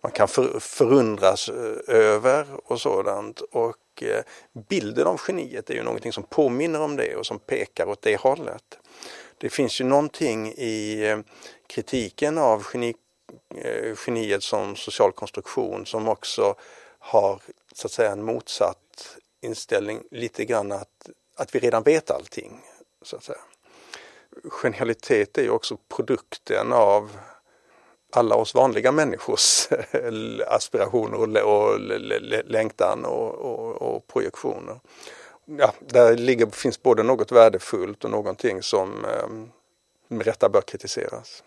man 0.00 0.12
kan 0.12 0.28
för, 0.28 0.60
förundras 0.60 1.48
eh, 1.48 1.94
över 1.96 2.46
och 2.64 2.80
sådant. 2.80 3.40
Och 3.40 4.02
eh, 4.02 4.22
bilden 4.68 5.06
av 5.06 5.20
geniet 5.26 5.70
är 5.70 5.74
ju 5.74 5.82
någonting 5.82 6.12
som 6.12 6.22
påminner 6.22 6.80
om 6.80 6.96
det 6.96 7.16
och 7.16 7.26
som 7.26 7.38
pekar 7.38 7.86
åt 7.86 8.02
det 8.02 8.16
hållet. 8.16 8.78
Det 9.38 9.48
finns 9.48 9.80
ju 9.80 9.84
någonting 9.84 10.52
i 10.56 11.06
eh, 11.08 11.18
kritiken 11.66 12.38
av 12.38 12.66
geni, 12.72 12.94
eh, 13.54 13.94
geniet 14.06 14.42
som 14.42 14.76
social 14.76 15.12
konstruktion 15.12 15.86
som 15.86 16.08
också 16.08 16.54
har 16.98 17.40
så 17.72 17.86
att 17.86 17.92
säga 17.92 18.12
en 18.12 18.24
motsatt 18.24 19.16
inställning 19.42 20.02
lite 20.10 20.44
grann 20.44 20.72
att, 20.72 21.10
att 21.36 21.54
vi 21.54 21.58
redan 21.58 21.82
vet 21.82 22.10
allting 22.10 22.60
så 23.02 23.16
att 23.16 23.24
säga. 23.24 23.38
Genialitet 24.44 25.38
är 25.38 25.42
ju 25.42 25.50
också 25.50 25.76
produkten 25.88 26.72
av 26.72 27.10
alla 28.12 28.34
oss 28.34 28.54
vanliga 28.54 28.92
människors 28.92 29.72
eh, 29.72 30.12
aspirationer 30.46 31.44
och 31.44 31.80
längtan 32.44 33.04
och, 33.04 33.34
och, 33.34 33.82
och 33.82 34.06
projektioner. 34.06 34.80
Ja, 35.44 35.74
där 35.80 36.16
ligger, 36.16 36.46
finns 36.46 36.82
både 36.82 37.02
något 37.02 37.32
värdefullt 37.32 38.04
och 38.04 38.10
någonting 38.10 38.62
som 38.62 39.04
eh, 39.04 39.28
med 40.08 40.26
rätta 40.26 40.48
bör 40.48 40.60
kritiseras. 40.60 41.42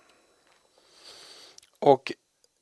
Och 1.79 2.11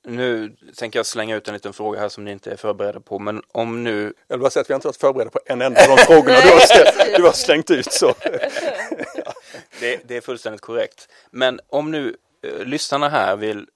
nu 0.04 0.56
tänker 0.76 1.00
jag 1.00 1.06
slänga 1.06 1.36
ut 1.36 1.48
en 1.48 1.54
liten 1.54 1.74
fråga 1.74 2.00
här 2.00 2.10
som 2.10 2.26
ni 2.26 2.32
inte 2.32 2.52
är 2.52 2.56
förberedda 2.56 3.00
på, 3.00 3.20
men 3.20 3.42
om 3.52 3.84
nu... 3.84 4.14
Jag 4.28 4.36
vill 4.36 4.42
bara 4.42 4.50
säga 4.50 4.62
att 4.62 4.70
vi 4.70 4.74
har 4.74 4.78
inte 4.78 4.88
varit 4.88 4.98
förberedda 4.98 5.32
på 5.32 5.40
en 5.46 5.62
enda 5.62 5.82
av 5.82 5.98
de 5.98 5.98
frågorna 6.06 6.42
du, 6.42 6.50
har 6.50 6.60
ställt, 6.60 7.16
du 7.16 7.24
har 7.24 7.32
slängt 7.32 7.72
ut. 7.72 7.94
Så. 7.94 8.14
det, 9.80 10.02
det, 10.08 10.18
är 10.18 10.22
fullständigt 10.22 10.62
korrekt. 10.62 11.08
Men 11.32 11.60
om 11.68 11.92
nu 11.92 12.16
eh, 12.44 12.66
lyssnarna 12.66 13.10
här 13.10 13.36
vill 13.36 13.68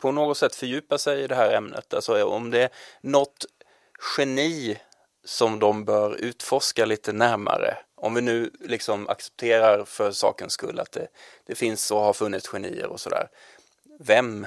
på 0.00 0.12
något 0.12 0.38
sätt 0.38 0.54
fördjupa 0.54 0.98
sig 0.98 1.22
i 1.22 1.26
det 1.26 1.34
här 1.34 1.52
ämnet, 1.52 1.94
alltså 1.94 2.24
om 2.24 2.50
det 2.50 2.62
är 2.62 2.70
något 3.00 3.46
geni 4.18 4.78
som 5.24 5.58
de 5.58 5.84
bör 5.84 6.14
utforska 6.14 6.84
lite 6.84 7.12
närmare. 7.12 7.76
Om 7.94 8.14
vi 8.14 8.20
nu 8.20 8.50
liksom 8.60 9.08
accepterar 9.08 9.84
för 9.84 10.10
sakens 10.10 10.52
skull 10.52 10.80
att 10.80 10.92
det, 10.92 11.08
det 11.46 11.54
finns 11.54 11.90
och 11.90 12.00
har 12.00 12.12
funnits 12.12 12.48
genier 12.48 12.86
och 12.86 13.00
sådär. 13.00 13.28
Vem 14.00 14.46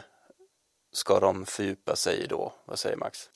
ska 0.97 1.19
de 1.19 1.45
fördjupa 1.45 1.95
sig 1.95 2.23
i 2.23 2.27
då? 2.27 2.53
Vad 2.65 2.79
säger 2.79 2.95
Max? 2.95 3.29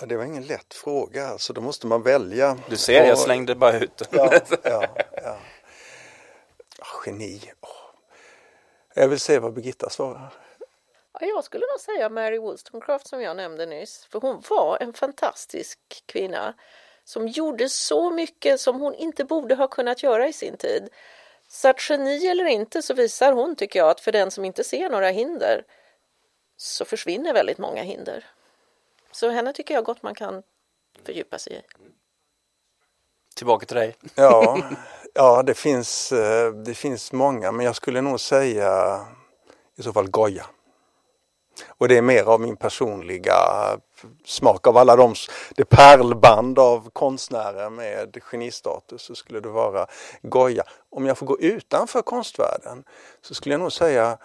Ja, 0.00 0.06
det 0.06 0.16
var 0.16 0.24
ingen 0.24 0.46
lätt 0.46 0.74
fråga, 0.74 1.38
så 1.38 1.52
då 1.52 1.60
måste 1.60 1.86
man 1.86 2.02
välja. 2.02 2.58
Du 2.68 2.76
ser, 2.76 3.02
och... 3.02 3.08
jag 3.08 3.18
slängde 3.18 3.54
bara 3.54 3.78
ut 3.78 4.02
ja, 4.10 4.32
ja, 4.62 4.86
ja. 5.22 5.38
Geni. 7.06 7.52
Oh. 7.60 7.68
Jag 8.94 9.08
vill 9.08 9.20
se 9.20 9.38
vad 9.38 9.52
Birgitta 9.52 9.90
svarar. 9.90 10.32
Ja, 11.20 11.26
jag 11.26 11.44
skulle 11.44 11.66
nog 11.72 11.80
säga 11.80 12.08
Mary 12.08 12.38
Wollstonecraft 12.38 13.06
som 13.06 13.22
jag 13.22 13.36
nämnde 13.36 13.66
nyss, 13.66 14.06
för 14.10 14.20
hon 14.20 14.42
var 14.50 14.78
en 14.82 14.92
fantastisk 14.92 15.78
kvinna 16.06 16.54
som 17.04 17.28
gjorde 17.28 17.68
så 17.68 18.10
mycket 18.10 18.60
som 18.60 18.80
hon 18.80 18.94
inte 18.94 19.24
borde 19.24 19.54
ha 19.54 19.68
kunnat 19.68 20.02
göra 20.02 20.28
i 20.28 20.32
sin 20.32 20.56
tid. 20.56 20.88
Så 21.48 21.68
att 21.68 21.90
geni 21.90 22.26
eller 22.26 22.44
inte 22.44 22.82
så 22.82 22.94
visar 22.94 23.32
hon, 23.32 23.56
tycker 23.56 23.78
jag, 23.78 23.90
att 23.90 24.00
för 24.00 24.12
den 24.12 24.30
som 24.30 24.44
inte 24.44 24.64
ser 24.64 24.90
några 24.90 25.08
hinder 25.10 25.64
så 26.62 26.84
försvinner 26.84 27.32
väldigt 27.32 27.58
många 27.58 27.82
hinder. 27.82 28.24
Så 29.12 29.30
henne 29.30 29.52
tycker 29.52 29.74
jag 29.74 29.84
gott 29.84 30.02
man 30.02 30.14
kan 30.14 30.42
fördjupa 31.04 31.38
sig 31.38 31.52
i. 31.52 31.62
Tillbaka 33.34 33.66
till 33.66 33.76
dig. 33.76 33.96
Ja, 34.14 34.58
ja 35.14 35.42
det, 35.42 35.54
finns, 35.54 36.12
eh, 36.12 36.52
det 36.52 36.74
finns 36.74 37.12
många 37.12 37.52
men 37.52 37.66
jag 37.66 37.76
skulle 37.76 38.00
nog 38.00 38.20
säga 38.20 39.00
i 39.76 39.82
så 39.82 39.92
fall 39.92 40.10
Goya. 40.10 40.46
Och 41.68 41.88
det 41.88 41.98
är 41.98 42.02
mer 42.02 42.24
av 42.24 42.40
min 42.40 42.56
personliga 42.56 43.34
smak 44.24 44.66
av 44.66 44.76
alla 44.76 44.96
de, 44.96 45.14
det 45.56 45.64
pärlband 45.64 46.58
av 46.58 46.90
konstnärer 46.90 47.70
med 47.70 48.22
genistatus 48.22 49.02
så 49.02 49.14
skulle 49.14 49.40
det 49.40 49.48
vara 49.48 49.86
Goya. 50.22 50.64
Om 50.90 51.06
jag 51.06 51.18
får 51.18 51.26
gå 51.26 51.40
utanför 51.40 52.02
konstvärlden 52.02 52.84
så 53.20 53.34
skulle 53.34 53.54
jag 53.54 53.60
nog 53.60 53.72
säga 53.72 54.18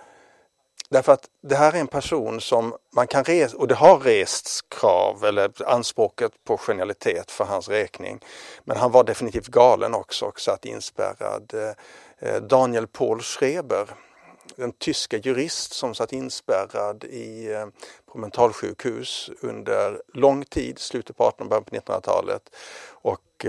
Därför 0.89 1.13
att 1.13 1.29
det 1.41 1.55
här 1.55 1.73
är 1.73 1.79
en 1.79 1.87
person 1.87 2.41
som 2.41 2.75
man 2.95 3.07
kan 3.07 3.23
resa, 3.23 3.57
och 3.57 3.67
det 3.67 3.75
har 3.75 3.99
rests 3.99 4.61
krav 4.61 5.25
eller 5.25 5.69
anspråket 5.69 6.31
på 6.43 6.57
genialitet 6.57 7.31
för 7.31 7.45
hans 7.45 7.69
räkning. 7.69 8.19
Men 8.63 8.77
han 8.77 8.91
var 8.91 9.03
definitivt 9.03 9.47
galen 9.47 9.93
också 9.93 10.25
och 10.25 10.39
satt 10.39 10.65
inspärrad. 10.65 11.53
Eh, 12.19 12.41
Daniel 12.41 12.87
Paul 12.87 13.21
Schreber, 13.21 13.89
den 14.55 14.71
tyska 14.71 15.17
jurist 15.17 15.73
som 15.73 15.95
satt 15.95 16.13
inspärrad 16.13 17.03
i, 17.03 17.53
eh, 17.53 17.65
på 18.11 18.17
mentalsjukhus 18.17 19.29
under 19.41 20.01
lång 20.13 20.45
tid, 20.45 20.79
slutet 20.79 21.17
på 21.17 21.23
1800-talet 21.23 21.67
och 21.67 21.73
1900-talet. 21.73 22.49
Och 22.89 23.45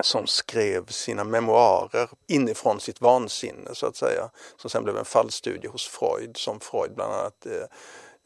som 0.00 0.26
skrev 0.26 0.86
sina 0.86 1.24
memoarer 1.24 2.08
inifrån 2.26 2.80
sitt 2.80 3.00
vansinne 3.00 3.74
så 3.74 3.86
att 3.86 3.96
säga. 3.96 4.30
Som 4.56 4.70
sen 4.70 4.84
blev 4.84 4.96
en 4.96 5.04
fallstudie 5.04 5.68
hos 5.68 5.88
Freud 5.88 6.36
som 6.36 6.60
Freud 6.60 6.94
bland 6.94 7.12
annat 7.12 7.46
eh, 7.46 7.62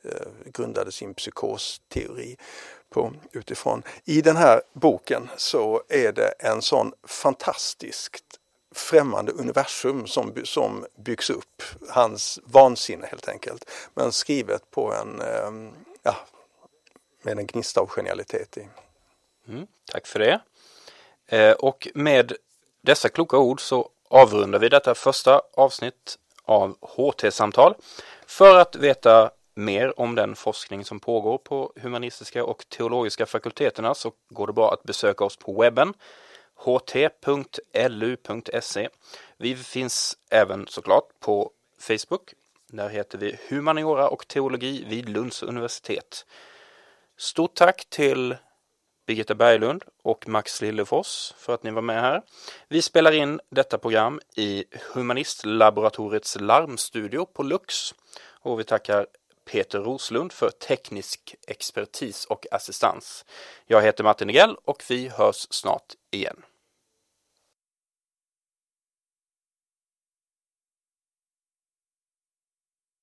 eh 0.05 0.27
grundade 0.53 0.93
sin 0.93 1.15
psykosteori 1.15 2.37
på 2.91 3.13
utifrån. 3.33 3.83
I 4.05 4.23
den 4.23 4.37
här 4.37 4.63
boken 4.73 5.29
så 5.37 5.83
är 5.89 6.13
det 6.13 6.35
en 6.39 6.63
sån 6.63 6.93
fantastiskt 7.07 8.41
främmande 8.75 9.33
universum 9.33 10.07
som, 10.07 10.35
som 10.45 10.87
byggs 10.97 11.31
upp. 11.31 11.63
Hans 11.89 12.41
vansinne 12.45 13.07
helt 13.07 13.29
enkelt. 13.29 13.71
Men 13.95 14.13
skrivet 14.13 14.71
på 14.71 14.95
en, 14.95 15.21
eh, 15.21 15.73
ja, 16.03 16.17
med 17.23 17.39
en 17.39 17.47
gnista 17.47 17.81
av 17.81 17.89
genialitet 17.89 18.57
i. 18.57 18.69
Mm, 19.49 19.67
tack 19.93 20.07
för 20.07 20.19
det. 20.19 20.41
Eh, 21.31 21.53
och 21.53 21.89
med 21.95 22.33
dessa 22.83 23.09
kloka 23.09 23.39
ord 23.39 23.61
så 23.61 23.89
avrundar 24.09 24.59
vi 24.59 24.69
detta 24.69 24.95
första 24.95 25.43
avsnitt 25.57 26.19
av 26.45 26.77
HT-samtal. 26.81 27.75
För 28.27 28.57
att 28.57 28.77
veta 28.77 29.31
mer 29.55 30.01
om 30.01 30.15
den 30.15 30.37
forskning 30.37 30.85
som 30.85 31.01
pågår 31.01 31.39
på 31.39 31.73
humanistiska 31.77 32.45
och 32.45 32.69
teologiska 32.69 33.27
fakulteterna 33.27 33.95
så 33.95 34.13
går 34.29 34.47
det 34.47 34.53
bra 34.53 34.73
att 34.73 34.83
besöka 34.83 35.25
oss 35.25 35.37
på 35.37 35.61
webben 35.61 35.95
ht.lu.se. 36.65 36.89
Vi 39.37 39.57
finns 39.57 40.17
även 40.31 40.67
såklart 40.67 41.09
på 41.21 41.51
Facebook. 41.79 42.35
Där 42.67 42.89
heter 42.89 43.19
vi 43.19 43.39
Humaniora 43.49 44.09
och 44.09 44.29
teologi 44.29 44.85
vid 44.85 45.09
Lunds 45.09 45.43
universitet. 45.43 46.27
Stort 47.17 47.55
tack 47.55 47.87
till 47.89 48.37
Birgitta 49.11 49.35
Berglund 49.35 49.85
och 50.03 50.29
Max 50.29 50.63
Lillefors 50.63 51.33
för 51.37 51.55
att 51.55 51.63
ni 51.63 51.71
var 51.71 51.83
med 51.83 52.01
här. 52.01 52.23
Vi 52.69 52.83
spelar 52.83 53.13
in 53.13 53.41
detta 53.51 53.79
program 53.79 54.21
i 54.37 54.65
Humanistlaboratoriets 54.95 56.37
larmstudio 56.41 57.25
på 57.25 57.43
Lux 57.43 57.75
och 58.41 58.61
vi 58.61 58.65
tackar 58.65 59.07
Peter 59.51 59.79
Roslund 59.79 60.33
för 60.33 60.51
teknisk 60.51 61.35
expertis 61.47 62.25
och 62.25 62.47
assistans. 62.51 63.25
Jag 63.67 63.83
heter 63.83 64.05
Martin 64.05 64.27
Negrell 64.27 64.57
och 64.65 64.83
vi 64.89 65.09
hörs 65.09 65.47
snart 65.51 65.95
igen. 66.11 66.43